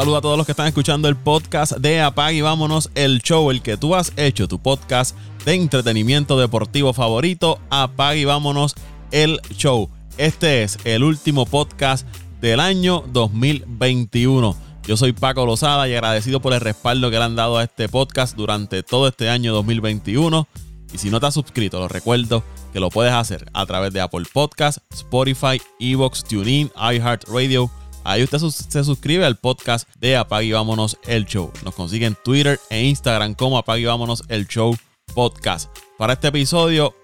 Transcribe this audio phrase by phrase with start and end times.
[0.00, 3.50] Saludo a todos los que están escuchando el podcast de Apag y vámonos el show,
[3.50, 7.58] el que tú has hecho, tu podcast de entretenimiento deportivo favorito.
[7.68, 8.74] Apag y vámonos
[9.10, 9.90] el show.
[10.16, 12.06] Este es el último podcast
[12.40, 14.56] del año 2021.
[14.84, 17.90] Yo soy Paco Lozada y agradecido por el respaldo que le han dado a este
[17.90, 20.48] podcast durante todo este año 2021.
[20.94, 24.00] Y si no te has suscrito, lo recuerdo que lo puedes hacer a través de
[24.00, 27.70] Apple Podcasts, Spotify, Evox, TuneIn, iHeartRadio.
[28.02, 31.52] Ahí usted se suscribe al podcast de Apag y Vámonos el Show.
[31.64, 34.76] Nos consiguen Twitter e Instagram como Apag y Vámonos el Show
[35.14, 35.70] Podcast.
[35.98, 36.94] Para este episodio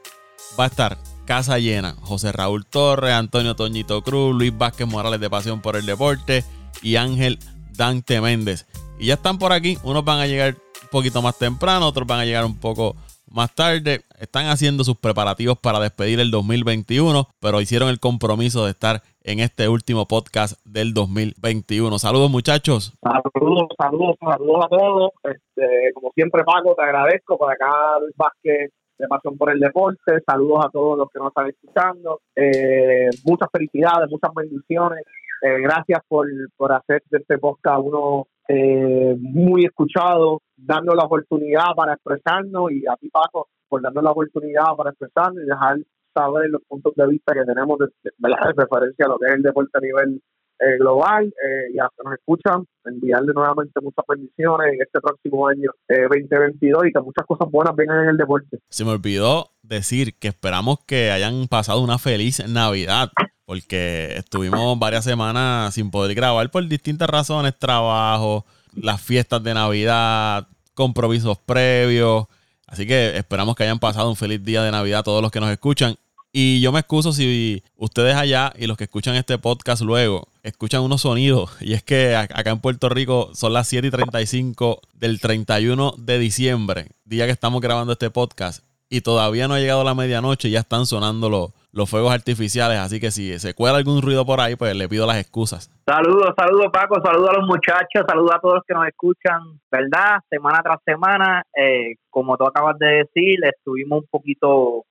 [0.59, 1.96] va a estar casa llena.
[2.00, 6.45] José Raúl Torres, Antonio Toñito Cruz, Luis Vázquez Morales de Pasión por el Deporte
[6.80, 7.38] y Ángel
[7.72, 8.66] Dante Méndez.
[8.98, 9.77] Y ya están por aquí.
[9.83, 12.97] Unos van a llegar un poquito más temprano, otros van a llegar un poco
[13.28, 14.06] más tarde.
[14.19, 19.41] Están haciendo sus preparativos para despedir el 2021, pero hicieron el compromiso de estar en
[19.41, 21.98] este último podcast del 2021.
[21.98, 22.94] Saludos muchachos.
[23.03, 25.11] Saludos, saludos, saludos a todos.
[25.25, 30.20] Este, como siempre Paco, te agradezco por acá Luis Vázquez de Pasión por el Deporte.
[30.27, 32.20] Saludos a todos los que nos están escuchando.
[32.34, 35.05] Eh, muchas felicidades, muchas bendiciones.
[35.42, 41.75] Eh, gracias por, por hacer de este podcast uno eh, muy escuchado, dando la oportunidad
[41.77, 45.78] para expresarnos y a ti, Paco, por darnos la oportunidad para expresarnos y dejar
[46.14, 49.42] saber los puntos de vista que tenemos de, de, referencia a lo que es el
[49.42, 50.22] deporte a nivel
[50.59, 55.47] eh, global eh, y a que nos escuchan, enviarle nuevamente muchas bendiciones en este próximo
[55.48, 58.59] año 2022 y que muchas cosas buenas vengan en el deporte.
[58.70, 63.11] Se me olvidó decir que esperamos que hayan pasado una feliz Navidad
[63.44, 68.44] porque estuvimos varias semanas sin poder grabar por distintas razones, trabajo,
[68.75, 72.27] las fiestas de Navidad, compromisos previos.
[72.66, 75.41] Así que esperamos que hayan pasado un feliz día de Navidad a todos los que
[75.41, 75.97] nos escuchan.
[76.32, 80.82] Y yo me excuso si ustedes allá y los que escuchan este podcast luego escuchan
[80.82, 81.50] unos sonidos.
[81.60, 86.19] Y es que acá en Puerto Rico son las 7 y 35 del 31 de
[86.19, 88.65] diciembre, día que estamos grabando este podcast.
[88.88, 92.78] Y todavía no ha llegado la medianoche y ya están sonando los, los fuegos artificiales.
[92.78, 95.70] Así que si se cuela algún ruido por ahí, pues le pido las excusas.
[95.87, 100.20] Saludos, saludos Paco, saludos a los muchachos, saludos a todos los que nos escuchan, ¿verdad?
[100.31, 104.84] Semana tras semana, eh, como tú acabas de decir, estuvimos un poquito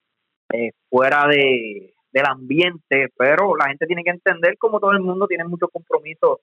[0.54, 5.28] eh, fuera de, del ambiente, pero la gente tiene que entender como todo el mundo
[5.28, 6.38] tiene muchos compromisos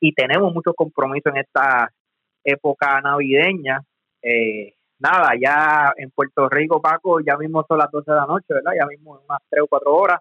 [0.00, 1.90] y tenemos muchos compromisos en esta
[2.44, 3.82] época navideña.
[4.22, 8.46] Eh, nada, ya en Puerto Rico, Paco, ya mismo son las 12 de la noche,
[8.48, 8.72] ¿verdad?
[8.78, 10.20] Ya mismo en unas 3 o 4 horas.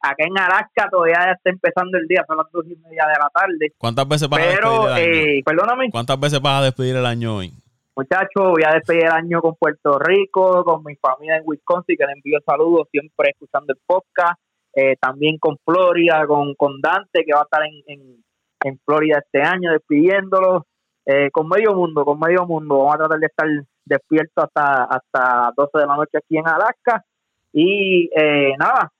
[0.00, 3.28] Acá en Alaska todavía está empezando el día, son las 2 y media de la
[3.34, 3.72] tarde.
[3.76, 4.96] ¿Cuántas veces vas a despedir el año?
[4.96, 5.90] Eh, perdóname.
[5.90, 7.52] ¿Cuántas veces vas a despedir el año hoy?
[7.96, 12.06] Muchachos, voy a despedir el año con Puerto Rico, con mi familia en Wisconsin, que
[12.06, 14.38] le envío saludos siempre escuchando el podcast.
[14.72, 18.24] Eh, también con Florida, con, con Dante, que va a estar en, en,
[18.62, 20.64] en Florida este año, despidiéndolo.
[21.10, 22.78] Eh, con medio mundo, con medio mundo.
[22.78, 23.48] Vamos a tratar de estar
[23.88, 27.04] despierto hasta hasta 12 de la noche aquí en Alaska.
[27.52, 28.92] Y eh, nada,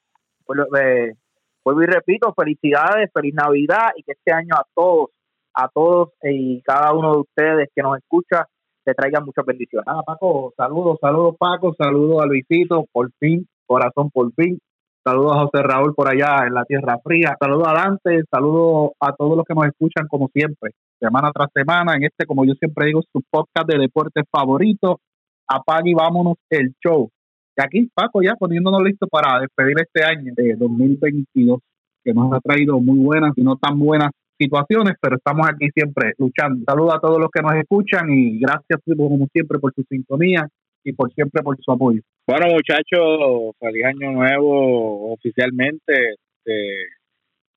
[0.45, 1.15] pues, eh,
[1.65, 5.11] vuelvo y repito, felicidades, feliz Navidad y que este año a todos,
[5.55, 8.47] a todos y cada uno de ustedes que nos escucha,
[8.85, 9.87] te traigan muchas bendiciones.
[9.87, 14.59] Nada, Paco, saludos, saludos Paco, saludos a Luisito, por fin, corazón por fin.
[15.05, 17.37] Saludos a José Raúl por allá en la Tierra Fría.
[17.41, 21.95] Saludos a Dante, saludos a todos los que nos escuchan como siempre, semana tras semana,
[21.97, 25.01] en este, como yo siempre digo, su podcast de deportes favorito.
[25.47, 27.11] Apague y vámonos el show.
[27.57, 31.61] Y aquí, Paco, ya poniéndonos listos para despedir este año de 2022,
[32.05, 36.13] que nos ha traído muy buenas y no tan buenas situaciones, pero estamos aquí siempre
[36.19, 36.65] luchando.
[36.67, 40.47] Saludos a todos los que nos escuchan y gracias, como siempre, por su sintonía
[40.85, 42.01] y por siempre por su apoyo.
[42.27, 46.15] Bueno, muchachos, feliz año nuevo oficialmente.
[46.45, 46.98] Este,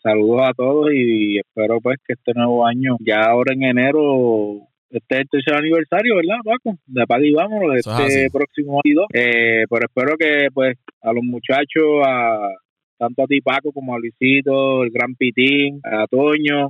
[0.01, 5.15] saludos a todos y espero pues que este nuevo año, ya ahora en enero, este
[5.15, 6.77] es el tercer aniversario, ¿verdad, Paco?
[6.85, 9.01] De Paz y vámonos, este próximo año.
[9.13, 12.49] Eh, pero espero que pues a los muchachos, a
[12.97, 16.69] tanto a ti Paco como a Luisito, el Gran Pitín, a Toño,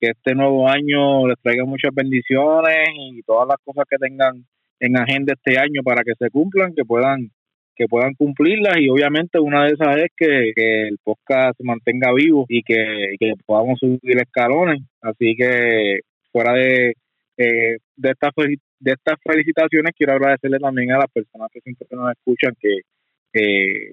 [0.00, 4.44] que este nuevo año les traiga muchas bendiciones y todas las cosas que tengan
[4.80, 7.30] en agenda este año para que se cumplan, que puedan
[7.78, 10.52] que puedan cumplirlas y obviamente una de esas es que,
[10.88, 13.14] el podcast se mantenga vivo y que,
[13.46, 14.82] podamos subir escalones.
[15.00, 16.00] Así que
[16.32, 16.94] fuera de,
[17.36, 18.32] eh, de, estas,
[18.80, 22.80] de estas felicitaciones quiero agradecerle también a las personas que siempre nos escuchan que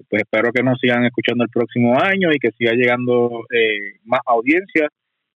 [0.08, 4.20] pues espero que nos sigan escuchando el próximo año y que siga llegando eh, más
[4.26, 4.88] audiencia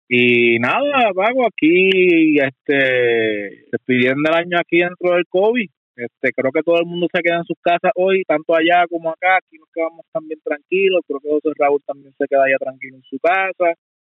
[0.09, 5.69] y nada, vago aquí, este, despidiendo el año aquí dentro del COVID.
[5.97, 9.09] Este, creo que todo el mundo se queda en sus casas hoy, tanto allá como
[9.09, 9.37] acá.
[9.37, 11.01] Aquí nos quedamos también tranquilos.
[11.07, 13.73] Creo que José Raúl también se queda allá tranquilo en su casa.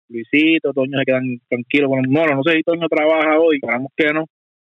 [0.09, 1.89] Luisito, Toño se quedan tranquilos.
[1.89, 4.27] Bueno, no, no sé si Toño trabaja hoy, esperamos que no,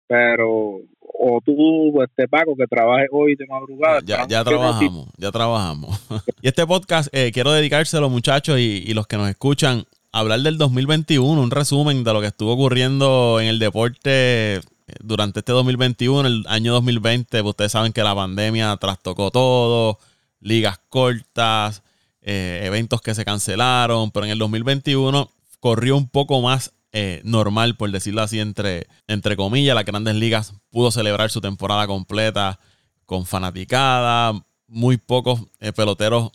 [0.06, 0.80] pero
[1.16, 4.00] o tú, este Paco, que trabajes hoy de madrugada.
[4.04, 6.08] Ya, ya trabajamos, ya trabajamos.
[6.42, 10.40] y este podcast eh, quiero dedicárselo, muchachos, y, y los que nos escuchan, a hablar
[10.40, 14.60] del 2021, un resumen de lo que estuvo ocurriendo en el deporte
[15.00, 19.98] durante este 2021, el año 2020, pues, ustedes saben que la pandemia trastocó todo,
[20.40, 21.82] ligas cortas,
[22.20, 27.76] eh, eventos que se cancelaron, pero en el 2021 corrió un poco más eh, normal,
[27.76, 29.74] por decirlo así, entre, entre comillas.
[29.74, 32.60] Las grandes ligas pudo celebrar su temporada completa
[33.06, 34.32] con fanaticada.
[34.66, 36.30] Muy pocos eh, peloteros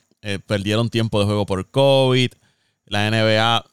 [0.45, 2.31] perdieron tiempo de juego por COVID.
[2.85, 3.63] La NBA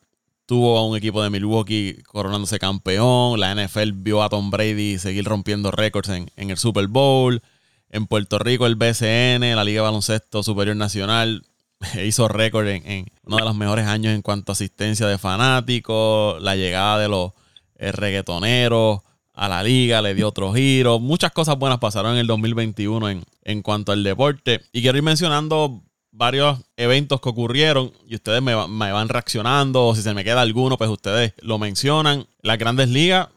[0.47, 3.39] tuvo a un equipo de Milwaukee coronándose campeón.
[3.39, 7.43] La NFL vio a Tom Brady seguir rompiendo récords en, el Super Bowl.
[7.91, 11.45] En Puerto Rico, el BCN, la Liga de Baloncesto Superior Nacional,
[12.05, 16.41] hizo récord en, uno de los mejores años en cuanto a asistencia de fanáticos.
[16.43, 17.33] La llegada de los
[17.77, 19.01] eh, reggaetoneros
[19.35, 20.99] a la liga le dio otro giro.
[20.99, 24.63] Muchas cosas buenas pasaron en el 2021 en, en cuanto al deporte.
[24.73, 25.83] Y quiero ir mencionando
[26.17, 30.79] varios eventos que ocurrieron y ustedes me, van reaccionando o si se me queda alguno,
[30.79, 32.27] pues ustedes lo mencionan.
[32.41, 33.29] Las grandes ligas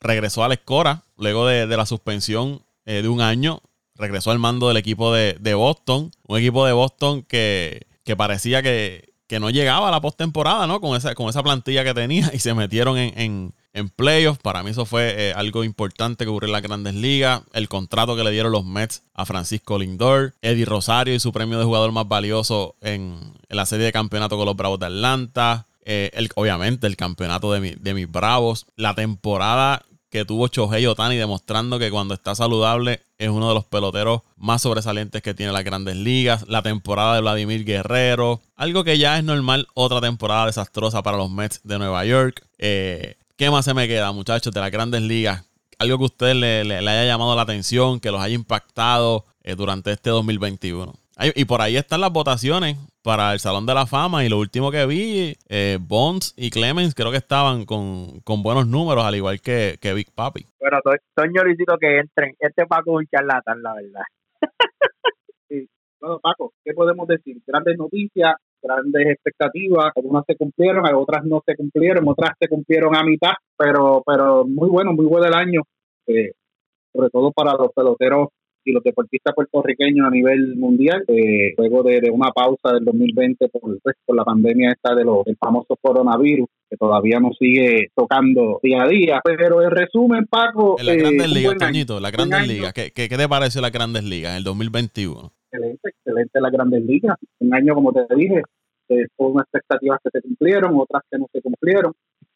[0.00, 3.62] regresó a la escora luego de, la suspensión eh, de un año.
[3.96, 6.12] Regresó al mando del equipo de, Boston.
[6.26, 7.86] Un equipo de Boston que,
[8.16, 10.80] parecía que, no llegaba a la postemporada, ¿no?
[10.80, 13.54] Con esa, con esa plantilla que tenía y se metieron en, en
[13.94, 14.40] playoffs.
[14.40, 17.42] Para mí eso fue eh, algo importante que ocurrió en las grandes ligas.
[17.52, 21.58] El contrato que le dieron los Mets a Francisco Lindor, Eddie Rosario y su premio
[21.58, 23.18] de jugador más valioso en,
[23.48, 25.66] la serie de campeonato con los Bravos de Atlanta.
[25.84, 28.66] Eh, obviamente el campeonato de, de mis Bravos.
[28.76, 33.64] La temporada que tuvo Chohei Otani demostrando que cuando está saludable es uno de los
[33.64, 36.48] peloteros más sobresalientes que tiene las grandes ligas.
[36.48, 38.40] La temporada de Vladimir Guerrero.
[38.56, 42.44] Algo que ya es normal, otra temporada desastrosa para los Mets de Nueva York.
[42.58, 45.50] Eh, ¿Qué más se me queda, muchachos, de las grandes ligas?
[45.78, 49.92] Algo que a usted le, haya llamado la atención, que los haya impactado eh, durante
[49.92, 50.92] este 2021.
[51.34, 54.26] y por ahí están las votaciones para el Salón de la Fama.
[54.26, 59.06] Y lo último que vi, eh, Bonds y Clemens creo que estaban con, buenos números,
[59.06, 60.44] al igual que, que Big Papi.
[60.58, 60.78] Bueno,
[61.14, 62.36] Toño necesito que entren.
[62.38, 64.02] Este Paco es un charlatán, la verdad.
[65.48, 65.66] sí.
[65.98, 67.38] Bueno, Paco, ¿qué podemos decir?
[67.46, 73.02] Grandes noticias grandes expectativas, algunas se cumplieron, otras no se cumplieron, otras se cumplieron a
[73.02, 75.62] mitad, pero pero muy bueno, muy bueno el año,
[76.06, 76.32] eh,
[76.92, 78.28] sobre todo para los peloteros
[78.64, 83.78] y los deportistas puertorriqueños a nivel mundial, eh, luego de, una pausa del 2020 por,
[83.82, 88.60] pues, por la pandemia esta de los, del famoso coronavirus, que todavía nos sigue tocando
[88.62, 89.20] día a día.
[89.24, 90.76] Pero en resumen, Paco...
[90.78, 93.72] En las eh, grandes ligas, Toñito, las grandes ligas, ¿qué, ¿qué, qué, te pareció las
[93.72, 95.32] grandes ligas en el 2021?
[95.50, 97.16] Excelente, excelente la Grandes Ligas.
[97.40, 98.42] Un año, como te dije,
[98.88, 101.92] eh, unas expectativas que se cumplieron, otras que no se cumplieron.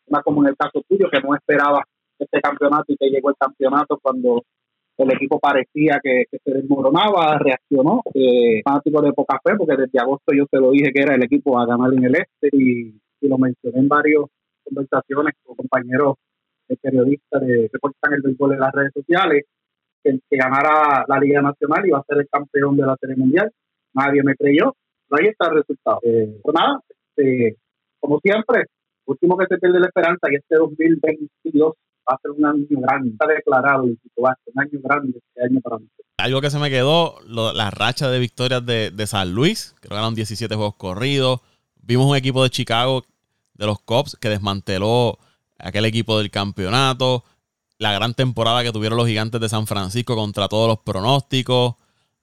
[0.06, 1.82] Una como en el caso tuyo, que no esperaba
[2.18, 4.42] este campeonato y que llegó el campeonato cuando
[4.96, 8.02] el equipo parecía que, se desmoronaba, reaccionó.
[8.14, 11.22] Eh, fanático de poca fe, porque desde agosto yo te lo dije que era el
[11.22, 14.20] equipo a ganar en el este y, lo mencioné en varias
[14.62, 16.16] conversaciones con compañeros
[16.82, 19.44] periodistas de, que portan el béisbol en las redes sociales
[20.04, 23.50] que, que ganara la Liga Nacional iba a ser el campeón de la Serie Mundial.
[23.94, 24.76] Nadie me creyó.
[25.10, 25.98] No ahí está el resultado.
[26.02, 27.56] Eh, pues nada, este,
[27.98, 28.64] como siempre,
[29.06, 31.74] último que se pierde la esperanza y este 2022
[32.08, 33.10] va a ser un año grande.
[33.10, 33.84] Está declarado
[34.22, 36.06] va a ser un año grande este año para nosotros.
[36.18, 40.14] Algo que se me quedó, la racha de victorias de, de San Luis, que eran
[40.14, 41.40] 17 juegos corridos.
[41.82, 43.02] Vimos un equipo de Chicago,
[43.54, 45.18] de los Cubs, que desmanteló
[45.58, 47.24] aquel equipo del campeonato
[47.78, 51.74] la gran temporada que tuvieron los gigantes de San Francisco contra todos los pronósticos.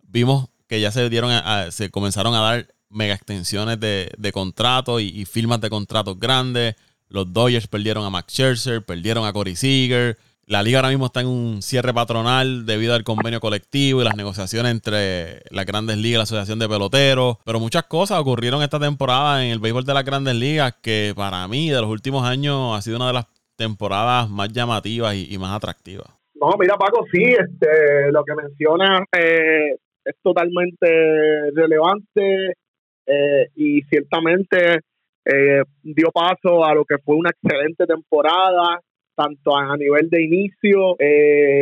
[0.03, 1.31] Vimos que ya se dieron
[1.72, 6.75] se comenzaron a dar mega extensiones de, de contratos y, firmas de contratos grandes.
[7.10, 10.17] Los Dodgers perdieron a Max Scherzer, perdieron a Corey Seager.
[10.46, 14.15] La liga ahora mismo está en un cierre patronal debido al convenio colectivo y las
[14.15, 17.38] negociaciones entre las grandes ligas y la asociación de peloteros.
[17.46, 21.48] Pero muchas cosas ocurrieron esta temporada en el béisbol de las grandes ligas que para
[21.48, 23.25] mí de los últimos años ha sido una de las
[23.62, 26.08] temporadas más llamativas y, más atractivas.
[26.34, 32.53] No, mira Paco, sí, este, lo que mencionas eh, es totalmente relevante
[33.06, 34.80] eh, y ciertamente
[35.24, 38.82] eh, dio paso a lo que fue una excelente temporada,
[39.15, 40.96] tanto a nivel de inicio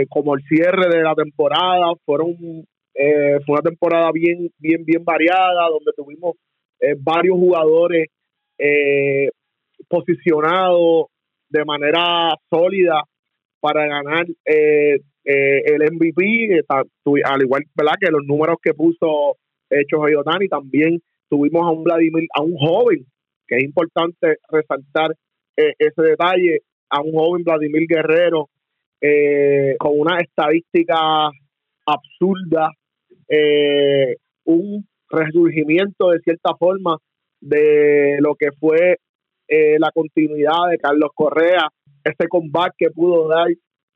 [0.08, 1.92] como el cierre de la temporada.
[2.06, 2.38] Fueron
[3.46, 6.36] fue una temporada bien, bien, bien variada, donde tuvimos
[7.04, 8.08] varios jugadores
[9.90, 11.08] posicionados
[11.50, 13.04] de manera sólida
[13.60, 17.94] para ganar eh, eh, el MVP, eh, al igual ¿verdad?
[18.00, 19.38] que los números que puso
[19.70, 23.06] Hechos Otani, también tuvimos a un Vladimir, a un joven
[23.48, 25.12] que es importante resaltar
[25.58, 28.50] eh, ese detalle a un joven Vladimir Guerrero
[29.02, 31.30] eh, con una estadística
[31.86, 32.72] absurda,
[33.28, 34.16] eh,
[34.46, 36.98] un resurgimiento de cierta forma
[37.42, 38.98] de lo que fue
[39.50, 41.68] la continuidad de Carlos Correa,
[42.04, 43.48] ese combate que pudo dar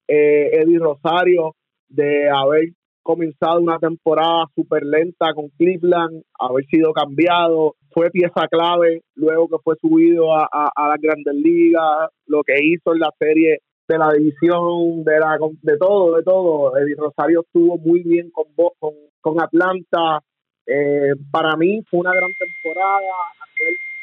[0.07, 1.55] Eddie Rosario
[1.89, 2.69] de haber
[3.03, 9.57] comenzado una temporada súper lenta con Cleveland, haber sido cambiado, fue pieza clave luego que
[9.63, 14.11] fue subido a, a, las grandes ligas, lo que hizo en la serie de la
[14.13, 16.77] división, de la de todo, de todo.
[16.77, 18.45] Eddie Rosario estuvo muy bien con,
[18.79, 20.23] con, con Atlanta.
[20.65, 23.45] Eh, para mí fue una gran temporada a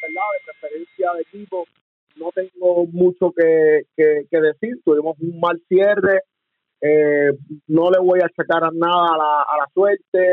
[0.03, 0.23] ¿verdad?
[0.33, 1.65] de preferencia de equipo.
[2.17, 4.81] No tengo mucho que, que, decir.
[4.85, 6.21] Tuvimos un mal cierre
[6.81, 7.33] eh,
[7.69, 10.27] no le voy a achacar nada a la, suerte,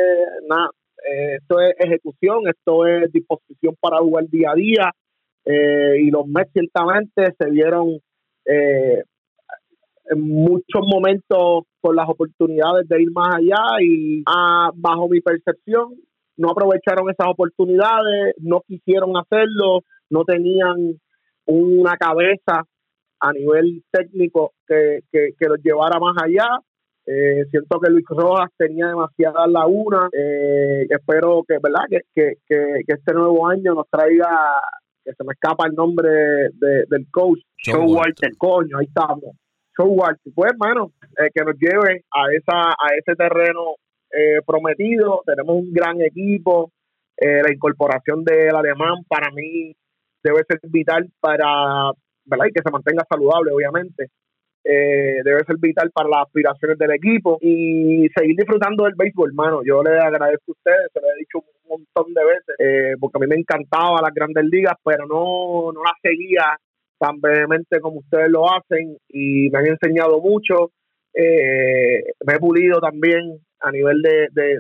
[0.47, 0.69] nada.
[1.09, 4.91] Eh, esto es ejecución, esto es disposición para jugar día a día.
[5.45, 7.99] Eh, y los Mets ciertamente se dieron
[8.49, 15.95] en muchos momentos con las oportunidades de ir más allá y ah, bajo mi percepción
[16.37, 20.99] no aprovecharon esas oportunidades, no quisieron hacerlo, no tenían
[21.45, 22.63] una cabeza
[23.19, 26.47] a nivel técnico que, que, los llevara más allá.
[27.05, 30.09] Eh, siento que Luis Rojas tenía demasiadas lagunas.
[30.13, 31.85] Eh, espero que, ¿verdad?
[31.89, 34.29] Que, que, que, este nuevo año nos traiga,
[35.03, 36.09] que se me escapa el nombre
[36.53, 38.31] de, del coach, Show Walter.
[38.37, 39.35] Coño, ahí estamos.
[39.77, 40.33] Show Walter.
[40.35, 43.75] Pues, hermano, eh, que nos lleve a, esa, a ese terreno
[44.45, 45.21] prometido.
[45.25, 46.71] Tenemos un gran equipo.
[47.19, 49.75] la incorporación del alemán para mí
[50.23, 51.91] debe ser vital para
[52.53, 54.09] que se mantenga saludable, obviamente.
[54.69, 59.61] Eh, debe ser vital para las aspiraciones del equipo y seguir disfrutando del béisbol, hermano.
[59.63, 63.17] Yo le agradezco a ustedes, se lo he dicho un montón de veces, eh, porque
[63.17, 66.57] a mí me encantaba las grandes ligas, pero no, no las seguía
[66.99, 70.71] tan vehemente como ustedes lo hacen y me han enseñado mucho.
[71.13, 74.59] Eh, me he pulido también a nivel de, de,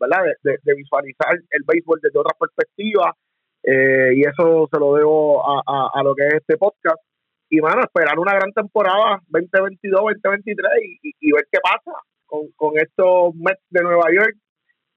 [0.00, 0.24] ¿verdad?
[0.42, 3.14] De, de, visualizar el béisbol desde otras perspectivas
[3.62, 7.00] eh, y eso se lo debo a, a, lo que es este podcast.
[7.48, 10.56] Y, bueno, esperar una gran temporada 2022-2023
[11.02, 14.36] y, y, ver qué pasa con, con estos Mets de Nueva York,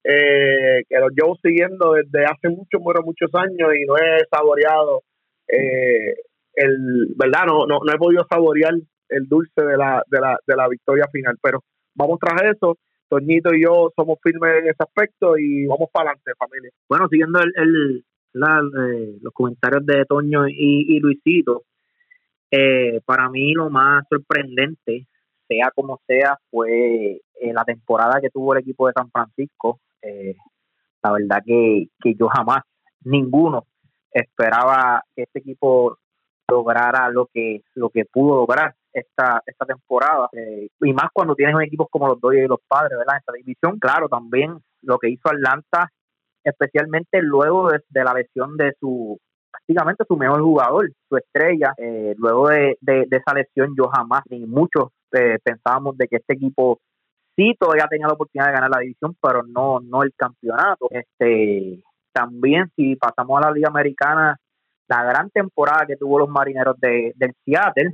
[0.04, 5.02] eh, que los llevo siguiendo desde hace muchos, muchos, muchos años y no he saboreado
[5.48, 6.16] eh,
[6.54, 7.46] el, ¿verdad?
[7.48, 8.74] No, no, no he podido saborear
[9.10, 11.64] el dulce de la, de la, de la victoria final, pero
[11.96, 12.78] vamos tras eso.
[13.10, 16.72] Toñito y yo somos firmes en ese aspecto y vamos para adelante, familia.
[16.88, 21.64] Bueno, siguiendo el, eh, los comentarios de Toño y, Luisito,
[22.52, 25.08] eh, para mí lo más sorprendente,
[25.48, 29.80] sea como sea, fue eh, la temporada que tuvo el equipo de San Francisco.
[31.02, 32.62] la verdad que, que yo jamás,
[33.04, 33.66] ninguno,
[34.12, 35.98] esperaba que este equipo
[36.48, 41.88] lograra lo que lo que pudo lograr esta esta temporada y más cuando tienes equipos
[41.92, 43.16] como los Dodgers y los Padres, ¿verdad?
[43.16, 45.92] En esta división, claro, también lo que hizo Atlanta
[46.44, 49.20] especialmente luego de, la lesión de su
[49.52, 51.74] prácticamente su mejor jugador, su estrella.
[51.78, 56.80] Eh, luego de, esa lesión yo jamás ni muchos eh, pensábamos de que este equipo
[57.36, 60.88] sí todavía tenía la oportunidad de ganar la división, pero no no el campeonato.
[60.92, 64.38] Este también si pasamos a la liga americana,
[64.88, 67.94] la gran temporada que tuvo los marineros de, del Seattle,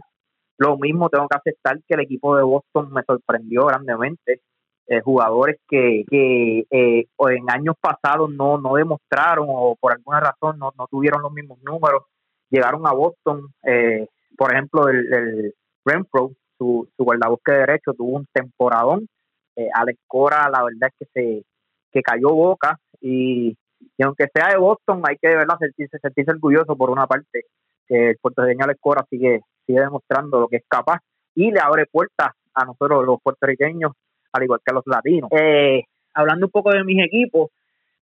[0.58, 4.42] lo mismo tengo que aceptar que el equipo de Boston me sorprendió grandemente.
[4.88, 10.60] Eh, jugadores que, que eh, en años pasados no, no demostraron o por alguna razón
[10.60, 12.04] no, no tuvieron los mismos números,
[12.52, 14.08] llegaron a Boston, eh,
[14.38, 19.08] por ejemplo, el, el Renfro, su, su guardabosque derecho, tuvo un temporadón,
[19.56, 21.44] eh, Alex Cora, la verdad es que se
[21.92, 23.58] que cayó boca y,
[23.98, 27.46] y aunque sea de Boston, hay que de verdad sentirse, sentirse orgulloso por una parte,
[27.88, 31.00] que el puertorriqueño Alex Cora sigue, sigue demostrando lo que es capaz
[31.34, 33.92] y le abre puertas a nosotros los puertorriqueños
[34.32, 35.30] al igual que los latinos.
[35.32, 37.52] Eh, hablando un poco de mis equipos,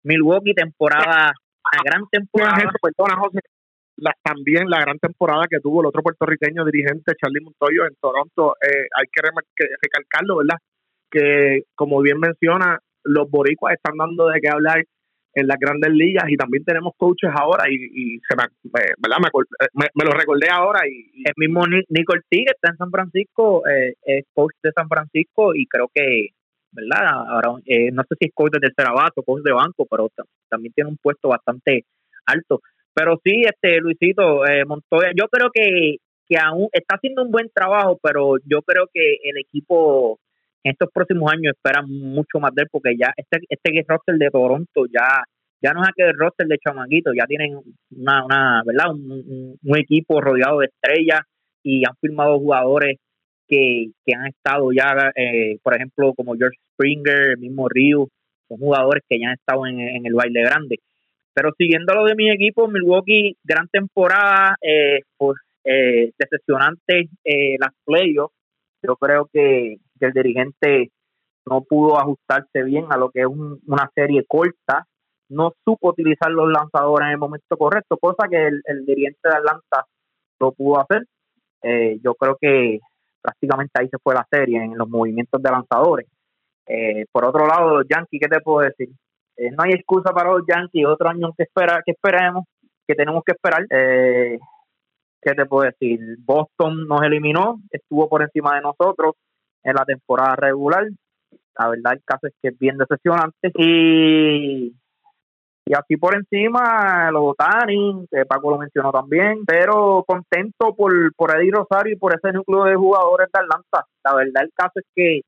[0.03, 1.33] Milwaukee temporada,
[1.73, 2.71] una gran temporada.
[2.81, 3.39] Perdona, José,
[4.23, 8.87] también la gran temporada que tuvo el otro puertorriqueño dirigente, Charlie Montoyo, en Toronto, eh,
[8.97, 10.57] hay que, recalcarlo, ¿verdad?
[11.09, 14.83] Que, como bien menciona, los boricuas están dando de qué hablar
[15.33, 18.43] en las grandes ligas y también tenemos coaches ahora y, se me,
[18.97, 19.17] ¿verdad?
[19.73, 24.25] Me, lo recordé ahora y, el mismo Nico Ortiz está en San Francisco eh, es
[24.33, 26.29] coach de San Francisco y creo que
[26.71, 30.09] verdad ahora eh, no sé si es coach de tercera base coach de banco pero
[30.49, 31.85] también tiene un puesto bastante
[32.25, 32.61] alto
[32.93, 35.97] pero sí este Luisito eh, Montoya yo creo que
[36.27, 40.19] que aún está haciendo un buen trabajo pero yo creo que el equipo
[40.63, 44.29] en estos próximos años esperan mucho más de él porque ya este este roster de
[44.29, 45.23] Toronto ya
[45.61, 47.59] ya no es aquel roster de chamaguitos, ya tienen
[47.91, 48.91] una, una ¿verdad?
[48.91, 51.21] Un, equipo rodeado de estrellas
[51.63, 52.97] y han firmado jugadores
[53.47, 58.09] que, que han estado ya, eh, por ejemplo, como George Springer, el mismo Ryu,
[58.47, 60.79] son jugadores que ya han estado en, en el baile grande.
[61.33, 67.71] Pero siguiendo lo de mi equipo, Milwaukee, gran temporada, eh, pues eh, decepcionante eh, las
[67.85, 68.35] playoffs.
[68.83, 70.91] Yo creo que, el dirigente
[71.45, 74.87] no pudo ajustarse bien a lo que es una serie corta,
[75.29, 79.85] no supo utilizar los lanzadores en el momento correcto, cosa que el, dirigente de Atlanta
[80.39, 81.05] lo pudo hacer.
[81.61, 82.79] Eh, yo creo que
[83.21, 86.07] prácticamente ahí se fue la serie en los movimientos de lanzadores.
[87.11, 88.89] por otro lado, los Yankees, ¿qué te puedo decir?
[89.37, 92.45] no hay excusa para los Yankees, otro año que espera, que esperemos,
[92.87, 93.65] que tenemos que esperar.
[95.21, 95.99] ¿Qué te puedo decir?
[96.19, 99.15] Boston nos eliminó, estuvo por encima de nosotros
[99.63, 100.87] en la temporada regular.
[101.57, 103.51] La verdad, el caso es que es bien decepcionante.
[103.55, 104.73] Y,
[105.65, 111.35] y así por encima, los Tani, que Paco lo mencionó también, pero contento por, por
[111.35, 113.85] Eddie Rosario y por ese núcleo de jugadores de Atlanta.
[114.03, 115.21] La verdad, el caso es que,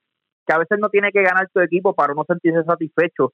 [0.45, 3.33] que a veces no tiene que ganar tu equipo para no sentirse satisfecho.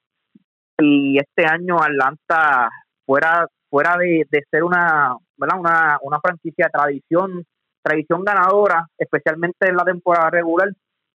[0.78, 2.70] Y este año Atlanta
[3.06, 7.44] fuera fuera de, ser una, Una, una franquicia de tradición,
[7.82, 10.70] tradición ganadora, especialmente en la temporada regular,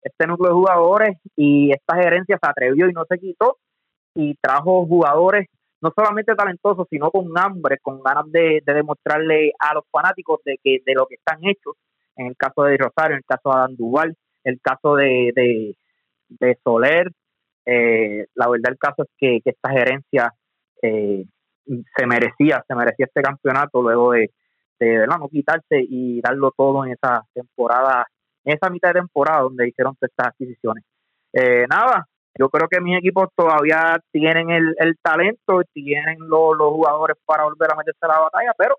[0.03, 3.57] este núcleo de jugadores y esta gerencia se atrevió y no se quitó
[4.15, 5.47] y trajo jugadores
[5.81, 10.79] no solamente talentosos, sino con hambre, con ganas de, demostrarle a los fanáticos de que
[10.85, 11.75] de lo que están hechos,
[12.15, 15.75] en el caso de Rosario, en el caso de Adán Duval, el caso de,
[16.29, 17.11] de, Soler,
[17.65, 20.33] eh, la verdad el caso es que, que esta gerencia
[20.83, 21.25] eh,
[21.65, 24.31] se merecía, se merecía este campeonato luego de,
[24.79, 28.05] de, quitarse y darlo todo en esa temporada,
[28.43, 30.83] en esa mitad de temporada donde hicieron estas adquisiciones.
[31.33, 32.07] Eh, nada,
[32.37, 37.43] yo creo que mis equipos todavía tienen el, el talento, tienen los, los jugadores para
[37.43, 38.75] volver a meterse a la batalla, pero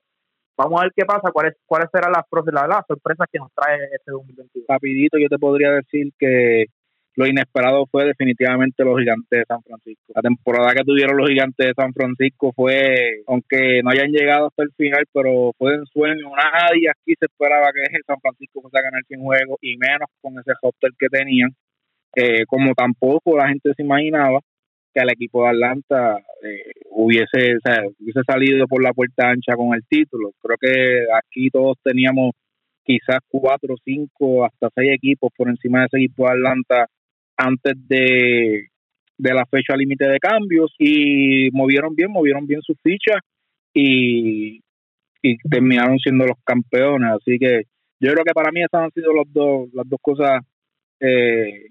[0.56, 3.78] vamos a ver qué pasa, cuáles cuáles serán las, las, las sorpresas que nos trae
[3.92, 4.66] este 2021.
[4.68, 6.66] Rapidito, yo te podría decir que
[7.14, 10.12] lo inesperado fue definitivamente los gigantes de San Francisco.
[10.14, 14.62] La temporada que tuvieron los gigantes de San Francisco fue, aunque no hayan llegado hasta
[14.62, 16.30] el final, pero fue en sueño.
[16.34, 20.52] Nadie aquí se esperaba que San Francisco fuese ganar 100 juegos y menos con ese
[20.62, 21.50] hotel que tenían.
[22.16, 24.40] Eh, como tampoco la gente se imaginaba
[24.94, 27.58] que el equipo de Atlanta eh, hubiese,
[27.98, 30.32] hubiese salido por la puerta ancha con el título.
[30.42, 32.32] Creo que aquí todos teníamos
[32.84, 36.86] quizás cuatro, cinco, hasta seis equipos por encima de ese equipo de Atlanta
[37.36, 38.68] antes de,
[39.18, 43.20] la fecha límite de cambios y movieron bien, movieron bien sus fichas
[43.72, 44.60] y,
[45.22, 47.10] y terminaron siendo los campeones.
[47.20, 47.62] Así que
[48.00, 50.42] yo creo que para mí esas han sido los dos, las dos cosas
[51.00, 51.68] eh,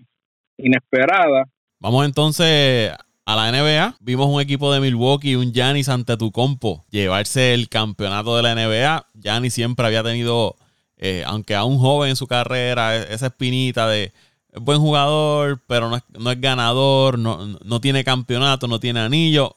[0.57, 1.47] inesperadas.
[1.79, 2.91] Vamos entonces
[3.25, 3.97] a la NBA.
[3.99, 8.55] Vimos un equipo de Milwaukee, un Giannis ante tu compo, llevarse el campeonato de la
[8.55, 9.07] NBA.
[9.15, 10.55] Giannis siempre había tenido,
[10.97, 14.11] eh, aunque aún joven en su carrera, e-, esa espinita de
[14.51, 19.55] es buen jugador, pero no es, ganador, no, tiene campeonato, no tiene anillo.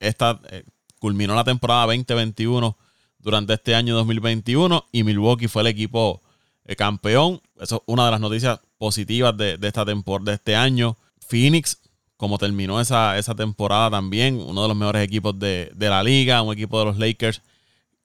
[0.00, 0.64] Esta eh,
[0.98, 2.76] culminó la temporada 2021
[3.18, 6.20] durante este año 2021 y Milwaukee fue el equipo
[6.64, 7.40] eh, campeón.
[7.60, 10.96] Eso es una de las noticias positivas de, esta temporada, de este año.
[11.20, 11.78] Phoenix,
[12.16, 16.42] como terminó esa, esa temporada también, uno de los mejores equipos de, de la liga,
[16.42, 17.42] un equipo de los Lakers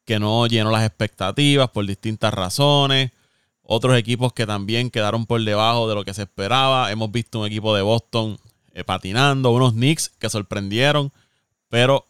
[0.06, 3.12] que no llenó las expectativas por distintas razones.
[3.70, 6.90] Otros equipos que también quedaron por debajo de lo que se esperaba.
[6.90, 8.40] Hemos visto un equipo de Boston
[8.72, 11.12] eh, patinando, unos Knicks que sorprendieron,
[11.68, 12.08] pero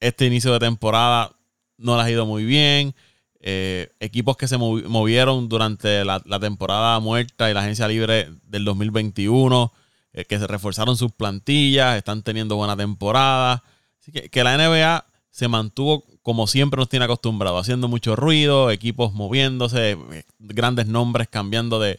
[0.00, 1.36] este inicio de temporada
[1.76, 2.96] no les ha ido muy bien.
[3.38, 9.72] Eh, equipos que se movieron durante la, temporada muerta y la agencia libre del 2021,
[10.14, 13.62] eh, que se reforzaron sus plantillas, están teniendo buena temporada.
[14.00, 18.70] Así que, que la NBA se mantuvo como siempre nos tiene acostumbrado, haciendo mucho ruido,
[18.70, 19.96] equipos moviéndose,
[20.38, 21.98] grandes nombres cambiando de,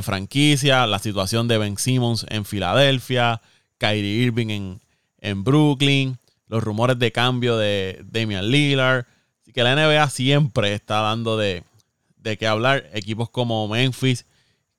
[0.00, 3.42] franquicia, la situación de Ben Simmons en Filadelfia,
[3.76, 4.80] Kyrie Irving en,
[5.18, 9.04] en Brooklyn, los rumores de cambio de Damian Lillard.
[9.42, 11.62] Así que la NBA siempre está dando de,
[12.16, 12.88] de qué hablar.
[12.94, 14.24] Equipos como Memphis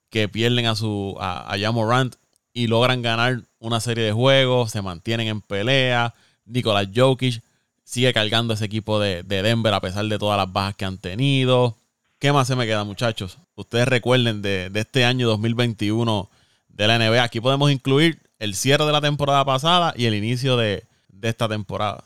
[0.10, 2.16] que pierden a su a, a Morant
[2.52, 6.16] y logran ganar una serie de juegos, se mantienen en pelea.
[6.46, 7.44] Nicolás Jokic
[7.88, 11.78] sigue cargando ese equipo de, Denver a pesar de todas las bajas que han tenido.
[12.19, 13.39] ¿Qué más se me queda, muchachos?
[13.56, 16.30] Ustedes recuerden de, este año 2021
[16.67, 17.23] de la NBA.
[17.23, 20.84] Aquí podemos incluir el cierre de la temporada pasada y el inicio de,
[21.21, 22.04] esta temporada.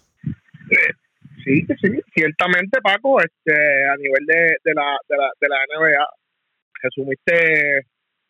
[1.43, 3.55] Sí, sí, ciertamente, Paco, este,
[3.87, 6.07] a nivel de, la, de, la, de la NBA,
[6.83, 7.87] resumiste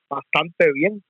[0.10, 1.04] bastante bien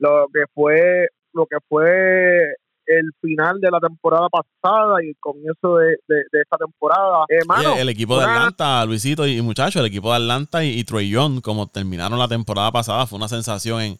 [0.00, 2.54] lo que fue lo que fue
[2.86, 7.24] el final de la temporada pasada y el comienzo de, de, esta temporada.
[7.28, 11.08] Eh, el equipo de Atlanta, Luisito y, muchachos, el equipo de Atlanta y, y Trey
[11.08, 13.98] Young, como terminaron la temporada pasada, fue una sensación en,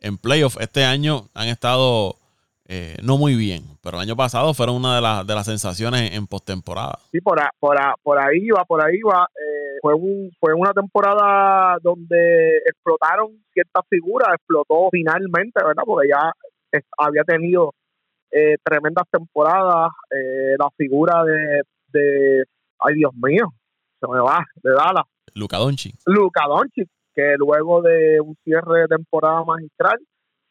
[0.00, 0.56] en playoff.
[0.60, 2.16] Este año han estado
[2.72, 6.14] eh, no muy bien, pero el año pasado fueron una de, las de las sensaciones
[6.14, 7.00] en postemporada.
[7.10, 9.26] Sí, por, por, por ahí va, por ahí va.
[9.34, 15.82] Eh, fue, un, fue una temporada donde explotaron ciertas figuras, explotó finalmente, ¿verdad?
[15.84, 16.32] Porque ya
[16.96, 17.74] había tenido
[18.30, 19.90] eh, tremendas temporadas.
[20.10, 21.62] la figura de,
[21.92, 22.44] de,
[22.78, 23.52] ay Dios mío,
[24.00, 25.06] se me va, de Dallas.
[25.34, 25.94] Luca Doncic.
[26.06, 29.98] Luca Doncic, que luego de un cierre de temporada magistral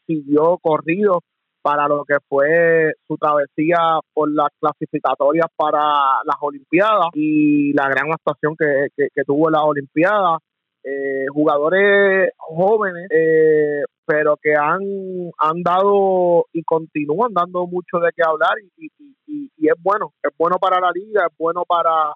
[0.05, 1.21] siguió corrido
[1.61, 5.79] para lo que fue su travesía por las clasificatorias para
[6.23, 10.39] las Olimpiadas y la gran actuación que, tuvo en las Olimpiadas.
[10.81, 14.81] Eh, jugadores jóvenes, eh, pero que han,
[15.37, 18.89] han dado y continúan dando mucho de qué hablar y,
[19.27, 22.11] y, es bueno, es bueno para la liga, es bueno para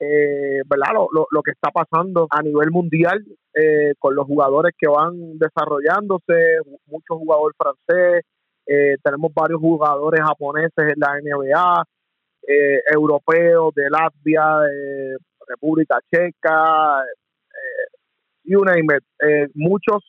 [0.00, 0.94] eh, ¿verdad?
[0.94, 3.22] Lo, lo, que está pasando a nivel mundial
[3.52, 8.24] eh, con los jugadores que van desarrollándose, muchos jugadores francés,
[8.66, 11.84] eh, tenemos varios jugadores japoneses en la NBA,
[12.48, 17.04] eh, europeos de Latvia, de República Checa,
[18.46, 19.50] name it.
[19.54, 20.02] muchos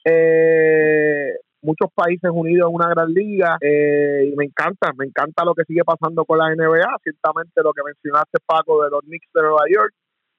[1.61, 5.83] muchos países unidos en una gran liga y me encanta, me encanta lo que sigue
[5.83, 9.93] pasando con la NBA, ciertamente lo que mencionaste Paco de los Knicks de Nueva York,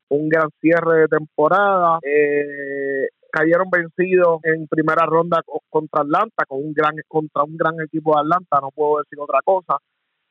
[0.08, 6.72] un gran cierre de temporada, eh, cayeron vencidos en primera ronda contra Atlanta, con un
[6.72, 9.76] gran contra un gran equipo de Atlanta, no puedo decir otra cosa.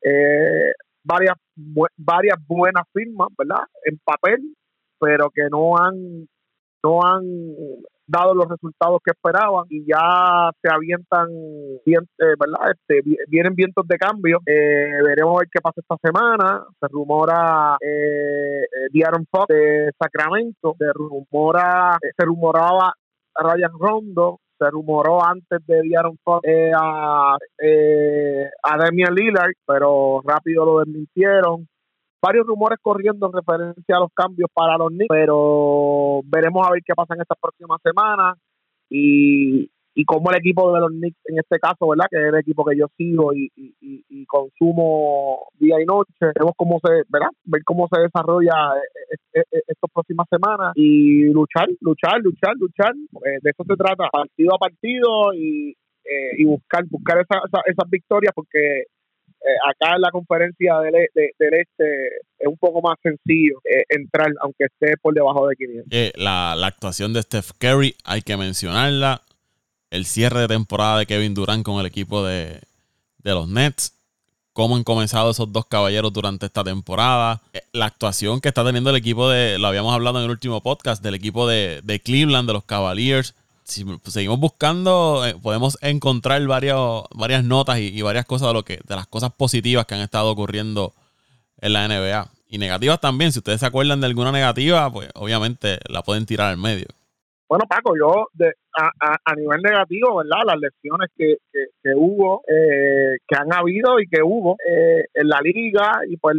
[0.01, 0.71] Eh,
[1.03, 1.35] varias
[1.97, 3.65] varias buenas firmas, ¿verdad?
[3.85, 4.55] En papel,
[4.99, 6.27] pero que no han
[6.87, 7.23] no han
[8.07, 11.27] dado los resultados que esperaban y ya se avientan,
[11.85, 12.71] eh, ¿verdad?
[12.71, 14.39] Este, vienen vientos de cambio.
[14.45, 16.63] Eh, veremos a ver qué pasa esta semana.
[16.79, 22.93] Se rumora eh, Diaron Fox de Sacramento, se rumora, se rumoraba
[23.35, 30.79] Ryan Rondo, se rumoró antes de Diaron Fox a, a Damian Lillard, pero rápido lo
[30.79, 31.67] desmintieron
[32.21, 36.81] varios rumores corriendo en referencia a los cambios para los Knicks, pero veremos a ver
[36.85, 38.37] qué pasa en estas próximas semanas
[38.89, 42.05] y, y cómo el equipo de los Knicks, en este caso, ¿verdad?
[42.09, 46.79] Que es el equipo que yo sigo y, y, consumo día y noche, veremos cómo
[46.83, 47.29] se, ¿verdad?
[47.45, 52.93] Ver cómo se desarrolla eh, eh, eh, estas próximas semanas y luchar, luchar, luchar, luchar.
[52.93, 55.75] de eso se trata, partido a partido y,
[56.37, 58.85] y buscar, buscar esas victorias porque
[59.41, 62.07] eh, acá en la conferencia del, e, del, este
[62.39, 65.87] es un poco más sencillo eh, entrar, aunque esté por debajo de 500.
[65.91, 69.21] Eh, la, actuación de Steph Curry, hay que mencionarla.
[69.89, 72.59] El cierre de temporada de Kevin Durant con el equipo de,
[73.23, 73.93] los Nets.
[74.51, 77.41] Cómo han comenzado esos dos caballeros durante esta temporada.
[77.71, 81.01] La actuación que está teniendo el equipo de, lo habíamos hablado en el último podcast,
[81.03, 83.35] del equipo de, de Cleveland, de los Cavaliers
[83.67, 88.79] si seguimos buscando, eh, podemos encontrar varios, varias notas y, varias cosas de lo que,
[88.87, 90.93] de las cosas positivas que han estado ocurriendo
[91.59, 92.27] en la NBA.
[92.49, 93.33] Y negativas también.
[93.33, 96.87] Si ustedes se acuerdan de alguna negativa, pues obviamente la pueden tirar al medio.
[97.49, 100.43] Bueno, Paco, yo de, a, nivel negativo, ¿verdad?
[100.45, 105.41] Las lesiones que, que, hubo, eh, que han habido y que hubo eh, en la
[105.41, 106.37] liga y pues,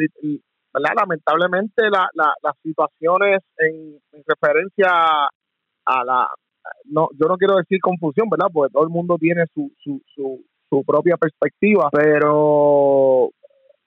[0.72, 0.92] ¿verdad?
[0.96, 4.88] Lamentablemente la, las situaciones en referencia
[5.84, 6.28] a la
[6.85, 8.48] no, yo no quiero decir confusión, ¿verdad?
[8.52, 13.31] Porque todo el mundo tiene su, su, su, su propia perspectiva, pero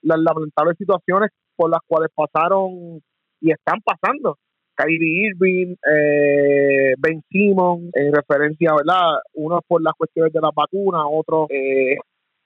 [0.01, 3.01] las lamentables situaciones por las cuales pasaron
[3.39, 4.37] y están pasando.
[4.75, 9.19] Kyrie Irving, eh, Ben Simon, en referencia, ¿verdad?
[9.33, 11.97] Uno por las cuestiones de la vacuna, otro eh,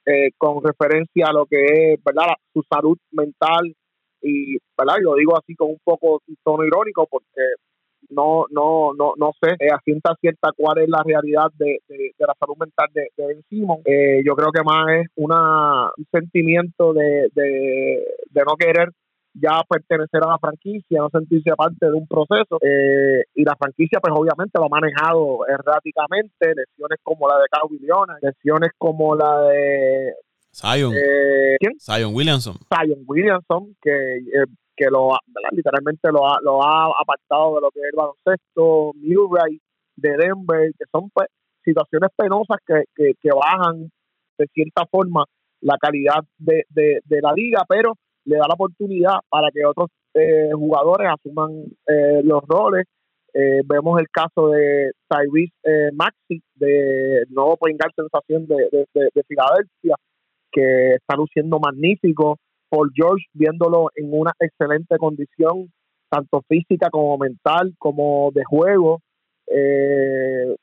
[0.06, 2.34] eh, con referencia a lo que es, ¿verdad?
[2.54, 3.74] Su salud mental
[4.22, 4.96] y, ¿verdad?
[5.04, 7.42] Yo digo así con un poco tono irónico porque
[8.10, 12.14] no no no no sé eh, a cierta cierta cuál es la realidad de, de,
[12.20, 13.80] la salud mental de, de Ben Simon.
[13.86, 18.90] Eh, yo creo que más es una, un sentimiento de, de, no querer
[19.34, 22.58] ya pertenecer a la franquicia, no sentirse parte de un proceso.
[22.62, 28.20] Eh, y la franquicia, pues obviamente lo ha manejado erráticamente, lesiones como la de Leonard,
[28.22, 30.14] lesiones como la de
[30.56, 30.94] Zion.
[30.94, 31.74] Eh, ¿Quién?
[31.80, 32.56] Zion Williamson.
[32.70, 35.12] Zion Williamson, que eh, que lo
[35.52, 39.60] literalmente lo ha, lo ha apartado de lo que es el baloncesto, Murray
[39.96, 41.28] de Denver, que son pues,
[41.64, 43.90] situaciones penosas que, que, bajan
[44.38, 45.24] de cierta forma
[45.62, 47.94] la calidad de, de, la liga, pero
[48.26, 51.52] le da la oportunidad para que otros eh, jugadores asuman
[51.88, 52.86] eh, los roles.
[53.34, 59.96] Eh, vemos el caso de Tyrese Maxi, de nuevo Poingal Sensación de, de, de, Filadelfia,
[60.56, 62.38] que está luciendo magnífico.
[62.70, 65.72] Paul George viéndolo en una excelente condición,
[66.10, 69.02] tanto física como mental, como de juego.
[69.48, 70.56] Eh,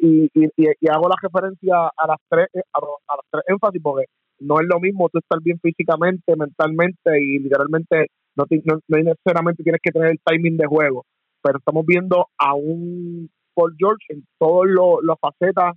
[0.00, 4.06] y, y, hago la referencia a las tres a, las tres énfasis porque
[4.40, 9.80] no es lo mismo tú estar bien físicamente, mentalmente y literalmente no, no, necesariamente tienes
[9.82, 11.04] que tener el timing de juego,
[11.42, 14.70] pero estamos viendo a un Paul George en todas
[15.02, 15.74] las facetas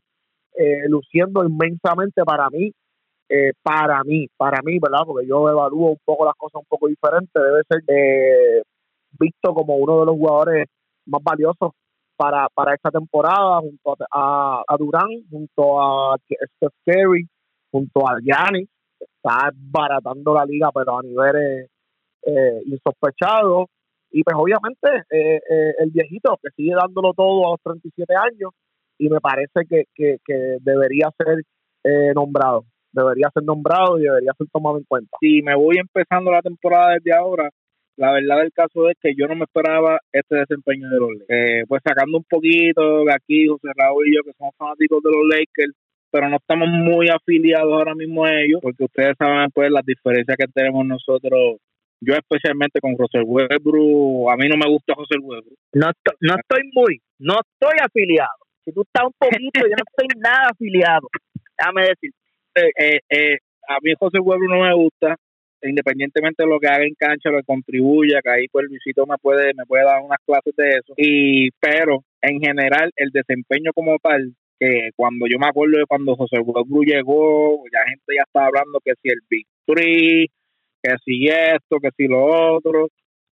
[0.54, 2.72] eh, luciendo inmensamente para mí,
[3.32, 5.06] eh, para mí, para mí, ¿verdad?
[5.06, 8.62] Porque yo evalúo un poco las cosas un poco diferentes, debe ser eh,
[9.20, 10.68] visto como uno de los jugadores
[11.06, 11.72] más valiosos
[12.18, 17.28] para, para esta temporada, junto a, a, Durán, junto a Steph Curry,
[17.72, 21.70] junto a Giannis, está baratando la liga, pero a niveles
[22.24, 23.68] eh, insospechados.
[24.12, 28.52] Y pues obviamente eh, eh, el viejito que sigue dándolo todo a los 37 años
[28.98, 31.44] y me parece que, que, que debería ser
[31.84, 35.18] eh, nombrado, debería ser nombrado y debería ser tomado en cuenta.
[35.20, 37.50] Si me voy empezando la temporada desde ahora,
[37.98, 41.68] la verdad del caso es que yo no me esperaba este desempeño de los Lakers.
[41.68, 45.28] pues sacando un poquito de aquí, José Raúl y yo, que somos fanáticos de los
[45.28, 45.74] Lakers,
[46.10, 50.38] pero no estamos muy afiliados ahora mismo a ellos, porque ustedes saben pues las diferencias
[50.38, 51.58] que tenemos nosotros
[52.02, 55.58] yo especialmente con José Westbrook, a mí no me gusta José Westbrook.
[55.74, 58.42] No, no estoy muy, no estoy afiliado.
[58.66, 61.08] Si tú estás un poquito, yo no estoy nada afiliado.
[61.58, 62.12] Déjame decir.
[62.56, 63.38] Eh, eh,
[63.68, 65.16] a mí José Westbrook no me gusta,
[65.62, 69.18] independientemente de lo que haga en cancha, lo que contribuya, que ahí pues Luisito me
[69.22, 70.94] puede, me puede dar unas clases de eso.
[70.98, 76.16] Y, pero en general, el desempeño como tal, que cuando yo me acuerdo de cuando
[76.16, 80.28] José Westbrook llegó, la gente ya estaba hablando que si el Big Three,
[80.84, 82.90] que si esto, que si lo otro,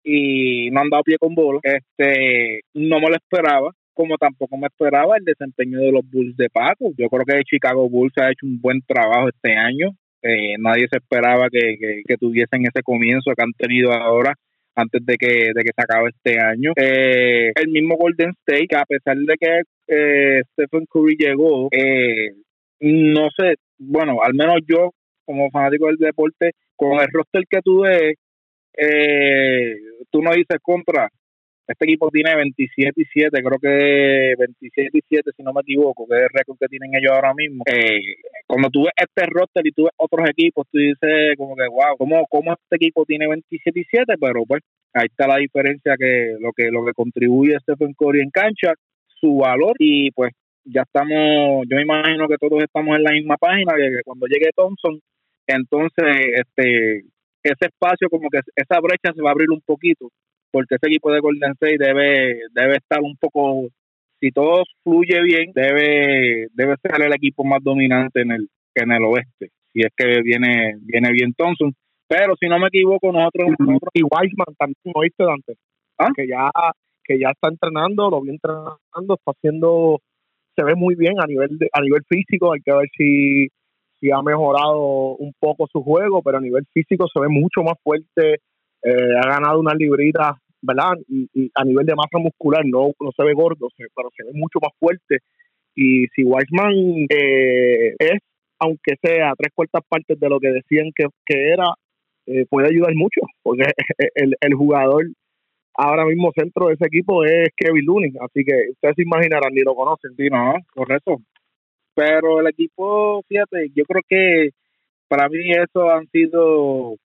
[0.04, 1.60] y no han dado pie con bola.
[1.62, 6.48] Este, no me lo esperaba, como tampoco me esperaba el desempeño de los Bulls de
[6.50, 6.92] Paco.
[6.96, 9.90] Yo creo que el Chicago Bulls ha hecho un buen trabajo este año.
[10.22, 14.34] Eh, nadie se esperaba que, que, tuviesen ese comienzo que han tenido ahora
[14.74, 16.72] antes de que, de que se acabe este año.
[16.76, 21.68] Eh, el mismo Golden State, que a pesar de que eh, Stephen Curry llegó,
[22.80, 24.90] no sé, bueno, al menos yo
[25.24, 28.14] como fanático del deporte, con el roster que tú ves,
[28.76, 29.74] eh,
[30.10, 31.08] tú no dices contra.
[31.66, 36.06] Este equipo tiene 27 y 7, creo que 27 y 7, si no me equivoco,
[36.08, 37.62] que es el récord que tienen ellos ahora mismo.
[37.66, 41.66] Eh, cuando tú ves este roster y tú ves otros equipos, tú dices como que,
[41.68, 44.14] wow, ¿cómo, cómo este equipo tiene 27 y 7?
[44.20, 48.30] Pero pues ahí está la diferencia que lo que lo que contribuye Stephen Curry en
[48.30, 48.74] cancha,
[49.20, 50.32] su valor y pues
[50.64, 54.50] ya estamos, yo me imagino que todos estamos en la misma página, que cuando llegue
[54.54, 55.00] Thompson
[55.46, 57.02] entonces este
[57.42, 60.08] ese espacio como que esa brecha se va a abrir un poquito
[60.52, 63.68] porque ese equipo de Golden State debe debe estar un poco
[64.20, 69.04] si todo fluye bien debe debe ser el equipo más dominante en el en el
[69.04, 69.50] oeste.
[69.72, 71.72] Si es que viene viene bien Thompson.
[72.06, 73.48] Pero si no me equivoco nosotros,
[73.94, 75.54] y Wiseman también oíste Dante
[75.98, 76.10] ¿Ah?
[76.14, 76.50] que ya
[77.04, 79.98] que ya está entrenando lo viene entrenando está haciendo
[80.54, 82.52] se ve muy bien a nivel de, a nivel físico.
[82.52, 83.48] Hay que ver si
[84.00, 87.74] sí ha mejorado un poco su juego, pero a nivel físico se ve mucho más
[87.82, 88.40] fuerte,
[88.82, 90.32] eh, ha ganado unas libritas,
[90.62, 90.92] ¿verdad?
[91.08, 94.58] Y, a nivel de masa muscular no, no se ve gordo, pero se ve mucho
[94.62, 95.18] más fuerte.
[95.74, 98.18] Y si Weissman eh, es,
[98.58, 101.74] aunque sea tres cuartas partes de lo que decían que, era,
[102.26, 103.64] eh, puede ayudar mucho, porque
[104.14, 105.06] el, el jugador
[105.74, 109.62] ahora mismo centro de ese equipo es Kevin Looney, así que ustedes se imaginarán, ni
[109.62, 110.12] lo conocen.
[110.30, 111.18] No, correcto.
[111.94, 114.50] Pero el equipo, fíjate, yo creo que
[115.08, 116.96] para mí eso han sido,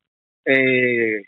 [0.45, 1.23] eh,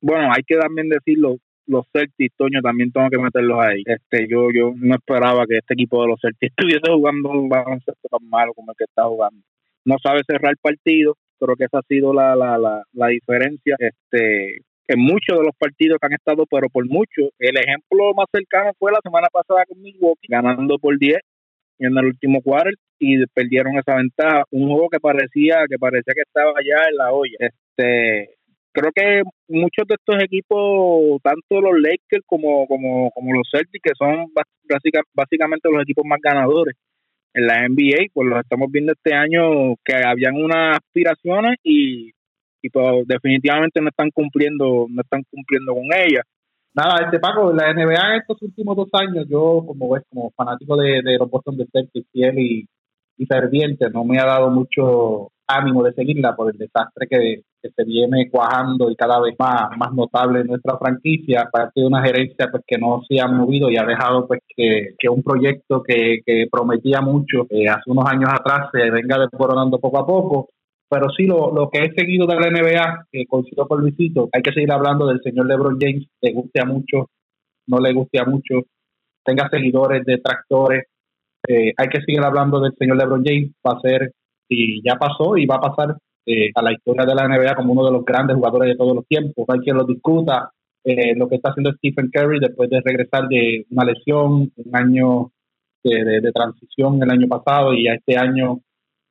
[0.00, 3.82] bueno, hay que también decirlo, los Celtics, Toño, también tengo que meterlos ahí.
[3.84, 8.08] Este, yo, yo no esperaba que este equipo de los Celtics estuviese jugando un baloncesto
[8.08, 9.40] tan malo como el que está jugando.
[9.84, 13.76] No sabe cerrar partido, creo que esa ha sido la, la, la, la diferencia.
[13.78, 17.30] Este, en muchos de los partidos que han estado, pero por mucho.
[17.38, 21.18] El ejemplo más cercano fue la semana pasada con Milwaukee, ganando por 10
[21.78, 24.44] en el último cuarto y perdieron esa ventaja.
[24.50, 27.36] Un juego que parecía que parecía que estaba allá en la olla.
[27.38, 28.35] Este,
[28.76, 33.92] creo que muchos de estos equipos, tanto los Lakers como, como, como los Celtics, que
[33.96, 34.26] son
[35.14, 36.76] básicamente los equipos más ganadores
[37.32, 42.12] en la NBA, pues los estamos viendo este año que habían unas aspiraciones y,
[42.60, 46.24] y pues definitivamente no están cumpliendo, no están cumpliendo con ellas.
[46.74, 50.76] Nada, este Paco, la NBA en estos últimos dos años, yo como ves, como fanático
[50.76, 52.68] de, de los Boston Celtics, fiel y,
[53.16, 57.84] y ferviente, no me ha dado mucho ánimo de seguirla por el desastre que, se
[57.84, 62.48] viene cuajando y cada vez más, más notable en nuestra franquicia, aparte de una gerencia
[62.50, 66.20] pues que no se ha movido y ha dejado pues que, que un proyecto que,
[66.24, 70.48] que prometía mucho eh, hace unos años atrás se venga desmoronando poco a poco.
[70.88, 74.40] Pero sí, lo, lo que he seguido de la NBA, que coincido con Luisito, hay
[74.40, 77.06] que seguir hablando del señor LeBron James, le guste a muchos,
[77.66, 78.64] no le guste a muchos,
[79.24, 80.84] tenga seguidores, detractores,
[81.48, 84.12] eh, hay que seguir hablando del señor LeBron James, va a ser,
[84.48, 87.72] y ya pasó y va a pasar eh, a la historia de la NBA como
[87.72, 89.46] uno de los grandes jugadores de todos los tiempos.
[89.48, 90.50] Hay quien lo discuta,
[90.84, 95.30] eh, lo que está haciendo Stephen Curry después de regresar de una lesión, un año
[95.84, 98.58] de, transición el año pasado y a este año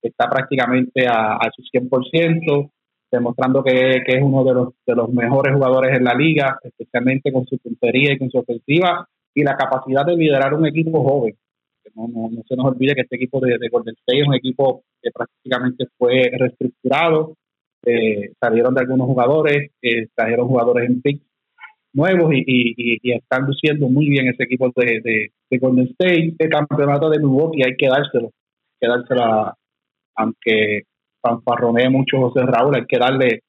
[0.02, 2.70] está prácticamente a, a su 100%,
[3.10, 7.32] demostrando que, que, es uno de los, de los mejores jugadores en la liga, especialmente
[7.32, 11.36] con su puntería y con su ofensiva y la capacidad de liderar un equipo joven.
[11.94, 14.36] No, no, no se nos olvide que este equipo de, de, Golden State es un
[14.36, 17.36] equipo que prácticamente fue reestructurado,
[17.86, 21.22] eh, salieron de algunos jugadores, eh, trajeron jugadores en pick
[21.94, 22.44] nuevos y,
[23.02, 26.36] y, están luciendo muy bien ese equipo de, de, de, Golden State.
[26.38, 29.56] El campeonato de Milwaukee hay que dárselo, hay que dárselo a,
[30.16, 30.84] aunque
[31.22, 33.42] fanfarronee mucho José Raúl, hay que darle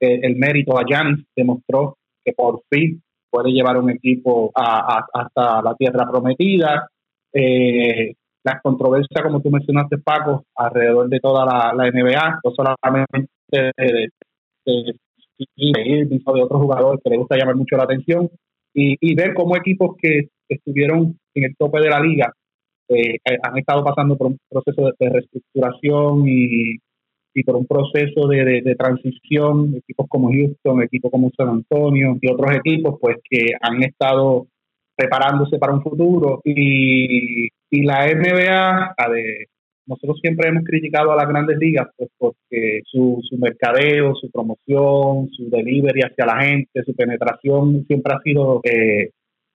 [0.00, 5.62] eh, el mérito a Giannis, demostró que por fin puede llevar un equipo a, hasta
[5.62, 6.88] la tierra prometida.
[7.32, 8.14] Eh,
[8.44, 13.72] las controversias, como tú mencionaste, Paco, alrededor de toda la, NBA, no solamente de,
[14.64, 14.94] de,
[15.56, 18.30] de, otros jugadores que le gusta llamar mucho la atención,
[18.74, 22.32] y, y ver cómo equipos que estuvieron en el tope de la liga
[22.88, 26.78] eh, han estado pasando por un proceso de, de reestructuración y,
[27.34, 32.32] y, por un proceso de, de, transición, equipos como Houston, equipos como San Antonio y
[32.32, 34.46] otros equipos, pues que han estado
[34.98, 36.40] preparándose para un futuro.
[36.44, 39.46] Y, y la NBA, a de,
[39.86, 45.28] nosotros siempre hemos criticado a las grandes ligas pues porque su, su mercadeo, su promoción,
[45.30, 49.10] su delivery hacia la gente, su penetración siempre ha sido, eh,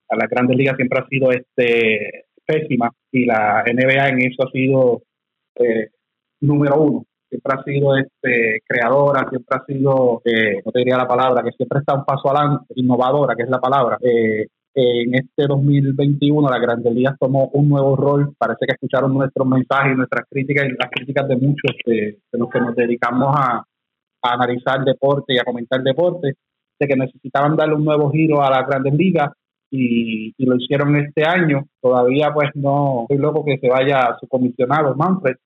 [0.08, 4.50] a las grandes ligas siempre ha sido este pésima y la NBA en eso ha
[4.50, 5.02] sido
[5.56, 5.90] eh,
[6.40, 7.04] número uno.
[7.28, 11.52] Siempre ha sido este, creadora, siempre ha sido, eh, no te diría la palabra, que
[11.52, 13.98] siempre está un paso adelante, innovadora, que es la palabra.
[14.00, 18.34] Eh, en este 2021 la Grandes Ligas tomó un nuevo rol.
[18.36, 22.38] Parece que escucharon nuestros mensajes y nuestras críticas y las críticas de muchos de, de
[22.38, 23.58] los que nos dedicamos a,
[24.22, 26.34] a, analizar deporte y a comentar deporte,
[26.78, 29.30] de que necesitaban darle un nuevo giro a las Grandes Ligas
[29.70, 31.66] y, y, lo hicieron este año.
[31.80, 35.36] Todavía pues no estoy loco que se vaya su comisionado Manfred.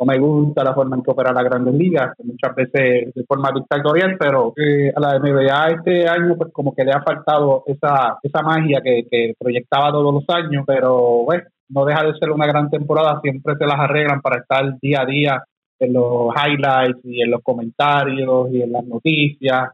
[0.00, 3.50] No me gusta la forma en que opera la Grandes Ligas, muchas veces de forma
[3.54, 8.18] dictatorial, pero eh, a la NBA este año pues como que le ha faltado esa,
[8.22, 12.70] esa magia que, proyectaba todos los años, pero bueno, no deja de ser una gran
[12.70, 15.44] temporada, siempre se las arreglan para estar día a día
[15.78, 19.68] en los highlights y en los comentarios y en las noticias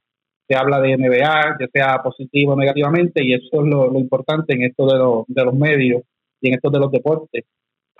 [0.48, 4.54] se habla de NBA, ya sea positivo o negativamente, y eso es lo, lo importante
[4.54, 6.02] en esto de, lo, de los medios
[6.40, 7.44] y en esto de los deportes.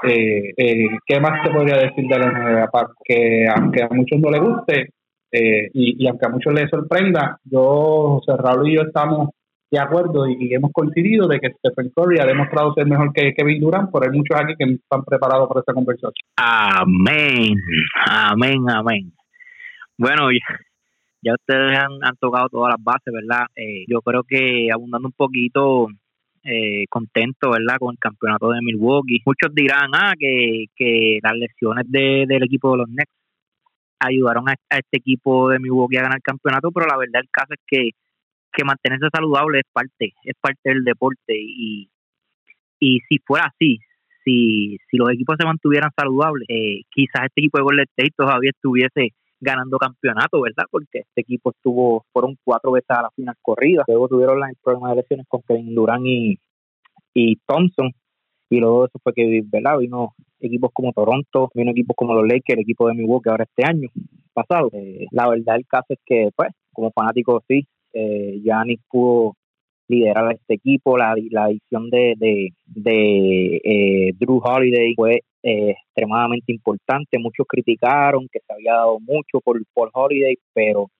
[0.03, 2.71] Eh, eh, ¿Qué más te podría decir de la NBA?
[3.05, 4.91] Que aunque a muchos no les guste
[5.33, 9.31] eh, y, aunque a muchos les sorprenda, yo, José Raúl y yo estamos
[9.71, 13.61] de acuerdo y, hemos coincidido de que Stephen Curry ha demostrado ser mejor que Kevin
[13.61, 16.13] Durant, pero hay muchos aquí que están preparados para esta conversación.
[16.37, 17.55] Amén,
[18.07, 19.13] amén, amén.
[19.99, 20.29] Bueno,
[21.23, 23.47] ya ustedes han, han, tocado todas las bases, ¿verdad?
[23.57, 25.89] Eh, yo creo que abundando un poquito,
[26.47, 27.79] eh, contento, ¿verdad?
[27.79, 29.21] Con el campeonato de Milwaukee.
[29.27, 33.11] Muchos dirán, ah, que, que las lesiones de, del equipo de los Nets
[33.99, 37.55] ayudaron a, este equipo de Milwaukee a ganar el campeonato, pero la verdad el caso
[37.55, 37.91] es que,
[38.53, 41.91] que mantenerse saludable es parte, es parte del deporte y,
[42.79, 43.79] y si fuera así,
[44.25, 48.51] si, si los equipos se mantuvieran saludables, eh, quizás este equipo de Golden State todavía
[48.51, 50.65] estuviese ganando campeonato, ¿verdad?
[50.71, 54.91] Porque este equipo estuvo, fueron cuatro veces a la final corrida, luego tuvieron el problema
[54.91, 56.39] de lesiones con Kevin Durant y,
[57.15, 57.93] y Thompson,
[58.49, 59.79] y luego eso fue que, ¿verdad?
[59.79, 63.65] Vino equipos como Toronto, vino equipos como los Lakers, el equipo de Milwaukee ahora este
[63.69, 63.89] año
[64.33, 64.71] pasado.
[64.73, 69.35] Eh, la verdad el caso es que, pues, como fanático sí, eh, Giannis pudo
[69.89, 76.53] liderar este equipo, la, la adición de, de, de eh, Drew Holiday fue eh, extremadamente
[76.53, 77.19] importante.
[77.19, 80.91] Muchos criticaron que se había dado mucho por, por Holiday, pero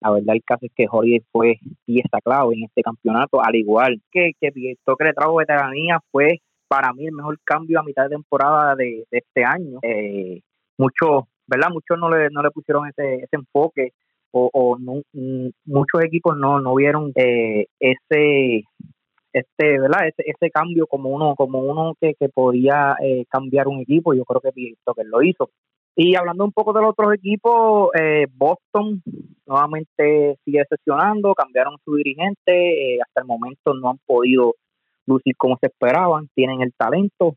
[0.00, 4.00] la verdad el caso es que Holiday fue pieza clave en este campeonato, al igual
[4.10, 8.10] que, que que le trajo veteranía fue para mí el mejor cambio a mitad de
[8.10, 9.78] temporada de, de este año.
[9.82, 10.40] Eh,
[10.78, 11.68] muchos, ¿verdad?
[11.70, 13.92] Muchos no le, no le pusieron ese, ese enfoque
[14.32, 15.02] o, o no,
[15.64, 18.64] muchos equipos no, no vieron eh, ese
[19.32, 23.80] este verdad ese, ese cambio como uno como uno que, que podía eh, cambiar un
[23.80, 25.50] equipo yo creo que que lo hizo
[25.94, 29.02] y hablando un poco de los otros equipos eh, Boston
[29.46, 34.54] nuevamente sigue sesionando cambiaron su dirigente eh, hasta el momento no han podido
[35.06, 37.36] lucir como se esperaban tienen el talento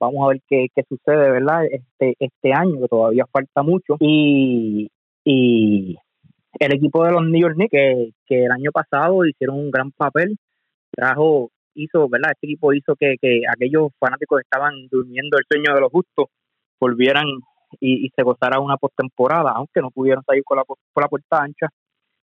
[0.00, 1.64] vamos a ver qué, qué sucede, ¿verdad?
[1.64, 3.96] Este, este año, que todavía falta mucho.
[4.00, 5.98] Y
[6.66, 9.90] el equipo de los New York Knicks, que, que el año pasado hicieron un gran
[9.92, 10.36] papel,
[10.90, 12.32] trajo, hizo, ¿verdad?
[12.32, 16.26] Este equipo hizo que, que aquellos fanáticos que estaban durmiendo el sueño de los justos
[16.80, 17.26] volvieran
[17.80, 21.68] y, se gozara una postemporada, aunque no pudieron salir con la, por la puerta ancha.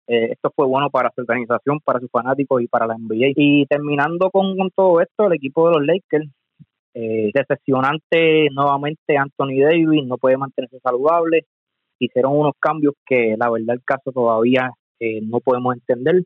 [0.07, 3.33] Eh, esto fue bueno para su organización, para sus fanáticos y para la NBA.
[3.35, 6.29] Y terminando con, todo esto, el equipo de los Lakers,
[6.93, 11.45] eh, decepcionante nuevamente Anthony Davis, no puede mantenerse saludable.
[11.99, 16.23] Hicieron unos cambios que la verdad el caso todavía eh, no podemos entender,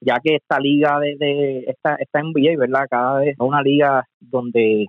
[0.00, 2.86] ya que esta liga de, esta, esta NBA, ¿verdad?
[2.90, 4.86] Cada vez es una liga donde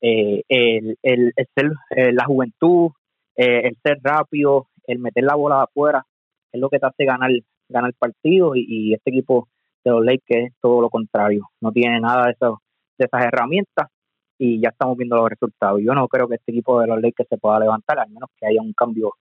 [0.00, 1.72] eh, el, el, ser,
[2.12, 2.90] la juventud,
[3.36, 6.04] el ser rápido, el meter la bola afuera,
[6.52, 7.30] es lo que te hace ganar
[7.68, 9.48] gana el partido y, este equipo
[9.84, 12.62] de los Lakers es todo lo contrario, no tiene nada de, eso,
[12.98, 13.88] de esas herramientas
[14.38, 15.80] y ya estamos viendo los resultados.
[15.82, 18.46] Yo no creo que este equipo de los Lakers se pueda levantar, al menos que
[18.46, 19.12] haya un cambio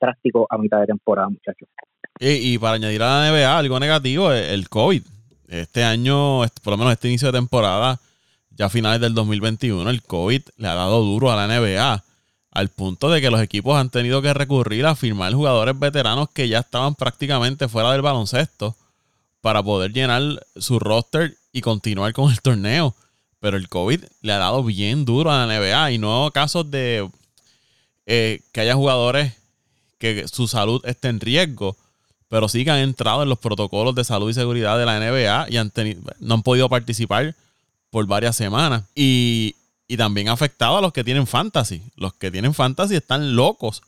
[0.00, 1.68] drástico a mitad de temporada, muchachos.
[2.20, 5.02] Y, para añadir a la NBA algo negativo, el COVID.
[5.48, 8.00] Este año, por lo menos este inicio de temporada,
[8.50, 12.04] ya a finales del 2021, el COVID le ha dado duro a la NBA
[12.50, 16.48] al punto de que los equipos han tenido que recurrir a firmar jugadores veteranos que
[16.48, 18.74] ya estaban prácticamente fuera del baloncesto
[19.40, 22.96] para poder llenar su roster y continuar con el torneo.
[23.38, 27.08] Pero el COVID le ha dado bien duro a la NBA y no casos de
[28.06, 29.34] eh, que haya jugadores
[29.98, 31.76] que su salud esté en riesgo,
[32.28, 35.50] pero sí que han entrado en los protocolos de salud y seguridad de la NBA
[35.50, 35.72] y han
[36.20, 37.34] no han podido participar
[37.90, 38.84] por varias semanas.
[38.94, 39.54] Y
[39.88, 41.82] y también ha afectado a los que tienen fantasy.
[41.96, 43.82] Los que tienen fantasy están locos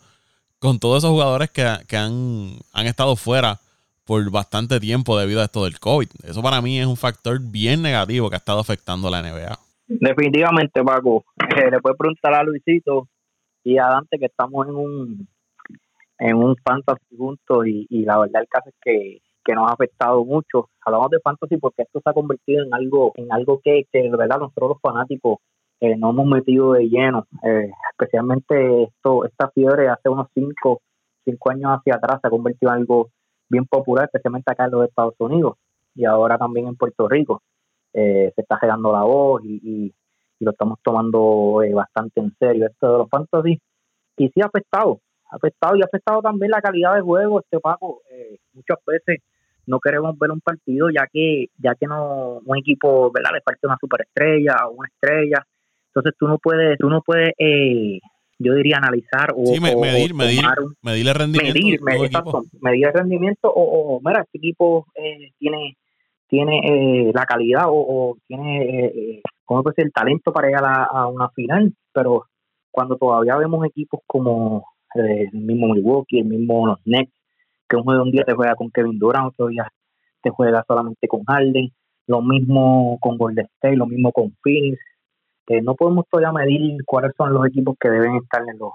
[0.59, 3.61] con todos esos jugadores que, han, han, estado fuera
[4.05, 6.09] por bastante tiempo debido a esto del COVID.
[6.25, 9.59] Eso para mí es un factor bien negativo que ha estado afectando a la NBA.
[9.87, 11.25] Definitivamente, Paco.
[11.57, 13.09] Eh, le puedes preguntar a Luisito
[13.65, 15.29] y a Dante que estamos en un
[16.21, 20.25] en un fantasy juntos y, la verdad el caso es que, que nos ha afectado
[20.25, 20.68] mucho.
[20.85, 24.16] Hablamos de fantasy porque esto se ha convertido en algo en algo que, que de
[24.16, 25.39] verdad nosotros los fanáticos
[25.81, 30.81] eh, no hemos metido de lleno, eh, especialmente esto, esta fiebre hace unos 5
[31.25, 33.11] cinco, años hacia atrás se ha convertido en algo
[33.49, 35.55] bien popular, especialmente acá en los Estados Unidos
[35.95, 37.43] y ahora también en Puerto Rico.
[37.95, 39.93] Eh, se está quedando la voz y,
[40.41, 43.61] lo estamos tomando bastante en serio esto de los fantasy
[44.16, 45.01] y sí ha afectado,
[45.31, 48.03] afectado y ha afectado también la calidad de juego, este Paco,
[48.53, 49.22] muchas veces
[49.66, 53.68] no queremos ver un partido ya que ya que no un equipo verdad le falta
[53.68, 55.47] una superestrella o una estrella
[55.91, 57.99] entonces tú no puedes, tú no puedes, eh,
[58.39, 60.45] yo diría analizar o, medir, medir,
[60.83, 62.43] medir el rendimiento.
[62.61, 65.76] Medir, el rendimiento o, mira, este equipo eh, tiene
[66.28, 69.87] tiene eh, la calidad o, tiene, eh, ¿cómo puede ser?
[69.87, 72.26] El talento para llegar a, una final, pero
[72.70, 74.64] cuando todavía vemos equipos como
[74.95, 77.12] el mismo Milwaukee, el mismo los Nets,
[77.68, 79.68] que un día te juega con Kevin Durant, otro día
[80.22, 81.70] te juega solamente con Harden,
[82.07, 84.78] lo mismo con Golden State, lo mismo con Phoenix,
[85.62, 88.72] no podemos todavía medir cuáles son los equipos que deben estar en los,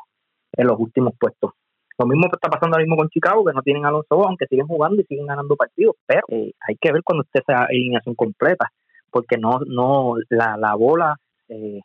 [0.53, 1.51] en los últimos puestos.
[1.97, 5.01] Lo mismo está pasando ahora mismo con Chicago, que no tienen Alonso, aunque siguen jugando
[5.01, 8.70] y siguen ganando partidos, pero eh, hay que ver cuando esté esa alineación completa,
[9.09, 11.16] porque no, no, la, la bola
[11.47, 11.80] eh,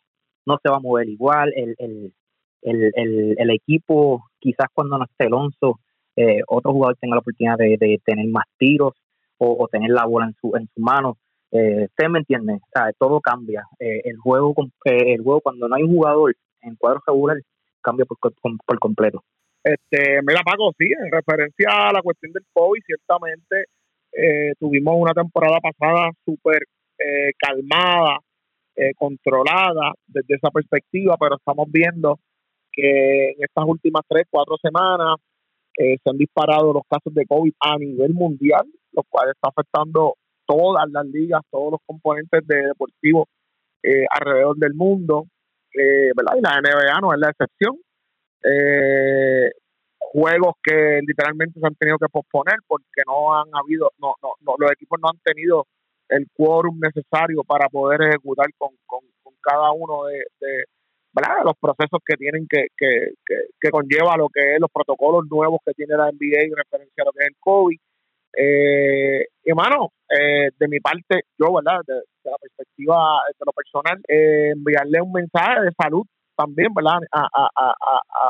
[0.45, 2.13] no se va a mover igual, el, el,
[2.61, 2.91] el,
[3.37, 5.79] el, equipo, quizás cuando no esté Alonso,
[6.15, 8.93] eh, otro jugador tenga la oportunidad de, de tener más tiros
[9.37, 11.17] o, o, tener la bola en su, en su mano
[11.51, 13.67] eh, usted me entiende, o sea, todo cambia.
[13.79, 14.55] Eh, el juego
[14.85, 17.37] eh, el juego cuando no hay un jugador en cuadro regular
[17.81, 19.23] cambia por, completo.
[19.63, 23.65] Este, mira Paco, sí, en referencia a la cuestión del COVID, ciertamente
[24.13, 26.63] eh, tuvimos una temporada pasada súper
[27.39, 28.19] calmada,
[28.95, 32.19] controlada desde esa perspectiva, pero estamos viendo
[32.71, 35.15] que en estas últimas tres, cuatro semanas
[35.73, 40.15] se han disparado los casos de COVID a nivel mundial, lo cual está afectando
[40.45, 43.27] todas las ligas, todos los componentes de deportivo
[43.83, 45.25] eh, alrededor del mundo,
[45.73, 46.35] eh, ¿verdad?
[46.37, 47.77] Y la NBA no es la excepción.
[48.43, 49.51] Eh,
[49.97, 54.55] juegos que literalmente se han tenido que posponer porque no han habido, no, no, no
[54.57, 55.65] los equipos no han tenido
[56.09, 58.99] el quórum necesario para poder ejecutar con, con,
[59.43, 60.65] cada uno de, de,
[61.43, 65.59] los procesos que tienen que, que, que, que, conlleva lo que es los protocolos nuevos
[65.65, 67.77] que tiene la NBA en referencia a lo que es el COVID
[68.33, 71.81] eh, hermano, eh, de mi parte, yo, ¿verdad?
[71.85, 71.93] De,
[72.23, 76.05] la perspectiva de lo personal, eh, enviarle un mensaje de salud
[76.35, 76.99] también, ¿verdad?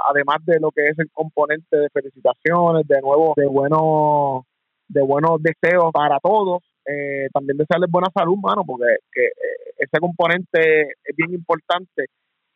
[0.09, 4.45] además de lo que es el componente de felicitaciones, de nuevo, de buenos,
[4.87, 6.63] de buenos deseos para todos.
[6.85, 9.29] Eh, también desearles buena salud, mano, porque que,
[9.77, 12.05] ese componente es bien importante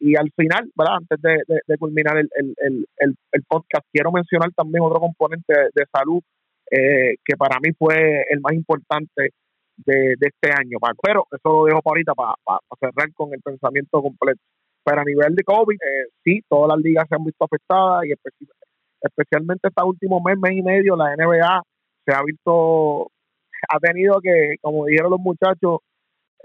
[0.06, 0.98] y al final, ¿verdad?
[0.98, 6.22] antes de, culminar el, podcast, quiero mencionar también otro componente de, salud
[6.70, 9.32] eh, que para mí fue el más importante
[9.78, 10.78] de, este año.
[11.02, 12.36] Pero eso lo dejo para ahorita para,
[12.80, 14.40] cerrar con el pensamiento completo.
[14.84, 18.14] Pero a nivel de COVID, eh, sí, todas las ligas se han visto afectadas y
[19.02, 21.64] especialmente este último mes, mes y medio, la NBA
[22.06, 23.08] se ha visto,
[23.70, 25.80] ha tenido que, como dijeron los muchachos,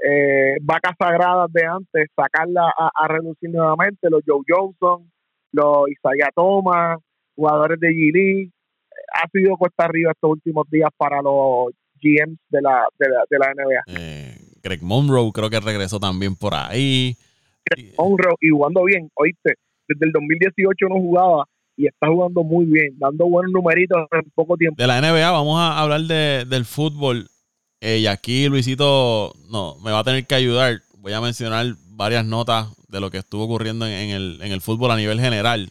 [0.02, 5.10] eh, vacas sagradas de antes, sacarla a, reducir nuevamente, los Joe Johnson,
[5.52, 6.98] los Isaiah Thomas,
[7.34, 8.50] jugadores de G
[9.12, 13.38] ha sido cuesta arriba estos últimos días para los GMs de la, de la, de
[13.38, 13.98] la NBA.
[13.98, 17.14] Eh, Greg Monroe creo que regresó también por ahí.
[17.64, 19.54] Greg Monroe y jugando bien, oíste,
[19.88, 21.44] desde el 2018 no jugaba
[21.76, 24.80] y está jugando muy bien, dando buenos numeritos en poco tiempo.
[24.80, 27.29] De la NBA vamos a hablar de, del fútbol.
[27.80, 30.82] Eh, y aquí Luisito no, me va a tener que ayudar.
[30.98, 34.90] Voy a mencionar varias notas de lo que estuvo ocurriendo en, el, en el fútbol
[34.90, 35.70] a nivel general.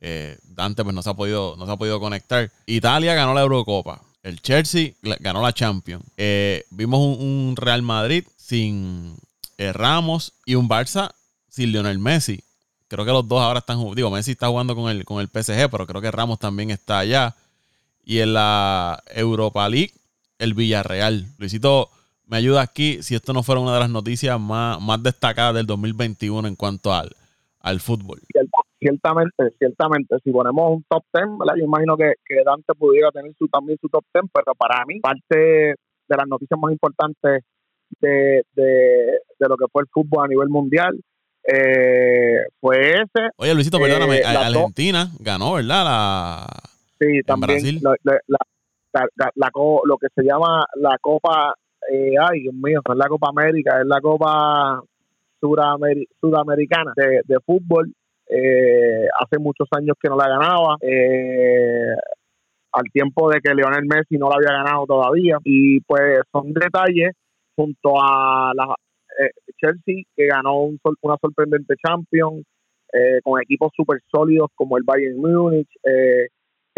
[0.00, 2.50] Eh, Dante pues no se ha podido, no se ha podido conectar.
[2.66, 4.02] Italia ganó la Eurocopa.
[4.22, 6.04] El Chelsea ganó la Champions.
[6.16, 9.16] Eh, vimos un, Real Madrid sin
[9.56, 11.12] Ramos y un Barça
[11.48, 12.42] sin Lionel Messi.
[12.88, 15.70] Creo que los dos ahora están Digo, Messi está jugando con el, con el PSG,
[15.70, 17.36] pero creo que Ramos también está allá.
[18.04, 19.92] Y en la Europa League
[20.38, 21.26] el Villarreal.
[21.38, 21.90] Luisito,
[22.26, 25.66] me ayuda aquí si esto no fuera una de las noticias más, más destacadas del
[25.66, 27.10] 2021 en cuanto al,
[27.60, 28.20] al fútbol.
[28.78, 30.16] Ciertamente, ciertamente.
[30.22, 31.26] Si ponemos un top 10,
[31.58, 32.14] yo imagino que,
[32.44, 36.58] Dante pudiera tener su, también su top 10, pero para mí, parte de las noticias
[36.60, 37.42] más importantes
[38.00, 41.00] de, de, lo que fue el fútbol a nivel mundial
[41.44, 43.30] eh, fue ese.
[43.36, 45.84] Oye, Luisito, perdóname, eh, Argentina ganó, ¿verdad?
[45.84, 46.46] La,
[47.00, 47.80] sí, también.
[47.82, 48.38] la, la,
[49.84, 51.54] lo que se llama la Copa,
[51.90, 54.82] eh, ay Dios mío, no es la Copa América, es la Copa
[55.40, 57.92] Sudamericana de, fútbol.
[58.30, 60.76] Eh, hace muchos años que no la ganaba.
[60.82, 61.94] Eh,
[62.72, 65.38] al tiempo de que Lionel Messi no la había ganado todavía.
[65.44, 67.12] Y pues son detalles
[67.56, 68.74] junto a la
[69.56, 72.44] Chelsea, que ganó un, una sorprendente Champions,
[73.24, 75.68] con equipos súper sólidos como el Bayern Múnich,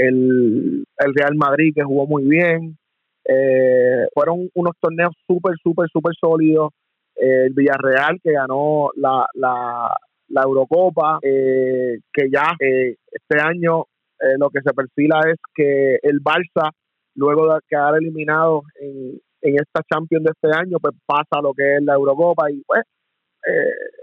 [0.01, 2.77] el, Real Madrid que jugó muy bien.
[3.25, 6.73] Eh, fueron unos torneos súper, súper, súper sólidos.
[7.17, 9.95] Eh, el Villarreal que ganó la, la,
[10.29, 13.85] la Eurocopa, eh, que ya este año
[14.37, 16.71] lo que se perfila es que el Barça,
[17.15, 21.77] luego de quedar eliminado en, en esta Champions de este año, pues pasa lo que
[21.77, 22.83] es la Eurocopa y pues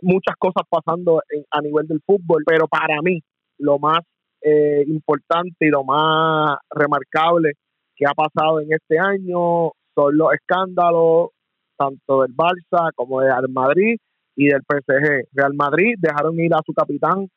[0.01, 1.21] muchas cosas pasando
[1.51, 3.21] a nivel del fútbol, pero para mí
[3.59, 3.99] lo más
[4.41, 7.53] eh, importante y lo más remarcable
[7.95, 11.29] que ha pasado en este año son los escándalos
[11.77, 13.97] tanto del Barça como del Madrid
[14.35, 15.27] y del PSG.
[15.33, 17.27] Real Madrid dejaron ir a su capitán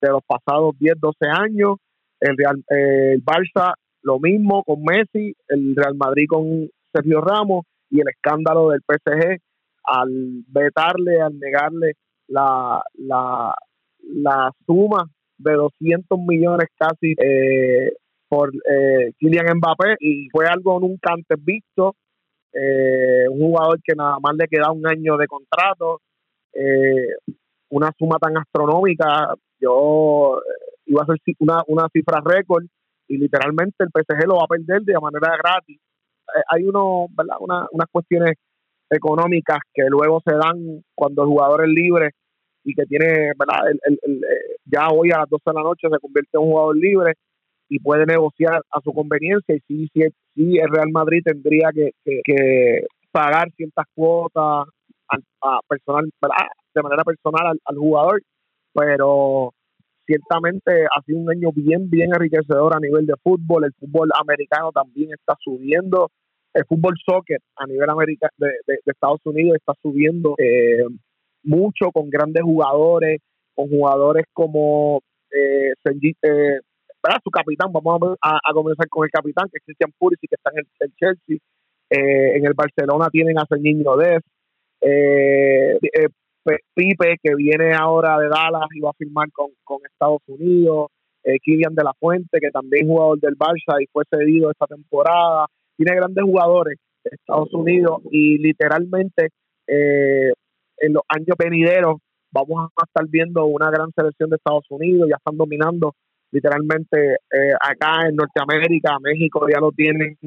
[0.00, 1.76] de los pasados 10, 12 años.
[2.20, 3.22] El, Real, el
[4.02, 9.38] lo mismo con Messi, el Real Madrid con Sergio Ramos y el escándalo del PSG
[9.84, 11.94] al vetarle, al negarle
[12.28, 13.54] la, la,
[14.02, 15.04] la suma
[15.44, 17.92] de 200 millones casi eh,
[18.28, 21.94] por eh, Kylian Mbappé y fue algo nunca antes visto.
[22.52, 26.00] Eh, un jugador que nada más le queda un año de contrato,
[26.52, 27.08] eh,
[27.70, 30.40] una suma tan astronómica, yo
[30.86, 32.64] iba a ser una, una cifra récord
[33.08, 35.80] y literalmente el PSG lo va a perder de manera gratis.
[36.48, 37.36] hay uno, ¿verdad?
[37.40, 38.34] Una, unas cuestiones
[38.90, 42.10] económicas que luego se dan cuando el jugador es libre
[42.64, 43.70] y que tiene, ¿verdad?
[43.70, 46.76] El, eh, ya hoy a las 12 de la noche se convierte en un jugador
[46.76, 47.14] libre
[47.68, 50.02] y puede negociar a su conveniencia y sí, sí,
[50.34, 54.66] sí el Real Madrid tendría que, que, pagar ciertas cuotas
[55.42, 56.10] a, personal,
[56.74, 58.20] de manera personal al, jugador,
[58.72, 59.50] pero
[60.04, 63.64] ciertamente ha sido un año bien, bien enriquecedor a nivel de fútbol.
[63.64, 66.10] El fútbol americano también está subiendo.
[66.52, 70.34] El fútbol soccer a nivel america, de, de, Estados Unidos está subiendo.
[70.38, 70.84] Eh,
[71.44, 73.20] mucho con grandes jugadores,
[73.54, 76.60] con jugadores como eh, eh
[77.22, 80.64] su capitán, vamos a, comenzar con el capitán, que es Christian Pulisic, que está en
[80.80, 81.36] el, Chelsea,
[81.90, 84.20] eh, en el Barcelona tienen a Niño Dez,
[84.80, 86.08] eh, eh
[86.74, 90.88] Pipe, que viene ahora de Dallas y va a firmar con, con Estados Unidos,
[91.24, 94.66] eh, Kylian de la Fuente, que también es jugador del Barça y fue cedido esta
[94.66, 99.28] temporada, tiene grandes jugadores de Estados Unidos y literalmente
[99.66, 100.32] eh,
[100.78, 101.98] en los años venideros
[102.30, 105.94] vamos a estar viendo una gran selección de Estados Unidos, ya están dominando
[106.32, 110.18] literalmente eh, acá en Norteamérica, México ya lo tienen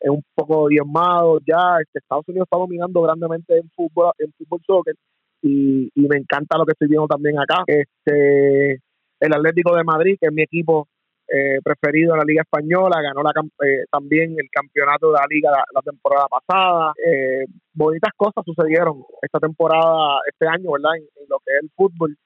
[0.00, 4.94] un poco diezmado ya, este, Estados Unidos está dominando grandemente en fútbol, en fútbol soccer
[5.42, 7.62] y, y me encanta lo que estoy viendo también acá.
[7.66, 8.80] Este,
[9.20, 10.88] el Atlético de Madrid, que es mi equipo
[11.26, 13.32] eh, preferido en la Liga Española, ganó la,
[13.66, 16.92] eh, también el campeonato de la Liga la, temporada pasada.
[17.02, 20.96] Eh, bonitas cosas sucedieron esta temporada, este año, ¿verdad?
[20.96, 22.16] En, lo que es el fútbol.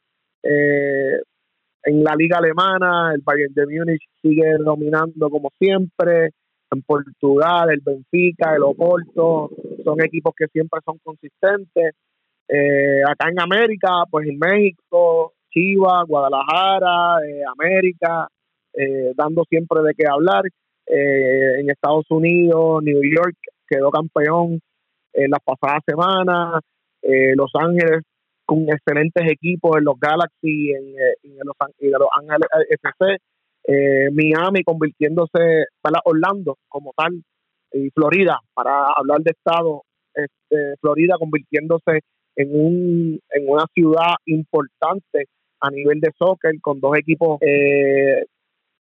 [0.42, 6.30] en la Liga Alemana, el Bayern de Múnich sigue dominando como siempre.
[6.70, 9.48] En Portugal, el Benfica, el Oporto,
[9.84, 11.94] son equipos que siempre son consistentes.
[13.06, 17.20] acá en América, pues en México, Chivas, Guadalajara,
[17.58, 18.28] América,
[18.78, 20.44] eh, dando siempre de qué hablar.
[20.86, 23.36] Eh, en Estados Unidos, New York
[23.68, 24.60] quedó campeón
[25.12, 26.60] en las pasadas semanas.
[27.02, 28.02] Eh, los Ángeles
[28.44, 30.94] con excelentes equipos en los Galaxy, en,
[31.44, 33.18] los, Ángeles FC.
[34.12, 37.22] Miami convirtiéndose, para Orlando como tal,
[37.72, 39.82] y Florida, para hablar de estado,
[40.14, 42.00] este, Florida convirtiéndose
[42.36, 45.26] en, un, en una ciudad importante
[45.60, 48.24] a nivel de soccer, con dos equipos eh,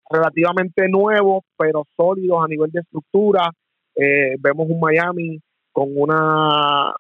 [0.10, 3.51] relativamente nuevos, pero sólidos a nivel de estructura.
[3.95, 5.39] Eh, vemos un Miami
[5.72, 6.93] con una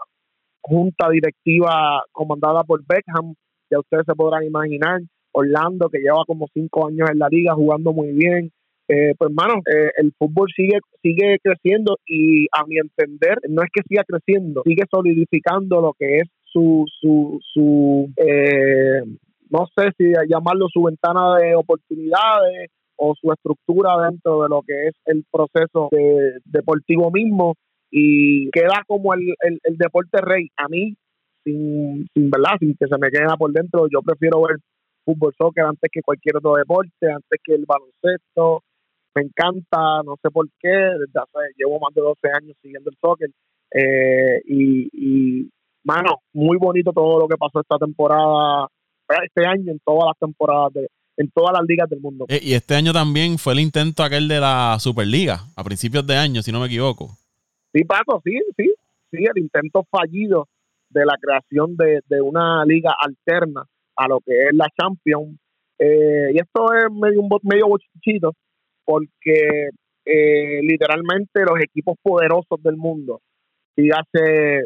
[0.61, 3.33] junta directiva comandada por Beckham,
[3.69, 5.01] ya ustedes se podrán imaginar.
[5.31, 8.51] Orlando, que lleva como cinco años en la liga jugando muy bien.
[8.87, 13.69] Eh, pues, hermano, eh, el fútbol sigue sigue creciendo y a mi entender no es
[13.71, 18.09] que siga creciendo, sigue solidificando lo que es su, su, su
[19.49, 24.87] no sé si llamarlo su ventana de oportunidades o su estructura dentro de lo que
[24.87, 25.89] es el proceso
[26.45, 27.55] deportivo mismo
[27.89, 30.49] y queda como el, el, deporte rey.
[30.57, 30.95] A mí,
[31.43, 34.57] sin, sin verdad, sin que se me quede por dentro, yo prefiero ver
[35.05, 38.63] fútbol soccer antes que cualquier otro deporte, antes que el baloncesto.
[39.15, 41.21] Me encanta, no sé por qué, desde
[41.57, 43.29] llevo más de 12 años siguiendo el soccer.
[43.73, 45.49] Eh, y, y,
[45.83, 48.67] mano, muy bonito todo lo que pasó esta temporada,
[49.23, 50.87] este año, en todas las temporadas de,
[51.17, 52.25] en todas las ligas del mundo.
[52.29, 56.15] Eh, y este año también fue el intento aquel de la Superliga, a principios de
[56.15, 57.09] año, si no me equivoco.
[57.73, 58.71] Sí, Paco, sí, sí,
[59.11, 60.47] sí, el intento fallido
[60.89, 63.65] de la creación de, una liga alterna
[63.95, 65.37] a lo que es la Champions.
[65.79, 68.33] Eh, y esto es medio un medio bochichito,
[68.85, 69.69] porque
[70.05, 73.21] eh, literalmente los equipos poderosos del mundo,
[73.93, 74.65] hace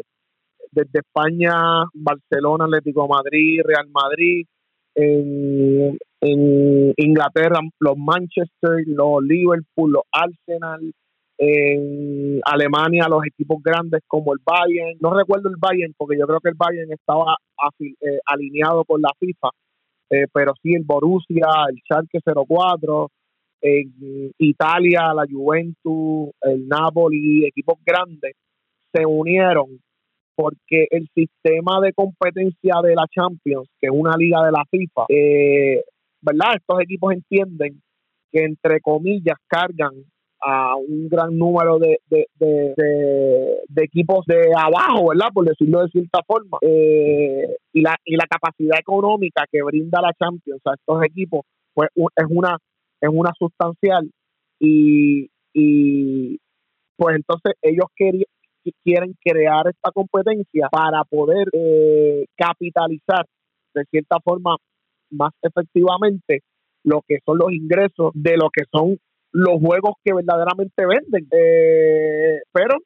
[0.70, 1.52] desde España,
[1.92, 4.46] Barcelona, Atlético Madrid, Real Madrid,
[4.94, 10.92] en, en Inglaterra los Manchester, los Liverpool, los Arsenal,
[11.36, 16.38] en Alemania los equipos grandes como el Bayern, no recuerdo el Bayern porque yo creo
[16.38, 17.34] que el Bayern estaba
[17.80, 19.48] eh, alineado con la FIFA,
[20.10, 23.10] eh, pero sí el Borussia, el Schalke 04,
[23.62, 28.34] en Italia la Juventus, el Napoli, equipos grandes
[28.94, 29.80] se unieron
[30.36, 35.06] porque el sistema de competencia de la Champions, que es una liga de la FIFA,
[35.08, 35.82] eh,
[36.22, 36.56] ¿verdad?
[36.56, 37.82] Estos equipos entienden
[38.30, 39.92] que entre comillas cargan
[40.44, 45.28] a un gran número de, de, equipos de abajo, ¿verdad?
[45.32, 46.58] Por decirlo de cierta forma.
[46.62, 51.42] Eh, y, la, y la capacidad económica que brinda la Champions a estos equipos
[51.74, 52.58] pues es una
[53.00, 54.10] es una sustancial
[54.58, 56.38] y, y
[56.96, 58.24] pues entonces ellos querían
[58.84, 63.26] quieren crear esta competencia para poder eh, capitalizar
[63.74, 64.56] de cierta forma
[65.12, 66.40] más efectivamente
[66.84, 68.98] lo que son los ingresos de lo que son
[69.32, 71.28] los juegos que verdaderamente venden.
[71.30, 72.76] Eh, pero,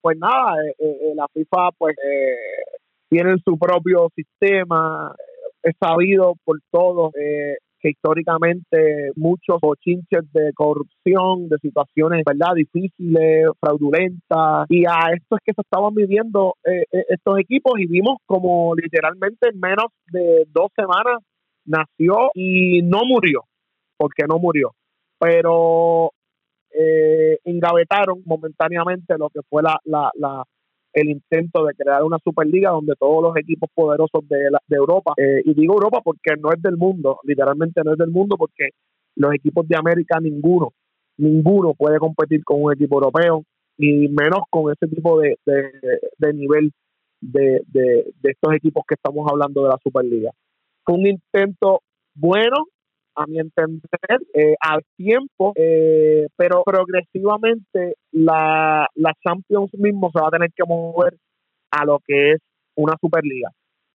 [0.00, 1.96] pues nada, eh, la FIFA pues
[3.08, 5.14] tiene su propio sistema,
[5.62, 7.12] es sabido por todos
[7.84, 15.42] que históricamente muchos chinches de corrupción, de situaciones, ¿verdad?, difíciles, fraudulentas, y a esto es
[15.44, 20.46] que se estaban viviendo eh, eh, estos equipos y vimos como literalmente en menos de
[20.48, 21.18] dos semanas
[21.64, 23.44] nació y no murió,
[23.96, 24.74] porque no murió,
[25.18, 26.12] pero
[26.70, 30.44] eh, engavetaron momentáneamente lo que fue la, la, la,
[30.92, 35.42] el intento de crear una superliga donde todos los equipos poderosos de, de Europa, eh,
[35.44, 38.70] y digo Europa porque no es del mundo, literalmente no es del mundo porque
[39.16, 40.72] los equipos de América ninguno,
[41.16, 43.44] ninguno puede competir con un equipo europeo,
[43.78, 46.72] ni menos con ese tipo de, de, nivel
[47.20, 50.30] de, de, estos equipos que estamos hablando de la Superliga.
[50.84, 51.80] Fue un intento
[52.14, 52.66] bueno,
[53.16, 60.28] a mi entender, eh, al tiempo, eh, pero progresivamente la, la Champions mismo se va
[60.28, 61.16] a tener que mover
[61.70, 62.40] a lo que es
[62.76, 63.50] una Superliga.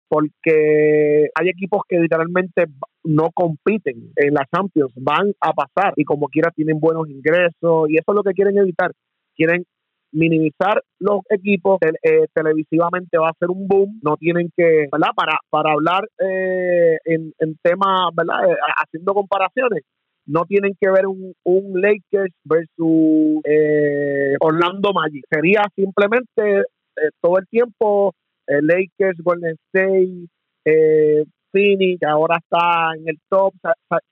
[0.09, 2.65] Porque hay equipos que literalmente
[3.05, 7.99] no compiten en la Champions, van a pasar y como quiera tienen buenos ingresos y
[7.99, 8.93] eso es lo que quieren evitar.
[9.37, 9.65] Quieren
[10.13, 14.01] minimizar los equipos eh, televisivamente va a ser un boom.
[14.03, 19.83] No tienen que verdad para para hablar eh, en, en temas verdad eh, haciendo comparaciones
[20.27, 21.35] no tienen que ver un,
[21.81, 23.41] Lakers versus
[24.41, 25.25] Orlando Magic.
[25.31, 26.65] Sería simplemente
[27.23, 28.13] todo el tiempo
[28.47, 30.29] Lakers Golden State
[31.51, 33.55] Phoenix ahora está en el top.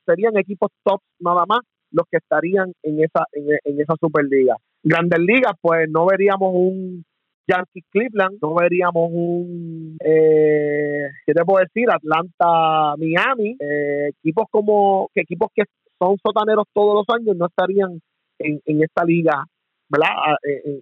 [0.07, 4.57] Serían equipos top nada más los que estarían en esa en esa superliga
[4.87, 7.05] grandes ligas, pues no veríamos un
[7.49, 11.91] Yankee Cleveland, no veríamos un, eh, ¿qué te puedo decir?
[11.91, 15.65] Atlanta, Miami, eh, equipos como, que equipos que
[15.99, 18.01] son sotaneros todos los años no estarían
[18.39, 19.45] en, en esta liga,
[19.89, 20.37] ¿verdad?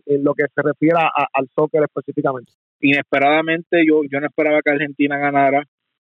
[0.07, 2.53] En, lo que se refiere al soccer específicamente.
[2.81, 5.63] Inesperadamente yo, yo no esperaba que Argentina ganara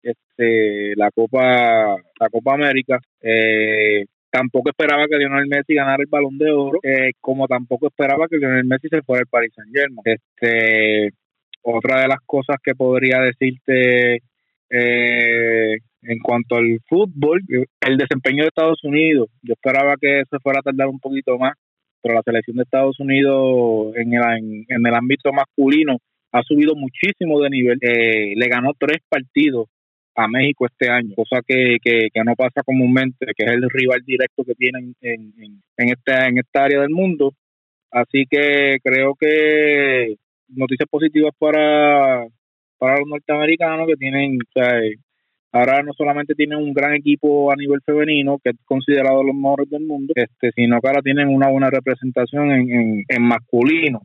[0.04, 3.00] este, la Copa la Copa América.
[3.22, 8.28] Eh, tampoco esperaba que Lionel Messi ganara el balón de oro, eh, como tampoco esperaba
[8.28, 10.04] que Lionel Messi se fuera al Paris Saint Germain.
[10.06, 11.10] Este,
[11.62, 14.22] otra de las cosas que podría decirte
[14.70, 17.42] eh, en cuanto al fútbol,
[17.82, 21.54] el desempeño de Estados Unidos, yo esperaba que se fuera a tardar un poquito más,
[22.02, 25.98] pero la selección de Estados Unidos en el, en, el ámbito masculino
[26.32, 27.80] ha subido muchísimo de nivel.
[27.82, 29.68] Eh, le ganó tres partidos
[30.20, 34.44] a México este año, cosa que, que, no pasa comúnmente, que es el rival directo
[34.44, 37.34] que tienen en, en, en, esta, en esta área del mundo.
[37.90, 40.16] Así que creo que
[40.50, 42.26] noticias positivas para,
[42.78, 44.82] para los norteamericanos que tienen, o sea,
[45.54, 49.70] ahora no solamente tienen un gran equipo a nivel femenino, que es considerado los mejores
[49.70, 54.02] del mundo, este, sino que ahora tienen una buena representación en, en, en masculino.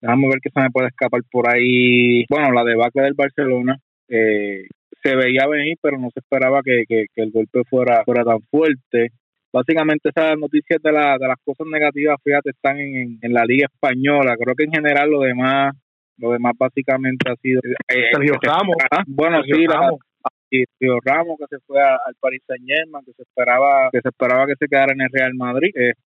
[0.00, 2.24] Déjame ver qué se me puede escapar por ahí.
[2.28, 3.78] Bueno, la debacle del Barcelona,
[4.08, 4.66] eh,
[5.06, 9.10] se veía venir, pero no se esperaba que, el golpe fuera, fuera tan fuerte.
[9.52, 13.68] Básicamente esas noticias de, la, de las cosas negativas, fíjate, están en, en la Liga
[13.72, 14.36] Española.
[14.36, 15.74] Creo que en general lo demás
[16.18, 17.60] lo demás básicamente ha sido...
[17.88, 18.76] Eh, Sergio Ramos.
[19.06, 20.00] Bueno, sí, Ramos.
[20.48, 24.46] Sergio Ramos que se fue al Paris Saint Germain, que se esperaba que se esperaba
[24.46, 25.70] que se quedara en el Real Madrid.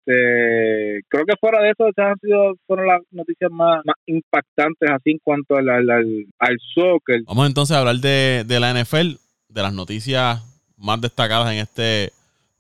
[0.09, 5.19] Este, creo que fuera de eso han sido fueron las noticias más, impactantes así en
[5.23, 5.91] cuanto al, al,
[6.39, 7.23] al, soccer.
[7.27, 9.17] Vamos entonces a hablar de, de la NFL,
[9.49, 10.43] de las noticias
[10.77, 12.13] más destacadas en este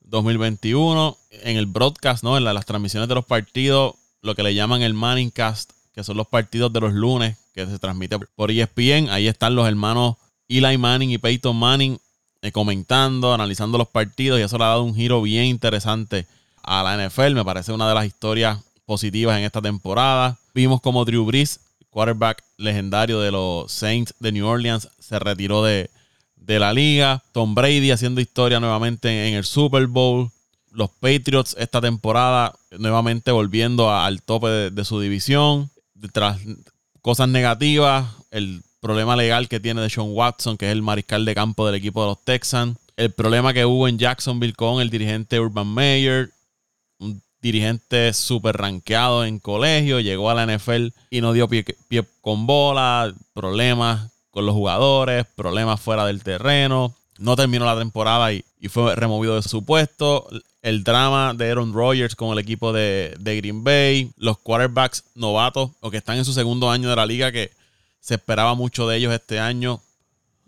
[0.02, 2.36] 2021, en el broadcast, ¿no?
[2.36, 6.16] En las transmisiones de los partidos, lo que le llaman el Manning Cast, que son
[6.16, 9.08] los partidos de los lunes que se transmite por ESPN.
[9.10, 10.16] Ahí están los hermanos
[10.48, 11.98] Eli Manning y Peyton Manning
[12.42, 16.26] eh, comentando, analizando los partidos y eso le ha dado un giro bien interesante
[16.68, 17.32] a la NFL.
[17.34, 20.38] Me parece una de las historias positivas en esta temporada.
[20.54, 21.60] Vimos como Drew Brees,
[21.90, 25.90] quarterback legendario de los Saints de New Orleans, se retiró de,
[26.46, 27.22] la liga.
[27.32, 30.30] Tom Brady haciendo historia nuevamente en el Super Bowl.
[30.70, 35.70] Los Patriots esta temporada nuevamente volviendo al tope de, su división.
[36.12, 36.38] Tras
[37.02, 41.34] cosas negativas, el problema legal que tiene de Sean Watson, que es el mariscal de
[41.34, 42.78] campo del equipo de los Texans.
[42.96, 46.30] El problema que hubo en Jacksonville con el dirigente Urban Meyer
[47.40, 51.64] dirigente súper rankeado en colegio, llegó a la NFL y no dio pie,
[52.20, 58.44] con bola, problemas con los jugadores, problemas fuera del terreno, no terminó la temporada y,
[58.68, 60.28] fue removido de su puesto.
[60.62, 65.70] El drama de Aaron Rodgers con el equipo de, de, Green Bay, los quarterbacks novatos
[65.80, 67.52] o que están en su segundo año de la liga, que
[68.00, 69.80] se esperaba mucho de ellos este año,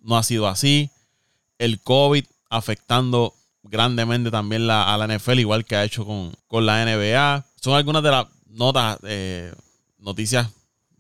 [0.03, 0.91] no ha sido así.
[1.59, 6.84] El COVID afectando grandemente también la, a la NFL, igual que ha hecho con, la
[6.84, 7.44] NBA.
[7.61, 9.52] Son algunas de las notas, eh,
[9.98, 10.48] noticias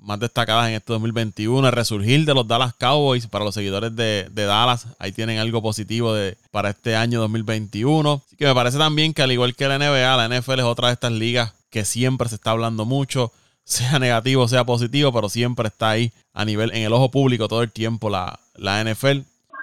[0.00, 1.66] más destacadas en este 2021.
[1.66, 4.86] El resurgir de los Dallas Cowboys para los seguidores de, Dallas.
[4.98, 8.22] Ahí tienen algo positivo de, para este año 2021.
[8.26, 10.88] Así que me parece también que al igual que la NBA, la NFL es otra
[10.88, 13.32] de estas ligas que siempre se está hablando mucho,
[13.64, 17.62] sea negativo, sea positivo, pero siempre está ahí a nivel, en el ojo público todo
[17.62, 19.20] el tiempo la, la NFL.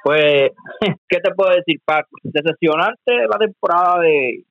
[0.07, 0.51] Pues,
[1.09, 2.07] ¿qué te puedo decir, Paco?
[2.23, 4.45] Decepcionante la temporada de,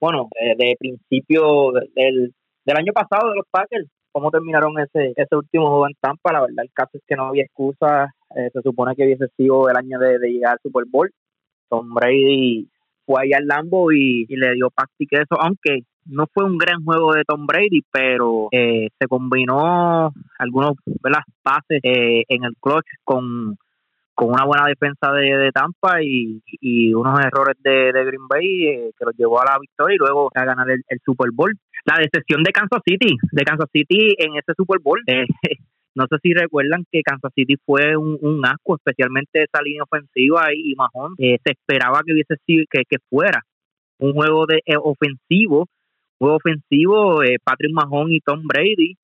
[0.00, 0.28] bueno,
[0.58, 2.34] de, principio del,
[2.64, 3.86] del año pasado de los Packers.
[4.10, 6.32] ¿Cómo terminaron ese, ese último juego en Tampa?
[6.32, 8.12] La verdad, el caso es que no había excusa.
[8.34, 11.08] Eh, se supone que hubiese sido el año de, llegar al Super Bowl.
[11.68, 12.68] Tom Brady
[13.04, 17.12] fue ahí al Lambo y, le dio que eso, aunque no fue un gran juego
[17.12, 20.72] de Tom Brady, pero eh, se combinó algunos
[21.04, 23.56] las pases eh, en el clutch con
[24.16, 26.40] con una buena defensa de, Tampa y,
[26.94, 30.44] unos errores de, Green Bay eh, que los llevó a la victoria y luego a
[30.44, 31.54] ganar el, Super Bowl.
[31.84, 34.98] La decepción de Kansas City, de Kansas City en ese Super Bowl.
[35.06, 35.26] Eh,
[35.94, 40.74] no sé si recuerdan que Kansas City fue un, asco, especialmente esa línea ofensiva y,
[40.74, 41.14] Mahón.
[41.18, 43.42] Eh, se esperaba que hubiese sido que, que fuera
[43.98, 45.68] un juego de ofensivo,
[46.18, 48.96] juego ofensivo, Patrick Mahón y Tom Brady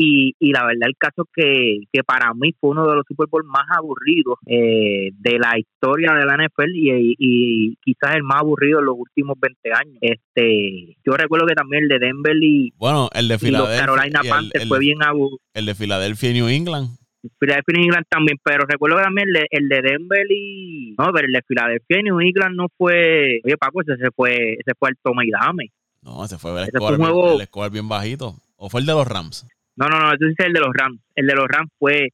[0.00, 3.04] Y, y la verdad el caso es que, que para mí fue uno de los
[3.04, 8.22] Super Bowl más aburridos eh, de la historia de la NFL y, y, quizás el
[8.22, 9.96] más aburrido en los últimos 20 años.
[10.00, 14.68] Este, yo recuerdo que también el de Denver y, bueno, el de Filadelfia, Carolina Panthers
[14.68, 15.38] fue bien aburrido.
[15.52, 16.96] El de Filadelfia y New England.
[17.40, 20.94] Philadelphia y New England también, pero recuerdo que también el de, el de Denver y
[20.96, 24.52] no, pero el de Filadelfia y New England no fue, oye Paco, ese se fue,
[24.52, 25.72] ese fue el toma y dame.
[26.02, 27.40] No, ese fue el, score, juego...
[27.40, 28.36] el score bien bajito.
[28.56, 29.46] ¿O fue el de los Rams?
[29.78, 31.00] No, no, no, ese es el de los Rams.
[31.14, 32.08] El de los Rams fue,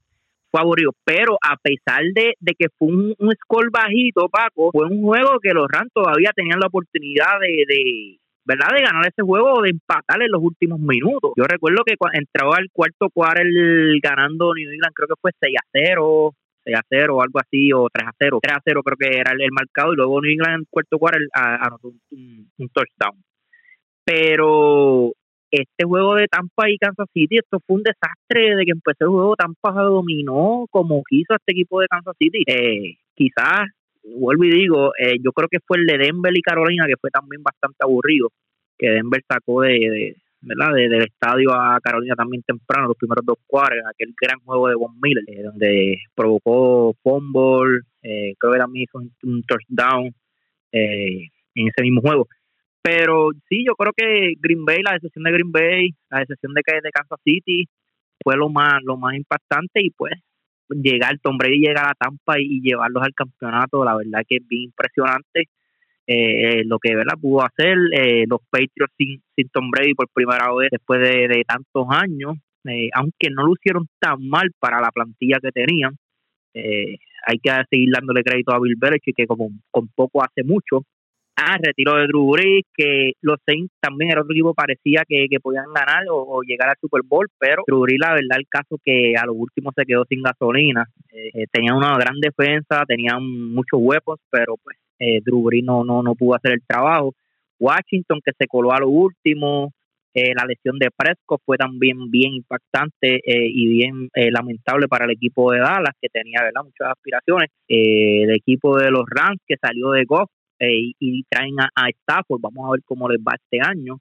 [0.50, 0.92] fue aburrido.
[1.02, 5.54] Pero a pesar de, de que fue un, score bajito, Paco, fue un juego que
[5.54, 8.68] los Rams todavía tenían la oportunidad de, de ¿verdad?
[8.76, 11.32] De ganar ese juego o de empatar en los últimos minutos.
[11.38, 13.40] Yo recuerdo que entraba al cuarto cuarto
[14.02, 16.34] ganando New England, creo que fue 6 a 0,
[16.64, 18.40] 6 a 0 o algo así, o 3 a 0.
[18.42, 20.98] 3 a 0 creo que era el, marcado y luego New England en el cuarto
[20.98, 23.24] cuarto anotó un, un touchdown.
[24.04, 25.14] Pero
[25.54, 29.10] este juego de Tampa y Kansas City, esto fue un desastre de que empezó el
[29.10, 32.42] juego, Tampa dominó como quiso este equipo de Kansas City.
[32.46, 33.68] Eh, quizás,
[34.02, 37.10] vuelvo y digo, eh, yo creo que fue el de Denver y Carolina, que fue
[37.10, 38.30] también bastante aburrido,
[38.78, 40.74] que Denver sacó de, ¿verdad?
[40.74, 44.98] del estadio a Carolina también temprano, los primeros dos cuartos, aquel gran juego de Von
[45.00, 50.14] Miller, eh, donde provocó fumble, creo que también hizo un, touchdown
[50.72, 52.28] en ese mismo juego.
[52.86, 56.60] Pero sí, yo creo que Green Bay, la decisión de Green Bay, la decisión de,
[56.82, 57.66] de Kansas City
[58.22, 60.12] fue lo más lo más impactante y pues
[60.68, 64.64] llegar, Tom Brady llegar a Tampa y, llevarlos al campeonato, la verdad que es bien
[64.64, 65.48] impresionante
[66.06, 67.14] eh, lo que ¿verdad?
[67.18, 71.86] pudo hacer eh, los Patriots sin, sin Tom Brady por primera vez después de, tantos
[71.88, 72.36] años,
[72.68, 75.96] eh, aunque no lo hicieron tan mal para la plantilla que tenían.
[76.54, 80.84] hay que seguir dándole crédito a Bill Belichick que como con poco hace mucho
[81.36, 85.66] Ah, retiro de Drew Brees, que los Saints también era otro equipo parecía que, podían
[85.74, 89.26] ganar o, llegar al Super Bowl, pero Drew Brees, la verdad, el caso que a
[89.26, 90.86] lo último se quedó sin gasolina.
[91.12, 93.20] Eh, eh, tenían una gran defensa, tenían
[93.52, 97.14] muchos huevos, pero pues eh, Drew Brees no, no, no pudo hacer el trabajo.
[97.58, 99.72] Washington, que se coló a lo último,
[100.14, 105.50] eh, la lesión de Prescott fue también bien impactante y bien lamentable para el equipo
[105.50, 106.62] de Dallas, que tenía ¿verdad?
[106.62, 107.50] muchas aspiraciones.
[107.66, 112.40] el equipo de los Rams, que salió de Goff, eh, y traen a, Stafford.
[112.40, 113.98] Vamos a ver cómo les va este año.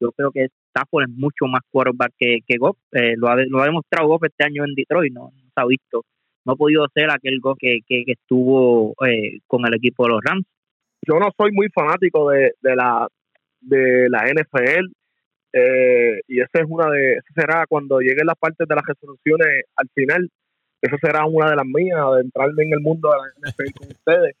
[0.00, 2.76] Yo creo que Stafford es mucho más quarterback que, que Goff.
[2.92, 6.04] Eh, lo, ha, lo ha demostrado Goff este año en Detroit, no, se ha visto.
[6.44, 10.20] No ha podido ser aquel Goff que, que, estuvo eh, con el equipo de los
[10.22, 10.46] Rams.
[11.06, 13.08] Yo no soy muy fanático de, de la
[13.60, 14.88] de la NFL
[16.26, 19.88] y esa es una de, esa será cuando lleguen las partes de las resoluciones al
[19.94, 20.28] final,
[20.82, 23.88] esa será una de las mías, de entrarme en el mundo de la NFL con
[23.88, 24.34] ustedes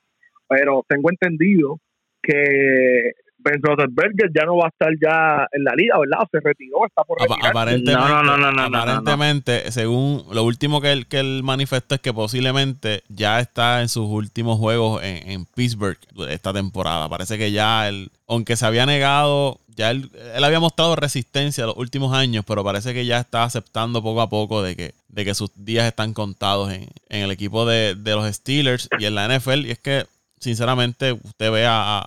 [0.48, 1.78] pero tengo entendido
[2.22, 3.12] que
[3.44, 6.26] Ben Roethlisberger ya no va a estar ya en la liga, ¿verdad?
[6.32, 11.20] Se retiró, está por Aparentemente, no, no, no, aparentemente según lo último que él, que
[11.20, 15.98] él manifestó es que posiblemente ya está en sus últimos juegos en, Pittsburgh
[16.30, 17.08] esta temporada.
[17.08, 21.76] Parece que ya él, aunque se había negado, ya él, él, había mostrado resistencia los
[21.76, 25.34] últimos años, pero parece que ya está aceptando poco a poco de que, de que
[25.34, 29.28] sus días están contados en, en el equipo de, de los Steelers y en la
[29.28, 29.66] NFL.
[29.66, 30.06] Y es que
[30.44, 32.04] sinceramente, usted ve a,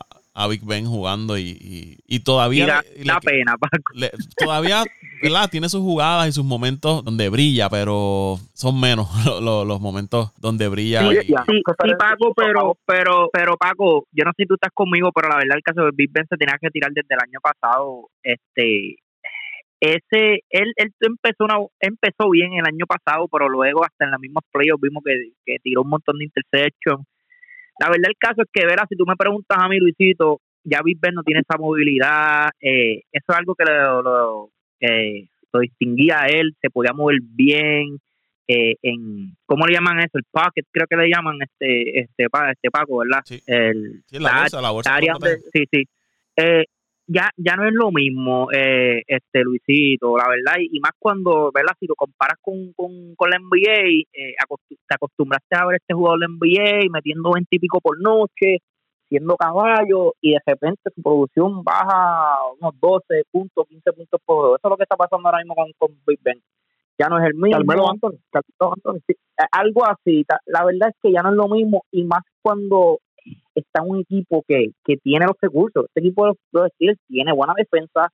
[0.47, 2.83] Big Ben jugando y, y, todavía...
[3.03, 3.91] la pena, Paco.
[4.37, 4.83] todavía,
[5.23, 5.49] ¿verdad?
[5.49, 9.07] Tiene sus jugadas y sus momentos donde brilla, pero son menos
[9.41, 11.09] los, momentos donde brilla.
[11.09, 11.63] Sí, sí,
[11.97, 15.57] Paco, pero, pero, pero Paco, yo no sé si tú estás conmigo, pero la verdad
[15.57, 18.09] el caso de Big Ben se tenía que tirar desde el año pasado.
[18.21, 18.97] Este,
[19.79, 24.19] ese, él, él empezó una, empezó bien el año pasado, pero luego hasta en la
[24.19, 27.03] misma playoffs vimos que, que tiró un montón de interceptions
[27.79, 30.81] la verdad el caso es que, verás, si tú me preguntas a mí, Luisito, ya
[30.83, 34.49] Big Ben no tiene esa movilidad, eh, eso es algo que lo, lo,
[35.53, 37.99] lo distinguía a él, se podía mover bien,
[38.47, 42.71] eh, en cómo le llaman eso el pocket creo que le llaman este este este
[42.71, 43.41] Paco verdad sí.
[43.45, 44.97] el la, bolsa, la bolsa
[45.51, 45.83] sí sí.
[46.37, 46.63] Eh,
[47.07, 51.73] ya ya no es lo mismo eh, este Luisito la verdad y, más cuando verdad
[51.79, 54.35] si lo comparas con, con, con la NBA eh,
[54.87, 58.57] te acostumbraste a ver este jugador de NBA metiendo 20 y pico por noche
[59.09, 64.55] siendo caballo y de repente su producción baja unos 12 puntos 15 puntos por juego.
[64.57, 66.41] Eso es lo que está pasando ahora mismo con, con Big Ben.
[66.99, 67.57] Ya no es el mismo.
[67.57, 68.17] Carmelo Anthony,
[68.59, 69.15] Anthony eh,
[69.51, 72.99] algo así la verdad es que ya no es lo mismo y más cuando
[73.55, 75.85] está un equipo que, que tiene los recursos.
[75.85, 78.09] Este equipo de los, Steelers tiene buena defensa,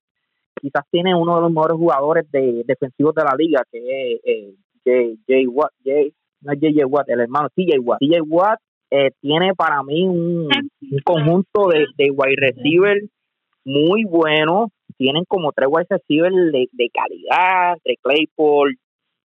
[0.62, 4.20] quizás tiene uno de los mejores jugadores de, defensivos de la liga, que es
[4.86, 6.86] eh, Jay, Watt, Jay, no J.J.
[6.88, 8.00] Watt, el hermano TJ Watt.
[8.00, 8.60] TJ Watt
[8.92, 10.50] eh, tiene para mí un,
[11.04, 13.02] conjunto de, de wide receiver
[13.66, 18.78] muy bueno, tienen como tres wide receivers de, de calidad, entre Claypool,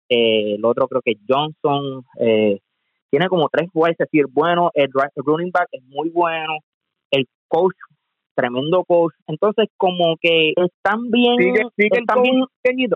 [0.08, 2.60] eh, el otro creo que Johnson, eh,
[3.10, 6.58] tiene como tres wide receivers buenos, el, running back es muy bueno,
[7.10, 7.76] el coach,
[8.34, 12.90] tremendo coach, entonces como que están bien, sigue, el coach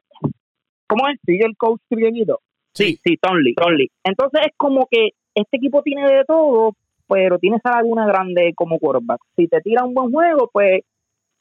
[0.87, 1.21] ¿Cómo es?
[1.25, 2.41] Sigue el coach pequeñito.
[2.75, 3.91] Sí, sí, Tonley, Tonley.
[4.05, 6.73] Entonces es como que este equipo tiene de todo,
[7.09, 9.21] pero tiene esa laguna grande como quarterback.
[9.37, 10.83] Si te tira un buen juego, pues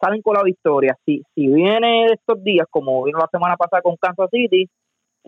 [0.02, 0.96] salen con la victoria.
[1.06, 4.70] Si, si viene de estos días, como vino la semana pasada con Kansas City,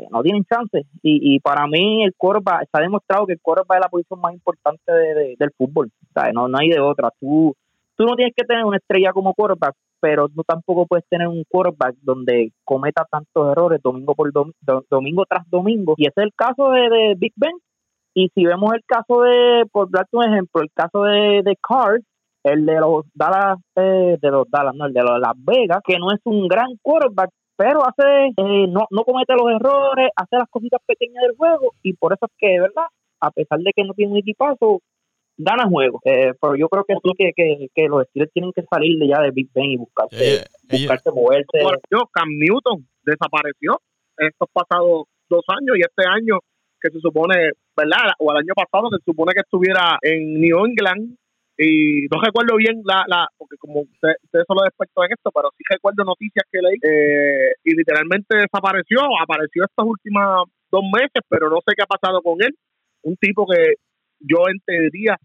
[0.09, 0.85] no tienen chance.
[1.01, 4.33] Y, y para mí el quarterback, está demostrado que el quarterback es la posición más
[4.33, 5.91] importante de, del fútbol.
[6.33, 7.09] No, no hay de otra.
[7.19, 7.55] Tú,
[7.95, 11.43] tú no tienes que tener una estrella como quarterback, pero tú tampoco puedes tener un
[11.47, 14.31] quarterback donde cometa tantos errores domingo por
[14.89, 15.93] domingo tras domingo.
[15.97, 17.53] Y ese es el caso de, de Big Ben
[18.13, 22.03] y si vemos el caso de, por darte un ejemplo, el caso de, de Cars,
[22.43, 26.11] el de los Dallas, eh, de los Dallas, no, el de Las Vegas, que no
[26.11, 27.29] es un gran quarterback,
[27.61, 31.93] pero hace, eh, no, no comete los errores, hace las cositas pequeñas del juego, y
[31.93, 32.87] por eso es que, ¿verdad?
[33.19, 34.81] A pesar de que no tiene un equipazo,
[35.37, 35.99] gana juego.
[36.05, 39.07] Eh, pero yo creo que sí que, que, que, los Steelers tienen que salir de
[39.07, 41.59] ya de Big Ben y buscarse, buscarse moverse.
[42.11, 43.79] Cam Newton desapareció
[44.17, 46.39] estos pasados dos años y este año
[46.81, 48.09] que se supone, ¿verdad?
[48.17, 51.15] O el año pasado que se supone que estuviera en New England
[51.61, 55.49] y no recuerdo bien la, la porque como ustedes usted solo expertos en esto, pero
[55.55, 61.49] sí recuerdo noticias que leí eh, y literalmente desapareció, apareció estas últimas dos meses, pero
[61.49, 62.55] no sé qué ha pasado con él.
[63.03, 63.75] Un tipo que
[64.19, 65.17] yo entendería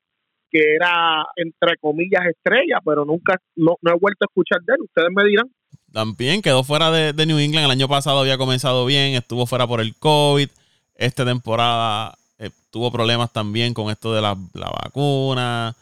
[0.50, 4.80] que era entre comillas estrella, pero nunca no, he vuelto a escuchar de él.
[4.82, 5.50] Ustedes me dirán.
[5.92, 7.64] También quedó fuera de, New England.
[7.64, 10.48] El año pasado había comenzado bien, estuvo fuera por el COVID.
[10.94, 14.36] Esta temporada eh, tuvo problemas también con esto de la,
[14.84, 15.74] vacuna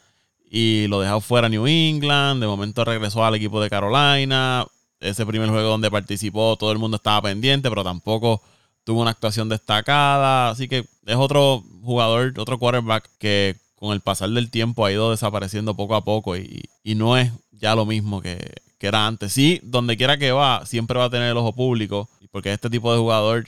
[0.49, 2.41] y lo dejó fuera New England.
[2.41, 4.65] De momento regresó al equipo de Carolina.
[4.99, 8.41] Ese primer juego donde participó, todo el mundo estaba pendiente, pero tampoco
[8.83, 10.49] tuvo una actuación destacada.
[10.49, 15.11] Así que es otro jugador, otro quarterback que con el pasar del tiempo ha ido
[15.11, 16.63] desapareciendo poco a poco y,
[16.95, 19.33] no es ya lo mismo que, que, era antes.
[19.33, 22.91] Sí, donde quiera que va, siempre va a tener el ojo público, porque este tipo
[22.91, 23.45] de jugador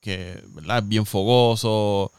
[0.00, 0.78] que ¿verdad?
[0.78, 2.12] es bien fogoso,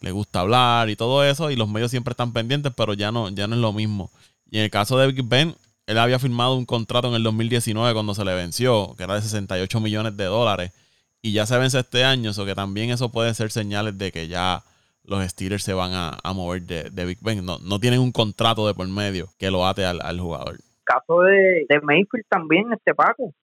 [0.00, 3.28] le gusta hablar y todo eso, y los medios siempre están pendientes, pero ya no,
[3.30, 4.10] ya no es lo mismo.
[4.50, 5.54] Y en el caso de Big Ben,
[5.86, 9.22] él había firmado un contrato en el 2019 cuando se le venció, que era de
[9.22, 10.72] 68 millones de dólares,
[11.22, 14.28] y ya se vence este año, o que también eso puede ser señales de que
[14.28, 14.62] ya
[15.04, 17.44] los Steelers se van a, mover de, Big Ben.
[17.44, 20.58] No, no tienen un contrato de por medio que lo ate al, al jugador.
[20.84, 23.34] Caso de, de Mayfield también, este Paco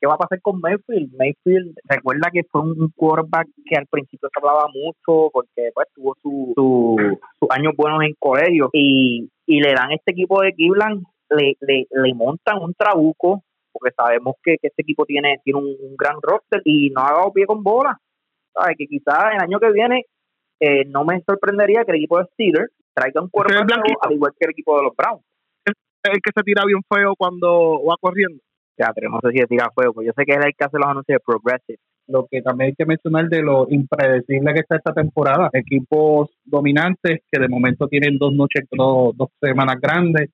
[0.00, 1.14] ¿Qué va a pasar con Mayfield?
[1.16, 6.14] Mayfield, recuerda que fue un quarterback que al principio se hablaba mucho porque pues tuvo
[6.22, 11.56] sus su, años buenos en colegio y, y le dan este equipo de Cleveland, le,
[11.60, 16.60] le, le montan un trabuco porque sabemos que, este equipo tiene, tiene un, gran roster
[16.64, 17.98] y no ha dado pie con bola.
[18.54, 18.76] ¿Sabes?
[18.76, 20.04] Que quizás el año que viene
[20.60, 23.70] eh, no me sorprendería que el equipo de Steelers traiga un quarterback
[24.00, 25.22] al igual que el equipo de los Browns.
[26.02, 28.42] El que se tira bien feo cuando va corriendo
[28.78, 29.10] teatro.
[29.10, 30.86] No sé si de tira fuego, pues yo sé que es el que hace los
[30.86, 31.78] anuncios de Progressive.
[32.06, 35.50] Lo que también hay que mencionar de lo impredecible que está esta temporada.
[35.52, 40.30] Equipos dominantes que de momento tienen dos noches, dos, dos semanas grandes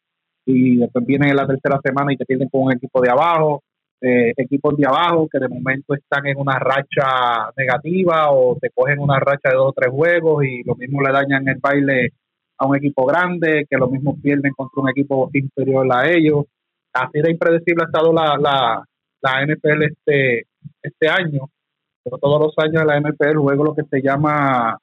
[0.46, 3.62] y después vienen en la tercera semana y te pierden con un equipo de abajo.
[4.00, 8.98] Eh, equipos de abajo que de momento están en una racha negativa o te cogen
[8.98, 12.10] una racha de dos o tres juegos y lo mismo le dañan el baile
[12.58, 16.44] a un equipo grande, que lo mismo pierden contra un equipo inferior a ellos
[16.94, 18.84] así de impredecible ha estado la, la,
[19.20, 20.46] la NFL este,
[20.82, 21.50] este año.
[22.02, 24.78] Pero todos los años de la NFL juego lo que se llama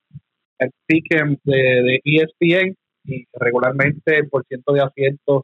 [0.59, 1.07] el pick
[1.43, 5.43] de, de ESPN y regularmente el por ciento de asientos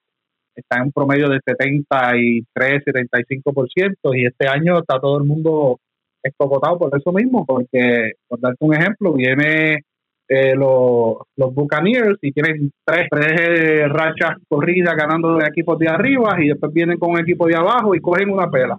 [0.55, 5.79] está en un promedio de 73, 75% y este año está todo el mundo
[6.23, 9.83] escogotado por eso mismo, porque, por darte un ejemplo, viene
[10.29, 16.35] eh, los, los Buccaneers y tienen tres, tres rachas corridas ganando de equipos de arriba
[16.39, 18.77] y después vienen con un equipo de abajo y cogen una pela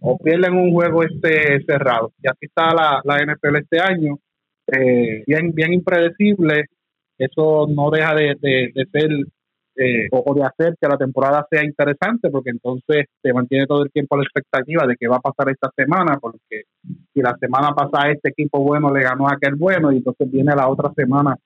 [0.00, 2.12] o pierden un juego este cerrado.
[2.22, 4.18] Y así está la, la NFL este año,
[4.66, 6.66] eh, bien, bien impredecible.
[7.18, 9.10] Eso no deja de, de, de ser
[9.76, 13.90] eh, o, de hacer que la temporada sea interesante, porque entonces se mantiene todo el
[13.90, 16.64] tiempo la expectativa de que va a pasar esta semana, porque
[17.14, 20.54] si la semana pasada este equipo bueno le ganó a aquel bueno, y entonces viene
[20.54, 21.36] la otra semana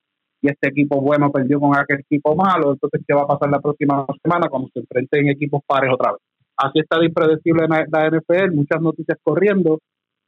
[0.41, 3.61] y este equipo bueno perdió con aquel equipo malo, entonces ¿qué va a pasar la
[3.61, 6.21] próxima semana cuando se enfrenten equipos pares otra vez?
[6.57, 9.81] Así está de impredecible la, la NFL, muchas noticias corriendo,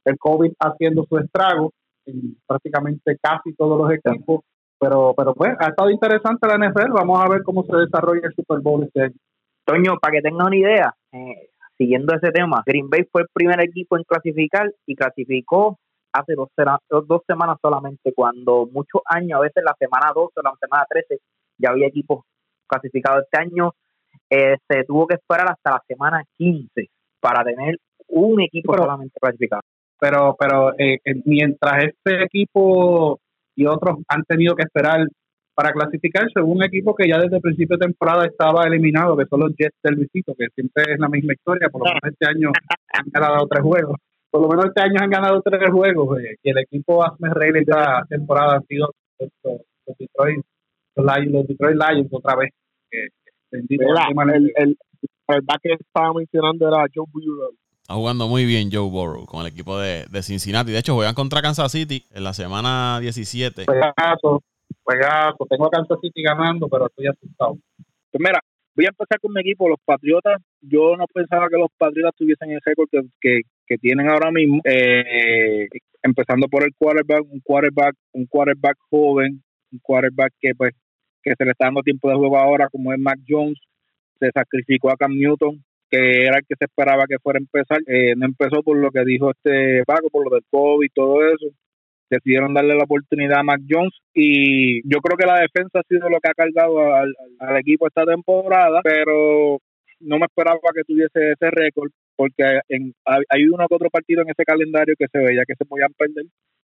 [0.05, 1.73] el COVID haciendo su estrago
[2.07, 4.43] en prácticamente casi todos los equipos
[4.79, 6.93] pero, pero pues, ha estado interesante la NFL.
[6.93, 9.15] Vamos a ver cómo se desarrolla el Super Bowl este año.
[9.65, 13.61] Toño, para que tengas una idea, eh, siguiendo ese tema, Green Bay fue el primer
[13.61, 15.79] equipo en clasificar y clasificó
[16.13, 16.49] hace dos,
[17.07, 21.19] dos semanas solamente, cuando muchos años, a veces la semana 12 o la semana 13,
[21.59, 22.25] ya había equipos
[22.67, 23.25] clasificados.
[23.25, 23.73] Este año
[24.31, 26.89] eh, se tuvo que esperar hasta la semana 15
[27.21, 29.63] para tener un equipo solamente clasificado.
[29.99, 33.19] Pero, pero eh, eh, mientras este equipo
[33.57, 35.07] y otros han tenido que esperar
[35.57, 39.41] para clasificarse, un equipo que ya desde el principio de temporada estaba eliminado, que son
[39.41, 42.51] los Jets del visito, que siempre es la misma historia, por lo menos este año
[42.93, 43.97] han ganado tres juegos.
[44.31, 47.53] Por lo menos este año han ganado tres juegos, eh, y el equipo Asme Rey
[47.55, 49.31] esta temporada han sido los,
[49.99, 50.45] Detroit,
[50.95, 52.51] los, Detroit Lions otra vez.
[53.51, 54.77] el, el,
[55.29, 57.55] el, que estaba mencionando era Joe Burrow.
[57.87, 60.73] Está jugando muy bien Joe Burrow con el equipo de, de Cincinnati.
[60.73, 63.65] De hecho, juegan contra Kansas City en la semana 17.
[63.65, 64.43] Juegazo,
[65.49, 67.57] tengo a Kansas City ganando, pero estoy asustado.
[68.11, 68.41] Pues mira,
[68.75, 70.43] voy a empezar con mi equipo, los Patriotas.
[70.61, 72.89] Yo no pensaba que los Patriotas tuviesen el récord
[73.21, 74.61] que, que, tienen ahora mismo.
[74.65, 75.69] Eh,
[76.03, 80.75] empezando por el quarterback, un quarterback, un quarterback joven, un quarterback que pues
[81.23, 83.61] que se le está dando tiempo de juego ahora, como es Mac Jones,
[84.19, 87.79] se sacrificó a Cam Newton, que era el que se esperaba que fuera a empezar.
[87.87, 91.25] Eh, no empezó por lo que dijo este Paco, por lo del COVID y todo
[91.25, 91.47] eso
[92.09, 96.09] decidieron darle la oportunidad a Mac Jones y yo creo que la defensa ha sido
[96.09, 97.13] lo que ha cargado al,
[97.59, 99.59] equipo esta temporada, pero
[99.99, 104.45] no me esperaba que tuviese ese récord porque hay uno que otro partido en ese
[104.45, 106.27] calendario que se veía que se podían perder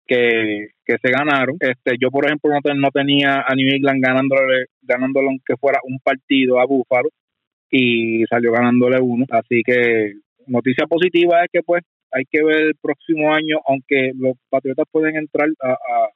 [0.06, 1.56] que, se ganaron.
[1.60, 6.60] Este, yo, por ejemplo, no, tenía a New England ganándole, ganándole aunque fuera un partido
[6.60, 7.08] a Búfalo
[7.76, 9.26] y salió ganándole uno.
[9.30, 10.14] Así que
[10.46, 15.16] noticia positiva es que pues hay que ver el próximo año, aunque los Patriotas pueden
[15.16, 16.08] entrar a, a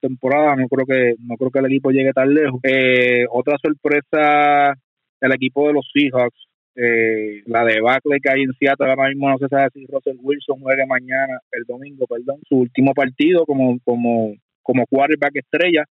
[0.00, 2.60] temporada, no creo que no creo que el equipo llegue tan lejos.
[2.64, 4.74] Eh, otra sorpresa,
[5.20, 9.38] el equipo de los Seahawks, eh, la debacle que hay en Seattle ahora mismo, no
[9.38, 14.34] se sabe si Russell Wilson juegue mañana, el domingo, perdón, su último partido como como
[14.62, 15.84] como quarterback estrella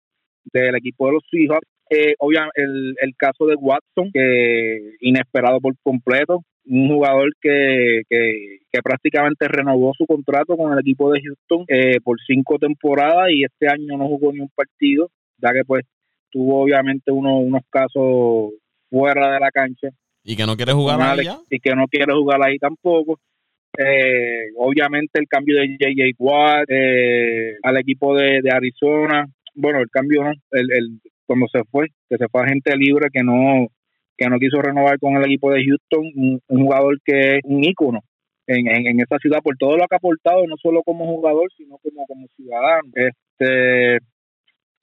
[0.51, 1.76] del equipo de los Seahawks.
[1.89, 8.59] Eh, obviamente el, el caso de Watson, que inesperado por completo, un jugador que, que,
[8.83, 13.67] prácticamente renovó su contrato con el equipo de Houston eh, por cinco temporadas y este
[13.67, 15.09] año no jugó ni un partido,
[15.39, 15.83] ya que pues
[16.29, 18.53] tuvo obviamente uno, unos casos
[18.89, 19.89] fuera de la cancha.
[20.23, 23.19] Y que no quiere jugar ahí Y que no quiere jugar ahí tampoco.
[23.77, 26.15] Eh, obviamente el cambio de J.J.
[26.19, 29.25] Watt eh, al equipo de, Arizona,
[29.55, 33.09] bueno, el cambio no, el, el, cuando se fue, que se fue a gente libre
[33.11, 33.67] que no
[34.17, 37.99] que no quiso renovar con el equipo de Houston, un, jugador que es un ícono
[38.47, 41.77] en, en, esa ciudad por todo lo que ha aportado, no solo como jugador, sino
[41.77, 42.89] como, como ciudadano.
[42.95, 43.99] Este,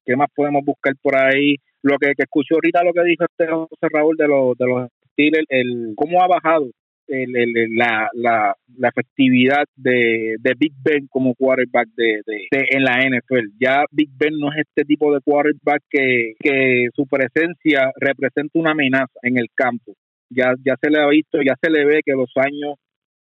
[0.05, 1.57] ¿Qué más podemos buscar por ahí?
[1.82, 4.88] Lo que, que escucho ahorita, lo que dijo este José Raúl de los, de los
[5.12, 6.70] Steelers, el, cómo ha bajado
[7.07, 13.51] la, la, la, efectividad de, de, Big Ben como quarterback de, de, en la NFL.
[13.61, 18.73] Ya Big Ben no es este tipo de quarterback que, que su presencia representa una
[18.73, 19.95] amenaza en el campo.
[20.31, 22.75] Ya, ya se le ha visto, ya se le ve que los años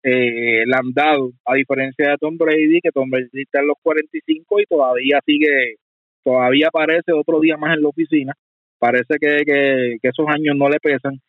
[0.04, 3.78] eh, le han dado, a diferencia de Tom Brady, que Tom Brady está en los
[3.82, 5.76] 45 y todavía sigue,
[6.24, 8.34] todavía aparece otro día más en la oficina.
[8.80, 11.20] Parece que, que esos años no le pesan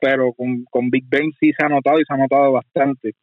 [0.00, 3.14] pero con, con Big Ben sí se ha notado y se ha notado bastante.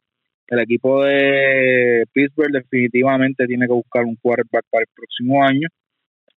[0.46, 5.68] El equipo de Pittsburgh definitivamente tiene que buscar un quarterback para el próximo año.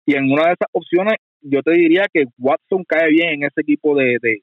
[0.04, 3.62] Y en una de esas opciones, yo te diría que Watson cae bien en ese
[3.62, 4.40] equipo de, de,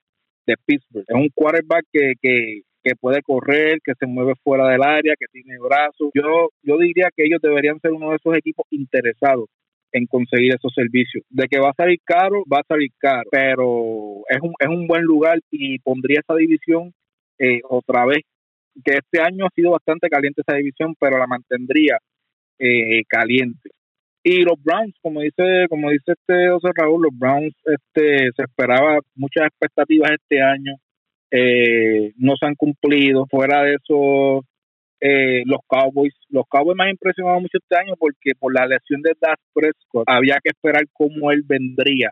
[0.65, 1.05] Pittsburgh.
[1.07, 5.27] Es un quarterback que, que, que puede correr, que se mueve fuera del área, que
[5.31, 6.09] tiene brazos.
[6.15, 9.45] Yo, yo diría que ellos deberían ser uno de esos equipos interesados
[9.91, 11.23] en conseguir esos servicios.
[11.29, 14.87] De que va a salir caro, va a salir caro, pero es un, es un
[14.87, 16.93] buen lugar y pondría esa división
[17.39, 18.23] eh, otra vez,
[18.83, 21.97] que este año ha sido bastante caliente esa división, pero la mantendría
[22.59, 23.69] eh, caliente.
[24.23, 28.99] Y los Browns, como dice, como dice este José Raúl, los Browns este, se esperaba
[29.15, 30.75] muchas expectativas este año,
[31.31, 33.25] eh, no se han cumplido.
[33.27, 34.43] Fuera de eso,
[34.99, 36.13] eh, los Cowboys.
[36.29, 40.03] Los Cowboys me han impresionado mucho este año porque por la lesión de Dak Prescott
[40.07, 42.11] había que esperar cómo él vendría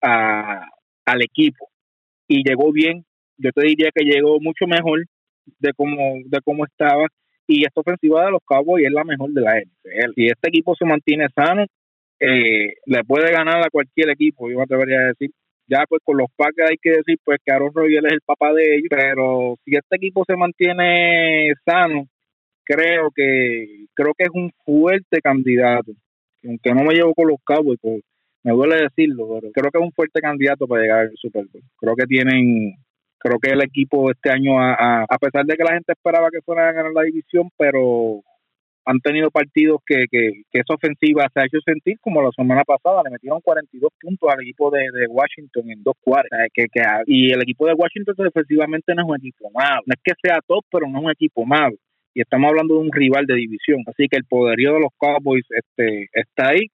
[0.00, 0.68] a,
[1.04, 1.68] al equipo.
[2.28, 3.04] Y llegó bien,
[3.36, 5.04] yo te diría que llegó mucho mejor
[5.58, 7.06] de cómo, de cómo estaba.
[7.46, 10.12] Y esta ofensiva de los Cowboys es la mejor de la NFL.
[10.14, 11.66] Si este equipo se mantiene sano,
[12.20, 15.30] eh, le puede ganar a cualquier equipo, yo me atrevería a decir.
[15.68, 18.52] Ya pues con los Packers hay que decir pues que Aaron Rodgers es el papá
[18.52, 22.08] de ellos, pero si este equipo se mantiene sano,
[22.64, 25.92] creo que creo que es un fuerte candidato.
[26.44, 28.02] Aunque no me llevo con los Cowboys, pues,
[28.42, 31.62] me duele decirlo, pero creo que es un fuerte candidato para llegar al Super Bowl.
[31.78, 32.74] Creo que tienen
[33.18, 36.42] creo que el equipo este año, a, a, pesar de que la gente esperaba que
[36.42, 38.20] fuera a ganar la división, pero
[38.84, 42.64] han tenido partidos que, que, que esa ofensiva se ha hecho sentir como la semana
[42.64, 46.36] pasada, le metieron 42 puntos al equipo de, Washington en dos cuartos.
[46.52, 50.00] Que, que, y el equipo de Washington defensivamente no es un equipo malo, no es
[50.02, 51.76] que sea top, pero no es un equipo malo.
[52.14, 55.44] Y estamos hablando de un rival de división, así que el poderío de los Cowboys
[55.50, 56.66] este, está ahí.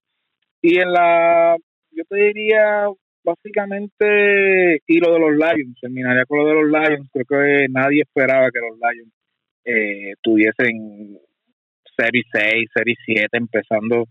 [0.61, 1.57] Y en la,
[1.93, 2.87] yo te diría,
[3.23, 8.03] básicamente, y lo de los Lions, terminaría con lo de los Lions, creo que nadie
[8.03, 9.13] esperaba que los Lions
[9.65, 11.19] eh, tuviesen
[11.97, 14.07] Serie 6, Serie 7, empezando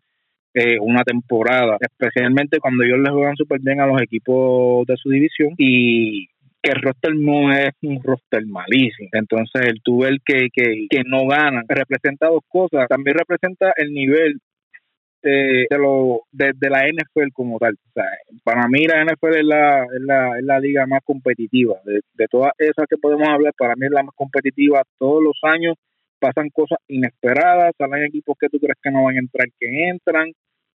[0.54, 5.10] eh, una temporada, especialmente cuando ellos les juegan súper bien a los equipos de su
[5.10, 6.28] división y
[6.62, 9.10] que el roster no es un roster malísimo.
[9.12, 12.88] Entonces, el tuber que, que, que no gana representa dos cosas.
[12.88, 14.40] También representa el nivel
[15.22, 17.74] de, lo, de, la NFL como tal.
[17.74, 18.06] O sea,
[18.44, 21.76] para mí la NFL es la, es la, es la liga más competitiva.
[21.86, 25.38] De, de todas esas que podemos hablar, para mí es la más competitiva todos los
[25.44, 25.76] años
[26.20, 30.32] pasan cosas inesperadas, salen equipos que tú crees que no van a entrar, que entran.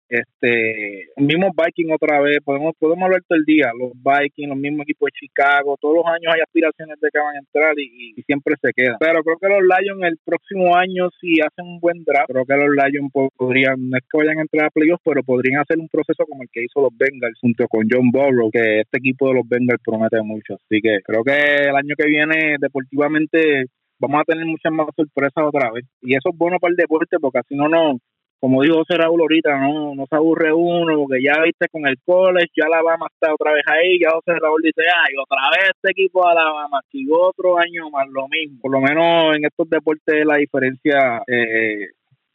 [0.09, 4.85] Este, mismo Vikings otra vez, podemos podemos hablar todo el día, los Vikings, los mismos
[4.85, 8.55] equipos de Chicago, todos los años hay aspiraciones de que van a entrar y, siempre
[8.61, 8.97] se quedan.
[8.99, 12.57] Pero creo que los Lions el próximo año, si hacen un buen draft, creo que
[12.57, 15.89] los Lions podrían, no es que vayan a entrar a playoffs, pero podrían hacer un
[15.89, 19.35] proceso como el que hizo los Bengals junto con John Burrow, que este equipo de
[19.35, 20.55] los Bengals promete mucho.
[20.55, 23.67] Así que creo que el año que viene deportivamente
[23.99, 25.85] vamos a tener muchas más sorpresas otra vez.
[26.01, 27.99] Y eso es bueno para el deporte porque así no, no
[28.41, 31.99] como dijo José Raúl ahorita, no, no se aburre uno porque ya viste con el
[32.05, 35.91] college, ya Alabama está otra vez ahí, ya José Raúl dice, ay, otra vez este
[35.91, 38.59] equipo de Alabama, y otro año más lo mismo.
[38.61, 41.89] Por lo menos en estos deportes la diferencia, eh,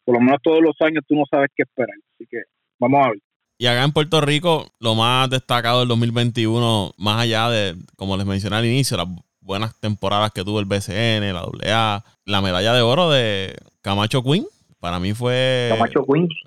[0.03, 1.95] por lo menos todos los años tú no sabes qué esperar.
[2.15, 2.43] Así que
[2.79, 3.19] vamos a ver.
[3.57, 8.25] Y acá en Puerto Rico, lo más destacado del 2021, más allá de, como les
[8.25, 9.07] mencioné al inicio, las
[9.39, 14.45] buenas temporadas que tuvo el BCN, la AA, la medalla de oro de Camacho Queen.
[14.83, 15.69] Para mí fue.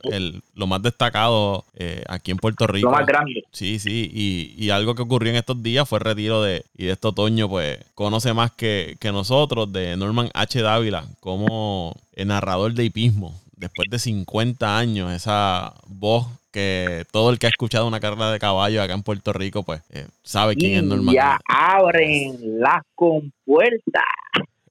[0.02, 2.90] El, lo más destacado eh, aquí en Puerto Rico.
[2.90, 3.42] Lo más grande.
[3.50, 4.10] Sí, sí.
[4.12, 7.08] Y, y, algo que ocurrió en estos días fue el retiro de, y de este
[7.08, 10.60] otoño, pues conoce más que, que nosotros, de Norman H.
[10.60, 13.40] Dávila, como el narrador de hipismo.
[13.56, 18.38] Después de 50 años, esa voz que todo el que ha escuchado una carrera de
[18.38, 21.14] caballo acá en Puerto Rico, pues eh, sabe quién es Norman.
[21.14, 24.04] Ya abren las compuertas.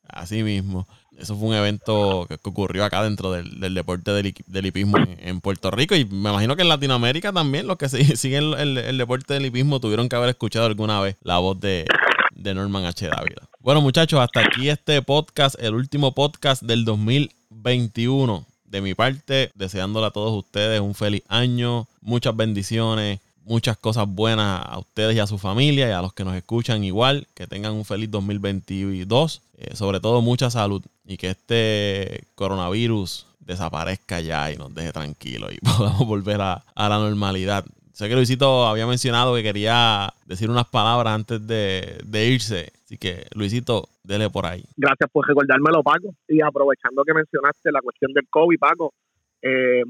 [0.07, 0.85] Así mismo.
[1.17, 5.95] Eso fue un evento que, ocurrió acá dentro del, deporte del, hipismo en, Puerto Rico
[5.95, 10.09] y me imagino que en Latinoamérica también los que siguen el, deporte del hipismo tuvieron
[10.09, 11.85] que haber escuchado alguna vez la voz de,
[12.33, 13.07] de Norman H.
[13.07, 13.47] Dávila.
[13.59, 20.07] Bueno muchachos, hasta aquí este podcast, el último podcast del 2021 de mi parte, deseándole
[20.07, 25.27] a todos ustedes un feliz año, muchas bendiciones, muchas cosas buenas a ustedes y a
[25.27, 29.75] su familia y a los que nos escuchan igual, que tengan un feliz 2022, eh,
[29.75, 35.59] sobre todo mucha salud y que este coronavirus desaparezca ya y nos deje tranquilos y
[35.77, 37.63] podamos volver a, la normalidad.
[37.93, 42.73] Sé que Luisito había mencionado que quería decir unas palabras antes de, irse.
[42.83, 44.65] Así que, Luisito, dele por ahí.
[44.75, 46.13] Gracias por recordármelo, Paco.
[46.27, 48.93] Y aprovechando que mencionaste la cuestión del COVID, Paco,
[49.41, 49.83] eh,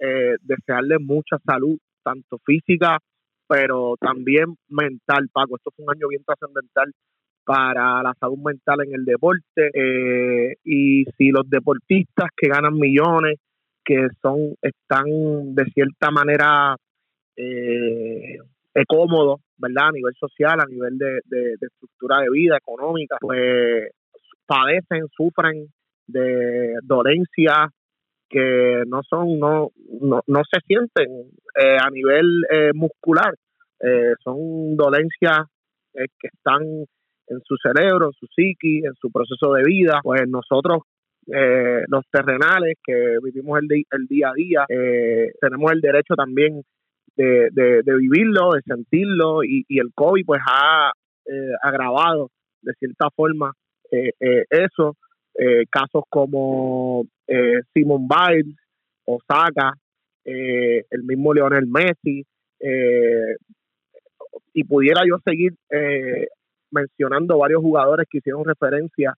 [0.00, 2.98] eh, desearle mucha salud, tanto física,
[3.48, 5.56] pero también mental, Paco.
[5.56, 6.92] Esto fue un año bien trascendental
[7.44, 9.70] para la salud mental en el deporte.
[9.72, 13.38] Eh, y si los deportistas que ganan millones,
[13.84, 16.76] que son, están de cierta manera
[17.36, 18.38] eh,
[18.86, 19.88] cómodo, ¿verdad?
[19.88, 21.20] A nivel social, a nivel de,
[21.60, 23.90] estructura de vida económica, pues
[24.46, 25.66] padecen, sufren
[26.06, 27.70] de dolencias
[28.28, 29.70] que no son, no,
[30.00, 31.08] no, se sienten
[31.60, 33.34] eh, a nivel eh, muscular,
[33.80, 35.46] eh, son dolencias
[35.92, 40.82] que están en su cerebro, en su psiqui, en su proceso de vida, pues nosotros
[41.26, 44.66] los terrenales que vivimos el, el día a día,
[45.40, 46.62] tenemos el derecho también
[47.16, 50.92] de, de, vivirlo, de sentirlo y, el COVID pues ha
[51.26, 52.30] eh, agravado
[52.62, 53.52] de cierta forma
[53.90, 54.96] eh, eh, eso.
[55.70, 57.06] casos como
[57.72, 58.56] Simon Biles,
[59.04, 59.72] Osaka,
[60.24, 62.24] el mismo Leonel Messi,
[64.52, 65.54] y pudiera yo seguir
[66.70, 69.14] mencionando varios jugadores que hicieron referencia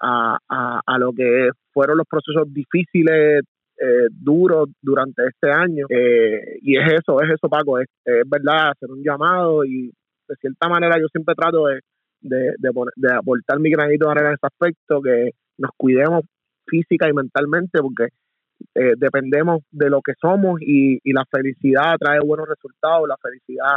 [0.00, 0.38] a,
[0.86, 3.42] a, lo que fueron los procesos difíciles
[3.78, 5.86] eh, duro durante este año.
[5.88, 7.88] Eh, y es eso, es eso, Paco, es,
[8.26, 9.92] verdad, hacer un llamado y
[10.28, 11.80] de cierta manera yo siempre trato de,
[12.20, 16.22] de, de, aportar mi granito de arena en ese aspecto, que nos cuidemos
[16.72, 18.08] física y mentalmente, porque
[18.74, 23.76] eh, dependemos de lo que somos y, la felicidad trae buenos resultados, la felicidad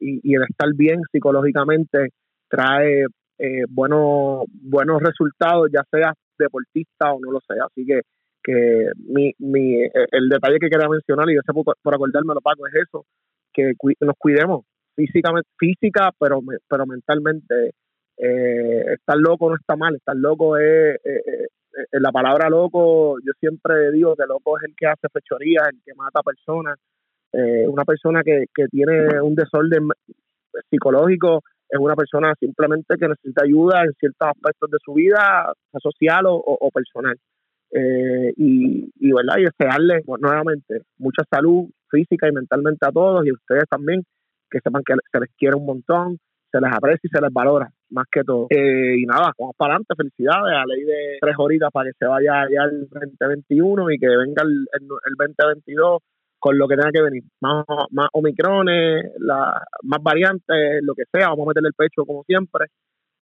[0.00, 2.08] y, el estar bien psicológicamente
[2.48, 3.06] trae
[3.38, 7.66] eh, buenos, buenos resultados, ya sea deportista o no lo sea.
[7.66, 8.00] Así que
[8.44, 12.66] que mi, mi, el detalle que quería mencionar, y sé por, por acordarme lo pago,
[12.66, 13.06] es eso,
[13.52, 14.64] que nos cuidemos
[14.94, 17.72] físicamente, física, pero, pero mentalmente.
[18.16, 23.32] Eh, estar loco no está mal, estar loco es, eh, eh, la palabra loco, yo
[23.40, 26.78] siempre digo que loco es el que hace fechorías, el que mata personas.
[27.32, 29.88] Eh, una persona que, que tiene un desorden
[30.70, 31.42] psicológico
[31.72, 36.70] es una persona simplemente que necesita ayuda en ciertos aspectos de su vida, social o,
[36.70, 37.16] personal.
[37.70, 39.38] Eh, y, y, ¿verdad?
[39.38, 44.02] y desearle nuevamente mucha salud física y mentalmente a todos y a ustedes también,
[44.50, 46.18] que sepan que se les quiere un montón,
[46.50, 48.46] se les aprecia y se les valora, más que todo.
[48.50, 52.06] Eh, y nada, vamos para adelante, felicidades, a ley de tres horitas para que se
[52.06, 56.02] vaya ya el 2021 y que venga el, el, 2022
[56.38, 61.28] con lo que tenga que venir, más, más omicrones, la, más variantes, lo que sea,
[61.28, 62.66] vamos a meterle el pecho como siempre,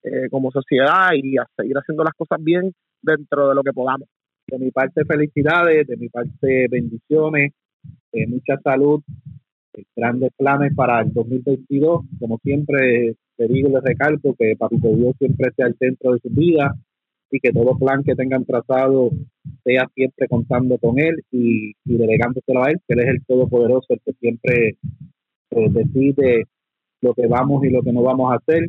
[0.03, 2.71] eh, como sociedad y a seguir haciendo las cosas bien
[3.01, 4.07] dentro de lo que podamos.
[4.47, 7.51] De mi parte, felicidades, de mi parte, bendiciones,
[8.13, 9.01] eh, mucha salud,
[9.95, 12.01] grandes planes para el 2022.
[12.19, 13.15] Como siempre,
[13.47, 16.75] digo y recalco que Papito Dios siempre sea el centro de su vida
[17.31, 19.11] y que todo plan que tengan trazado
[19.63, 23.87] sea siempre contando con Él y, y delegándoselo a Él, que Él es el Todopoderoso,
[23.89, 24.77] el que siempre
[25.51, 26.45] eh, decide
[27.01, 28.67] lo que vamos y lo que no vamos a hacer.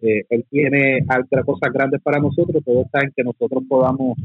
[0.00, 4.18] Eh, él tiene otras cosas grandes para nosotros, todo está en que nosotros podamos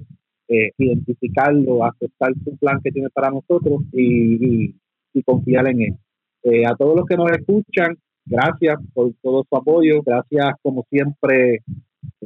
[0.48, 4.74] eh, identificarlo, aceptar su plan que tiene para nosotros y,
[5.14, 5.96] y confiar en Él.
[6.66, 11.62] A todos los que nos escuchan, gracias por todo su apoyo, gracias como siempre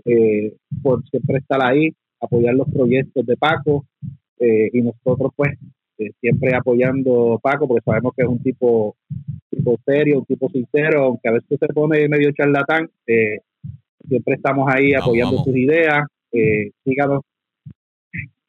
[0.06, 3.86] eh, por siempre estar ahí, apoyar los proyectos de Paco
[4.40, 5.58] eh, y nosotros pues
[6.20, 8.96] siempre apoyando a Paco porque sabemos que es un tipo,
[9.52, 14.96] tipo serio, un tipo sincero, aunque a veces se pone medio charlatán, siempre estamos ahí
[14.96, 16.08] apoyando sus ideas,
[16.84, 17.22] síganos,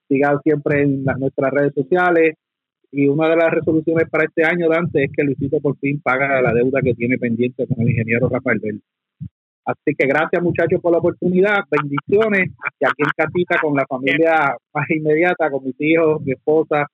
[0.09, 2.37] sigan siempre en nuestras redes sociales,
[2.93, 6.43] y una de las resoluciones para este año, Dante, es que Luisito por fin paga
[6.43, 8.83] la deuda que tiene pendiente con el ingeniero Rafael Bell.
[9.65, 12.51] Así que gracias muchachos por la oportunidad, bendiciones,
[12.81, 16.87] y aquí en casita con la familia más inmediata, con mis hijos, mi esposa,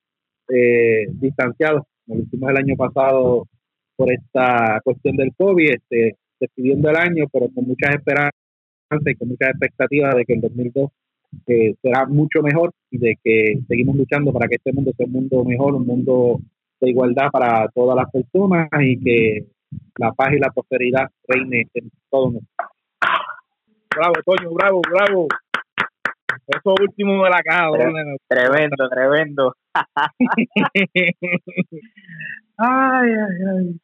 [0.49, 3.49] eh, distanciados, como lo hicimos el año pasado
[3.97, 8.33] por esta cuestión del COVID, este, despidiendo el año, pero con muchas esperanzas
[9.05, 10.91] y con muchas expectativas de que el 2002
[11.47, 15.13] que será mucho mejor y de que seguimos luchando para que este mundo sea un
[15.13, 16.41] mundo mejor, un mundo
[16.81, 19.47] de igualdad para todas las personas y que
[19.99, 22.49] la paz y la prosperidad reine en todo mundo.
[23.95, 25.29] Bravo, Toño, bravo, bravo.
[26.47, 27.71] Eso último de la caja.
[28.29, 29.55] Tremendo, tremendo.
[32.57, 33.81] ay, ay, ay.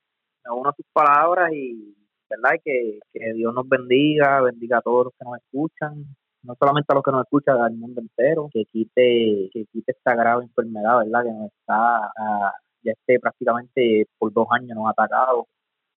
[0.50, 1.94] Uno tus palabras y,
[2.30, 2.58] ¿verdad?
[2.64, 6.04] Que, que Dios nos bendiga, bendiga a todos los que nos escuchan,
[6.44, 10.14] no solamente a los que nos escuchan, al mundo entero, que quite, que quite esta
[10.14, 11.24] grave enfermedad, ¿verdad?
[11.24, 12.52] Que nos está, ah,
[12.82, 15.46] ya esté prácticamente por dos años nos ha atacado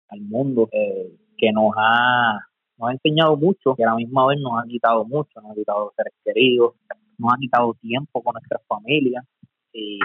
[0.10, 2.40] al mundo, eh, que nos ha,
[2.78, 5.56] nos ha enseñado mucho, que a la misma vez nos ha quitado mucho, nos ha
[5.56, 6.76] quitado seres queridos,
[7.18, 9.26] nos ha quitado tiempo con nuestras familias,
[9.74, 9.99] y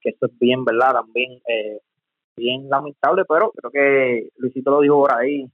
[0.00, 0.92] que eso es bien, ¿verdad?
[0.94, 1.80] También eh,
[2.36, 5.46] bien lamentable, pero creo que Luisito lo dijo por ahí,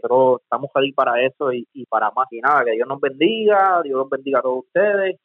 [0.00, 3.98] pero estamos ahí para eso y, para más y nada, que Dios nos bendiga, Dios
[3.98, 5.18] nos bendiga a todos ustedes,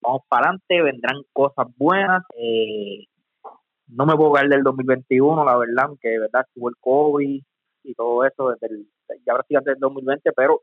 [0.00, 3.04] vamos para adelante, vendrán cosas buenas, eh,
[3.88, 7.42] no me puedo caer del 2021, la verdad, aunque de verdad estuvo el COVID
[7.84, 8.86] y todo eso desde el,
[9.26, 10.62] ya desde el 2020, pero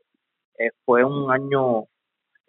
[0.58, 1.84] eh, fue un año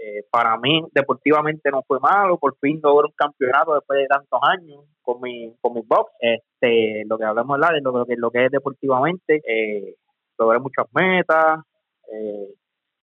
[0.04, 4.40] eh, para mí deportivamente no fue malo, por fin logré un campeonato después de tantos
[4.42, 8.46] años con mi con mi box, este lo que hablamos de lo, que lo que
[8.46, 9.96] es deportivamente eh,
[10.42, 11.60] logré muchas metas,
[12.12, 12.48] eh,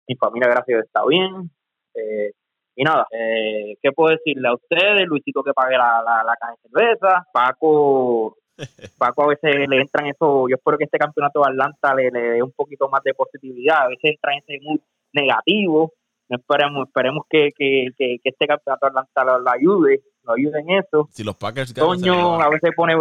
[0.08, 1.50] mi familia gracias a Dios está bien,
[1.94, 2.32] eh,
[2.74, 5.06] y nada, eh, ¿qué puedo decirle a ustedes?
[5.06, 8.36] Luisito que pague la, la, caja de cerveza, Paco
[8.98, 12.42] Paco a veces le entran eso, yo espero que este campeonato de Atlanta le, dé
[12.42, 14.80] un poquito más de positividad, a veces entra en ese mood
[15.12, 15.92] negativo,
[16.28, 21.08] esperemos, esperemos que, que, que, este campeonato de Atlanta lo, ayude, lo ayude en eso.
[21.12, 23.00] Si los Packers Toño a veces pone,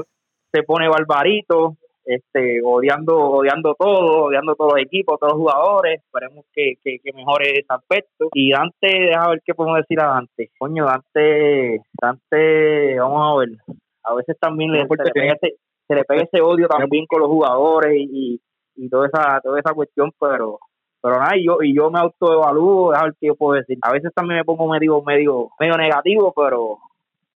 [0.51, 6.01] se pone barbarito, este, odiando, odiando todo, odiando todos los equipos, todos los jugadores.
[6.01, 8.29] Esperemos que, que, mejore ese aspecto.
[8.33, 10.51] Y Dante, deja ver qué podemos decir a Dante.
[10.57, 13.77] Coño, Dante, Dante, vamos a ver.
[14.03, 15.55] A veces también le, se, le pega ese,
[15.87, 18.39] se le pega ese odio también con los jugadores y,
[18.75, 20.59] y, toda esa toda esa cuestión, pero
[21.01, 23.77] pero nada, y yo, y yo me autoevalúo, a ver qué yo puedo decir.
[23.83, 26.79] A veces también me pongo medio, medio, medio negativo, pero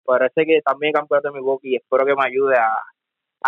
[0.05, 2.77] parece que también campeonato de mi boca y espero que me ayude a,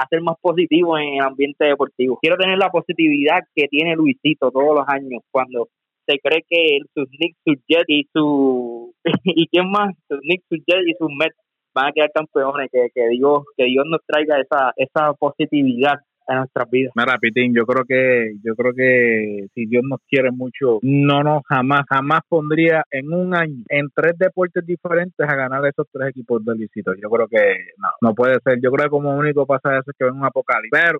[0.01, 2.19] a ser más positivo en el ambiente deportivo.
[2.21, 5.69] Quiero tener la positividad que tiene Luisito todos los años cuando
[6.07, 8.95] se cree que sus Knicks, sus Jets y su
[9.25, 11.37] y quién más, sus Knicks, sus Jets y sus Mets
[11.75, 16.37] van a quedar campeones, que, que Dios, que Dios nos traiga esa, esa positividad en
[16.37, 16.93] nuestras vidas.
[16.95, 21.43] Mira, Pitín, yo creo que, yo creo que si Dios nos quiere mucho, no nos
[21.49, 26.43] jamás, jamás pondría en un año en tres deportes diferentes a ganar esos tres equipos
[26.57, 26.93] visito.
[26.95, 28.61] Yo creo que no, no puede ser.
[28.63, 30.71] Yo creo que como único pasa eso es que ven un apocalipsis.
[30.71, 30.99] Pero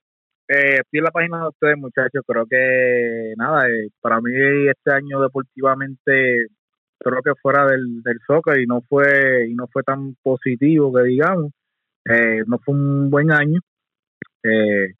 [0.49, 2.23] eh, estoy en la página de ustedes, muchachos.
[2.27, 4.33] Creo que nada, eh, para mí
[4.69, 6.47] este año deportivamente
[6.99, 11.03] creo que fuera del, del soccer y no fue y no fue tan positivo que
[11.05, 11.53] digamos.
[12.05, 13.61] Eh, no fue un buen año.
[14.43, 14.95] Eh,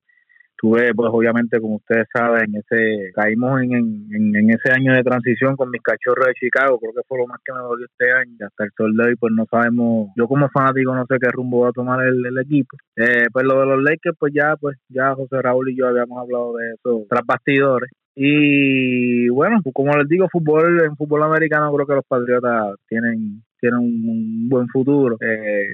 [0.59, 5.57] tuve, pues obviamente, como ustedes saben, ese caímos en, en, en, ese año de transición
[5.57, 8.37] con mis cachorros de Chicago, creo que fue lo más que me dolió este año,
[8.39, 11.31] y hasta el sol de hoy, pues no sabemos, yo como fanático no sé qué
[11.31, 12.77] rumbo va a tomar el, el equipo.
[12.97, 16.19] Eh, pues lo de los Lakers, pues ya, pues ya José Raúl y yo habíamos
[16.21, 17.91] hablado de eso tras bastidores.
[18.17, 23.79] Y bueno, como les digo, fútbol en fútbol americano creo que los Patriotas tienen tienen
[23.79, 25.17] un, un buen futuro.
[25.21, 25.69] Eh,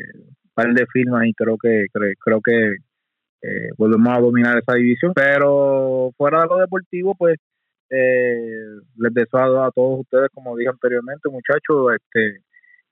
[0.54, 2.76] par de firmas y creo que creo, creo que
[3.44, 5.12] eh, volvemos a dominar esa división.
[5.14, 7.36] Pero fuera de lo deportivo, pues
[7.90, 8.64] eh,
[8.96, 12.42] les deseo a, todos ustedes, como dije anteriormente, muchachos, este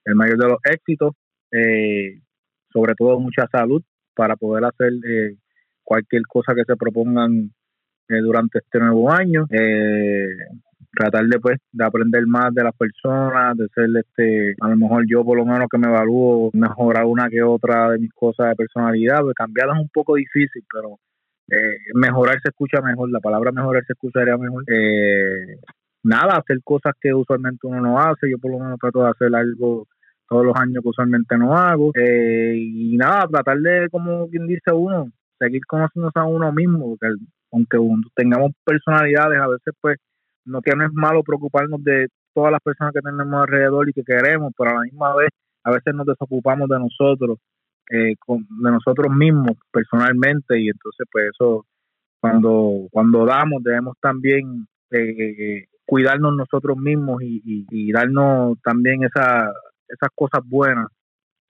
[0.04, 1.12] el mayor de los éxitos,
[1.52, 2.20] eh,
[2.72, 3.82] sobre todo mucha salud
[4.14, 5.36] para poder hacer eh,
[5.84, 7.52] cualquier cosa que se propongan
[8.08, 9.46] eh, durante este nuevo año.
[9.50, 10.36] Eh,
[10.92, 15.04] tratar de pues de aprender más de las personas, de ser este, a lo mejor
[15.08, 18.56] yo por lo menos que me evalúo, mejorar una que otra de mis cosas de
[18.56, 20.98] personalidad, pues cambiarlas es un poco difícil, pero
[21.50, 24.64] eh, mejorar se escucha mejor, la palabra mejorar se escucharía mejor.
[24.68, 25.56] Eh,
[26.04, 29.34] nada, hacer cosas que usualmente uno no hace, yo por lo menos trato de hacer
[29.34, 29.86] algo
[30.28, 34.72] todos los años que usualmente no hago, eh, y nada, tratar de, como quien dice
[34.72, 37.14] uno, seguir conociéndose a uno mismo, porque
[37.52, 37.78] aunque
[38.14, 39.98] tengamos personalidades, a veces pues
[40.44, 44.02] no que no es malo preocuparnos de todas las personas que tenemos alrededor y que
[44.02, 45.30] queremos, pero a la misma vez
[45.64, 47.38] a veces nos desocupamos de nosotros,
[47.90, 51.66] eh, con, de nosotros mismos personalmente y entonces pues eso
[52.20, 59.50] cuando cuando damos debemos también eh, cuidarnos nosotros mismos y, y, y darnos también esa,
[59.88, 60.86] esas cosas buenas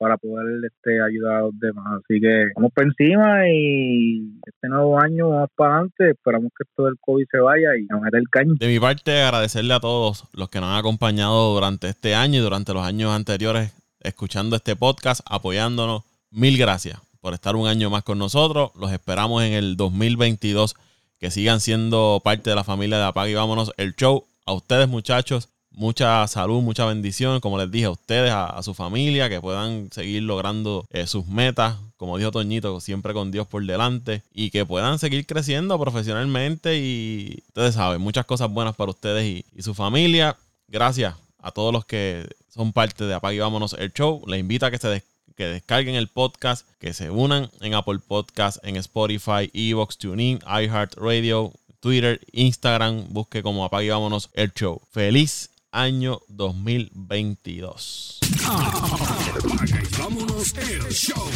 [0.02, 1.86] para poder este, ayudar a los demás.
[2.02, 6.10] Así que vamos por encima y este nuevo año vamos para adelante.
[6.10, 8.54] Esperamos que todo el COVID se vaya y nos el caño.
[8.58, 12.42] De mi parte, agradecerle a todos los que nos han acompañado durante este año y
[12.42, 16.02] durante los años anteriores escuchando este podcast, apoyándonos.
[16.30, 18.72] Mil gracias por estar un año más con nosotros.
[18.74, 20.74] Los esperamos en el 2022
[21.20, 24.24] que sigan siendo parte de la familia de Apague y Vámonos el show.
[24.46, 29.28] A ustedes muchachos, mucha salud, mucha bendición, como les dije a ustedes, a, su familia,
[29.28, 34.22] que puedan seguir logrando eh, sus metas, como dijo Toñito, siempre con Dios por delante,
[34.32, 39.62] y que puedan seguir creciendo profesionalmente y ustedes saben, muchas cosas buenas para ustedes y,
[39.62, 40.36] su familia.
[40.68, 44.22] Gracias a todos los que son parte de Apague Vámonos el Show.
[44.26, 45.02] Les invito a que se des
[45.36, 51.52] que descarguen el podcast, que se unan en Apple Podcast, en Spotify, Evox, TuneIn, iHeartRadio,
[51.80, 53.06] Twitter, Instagram.
[53.10, 54.82] Busque como Apague Vámonos el Show.
[54.90, 58.20] Feliz año 2022.
[58.46, 61.30] Apaga y vámonos el show.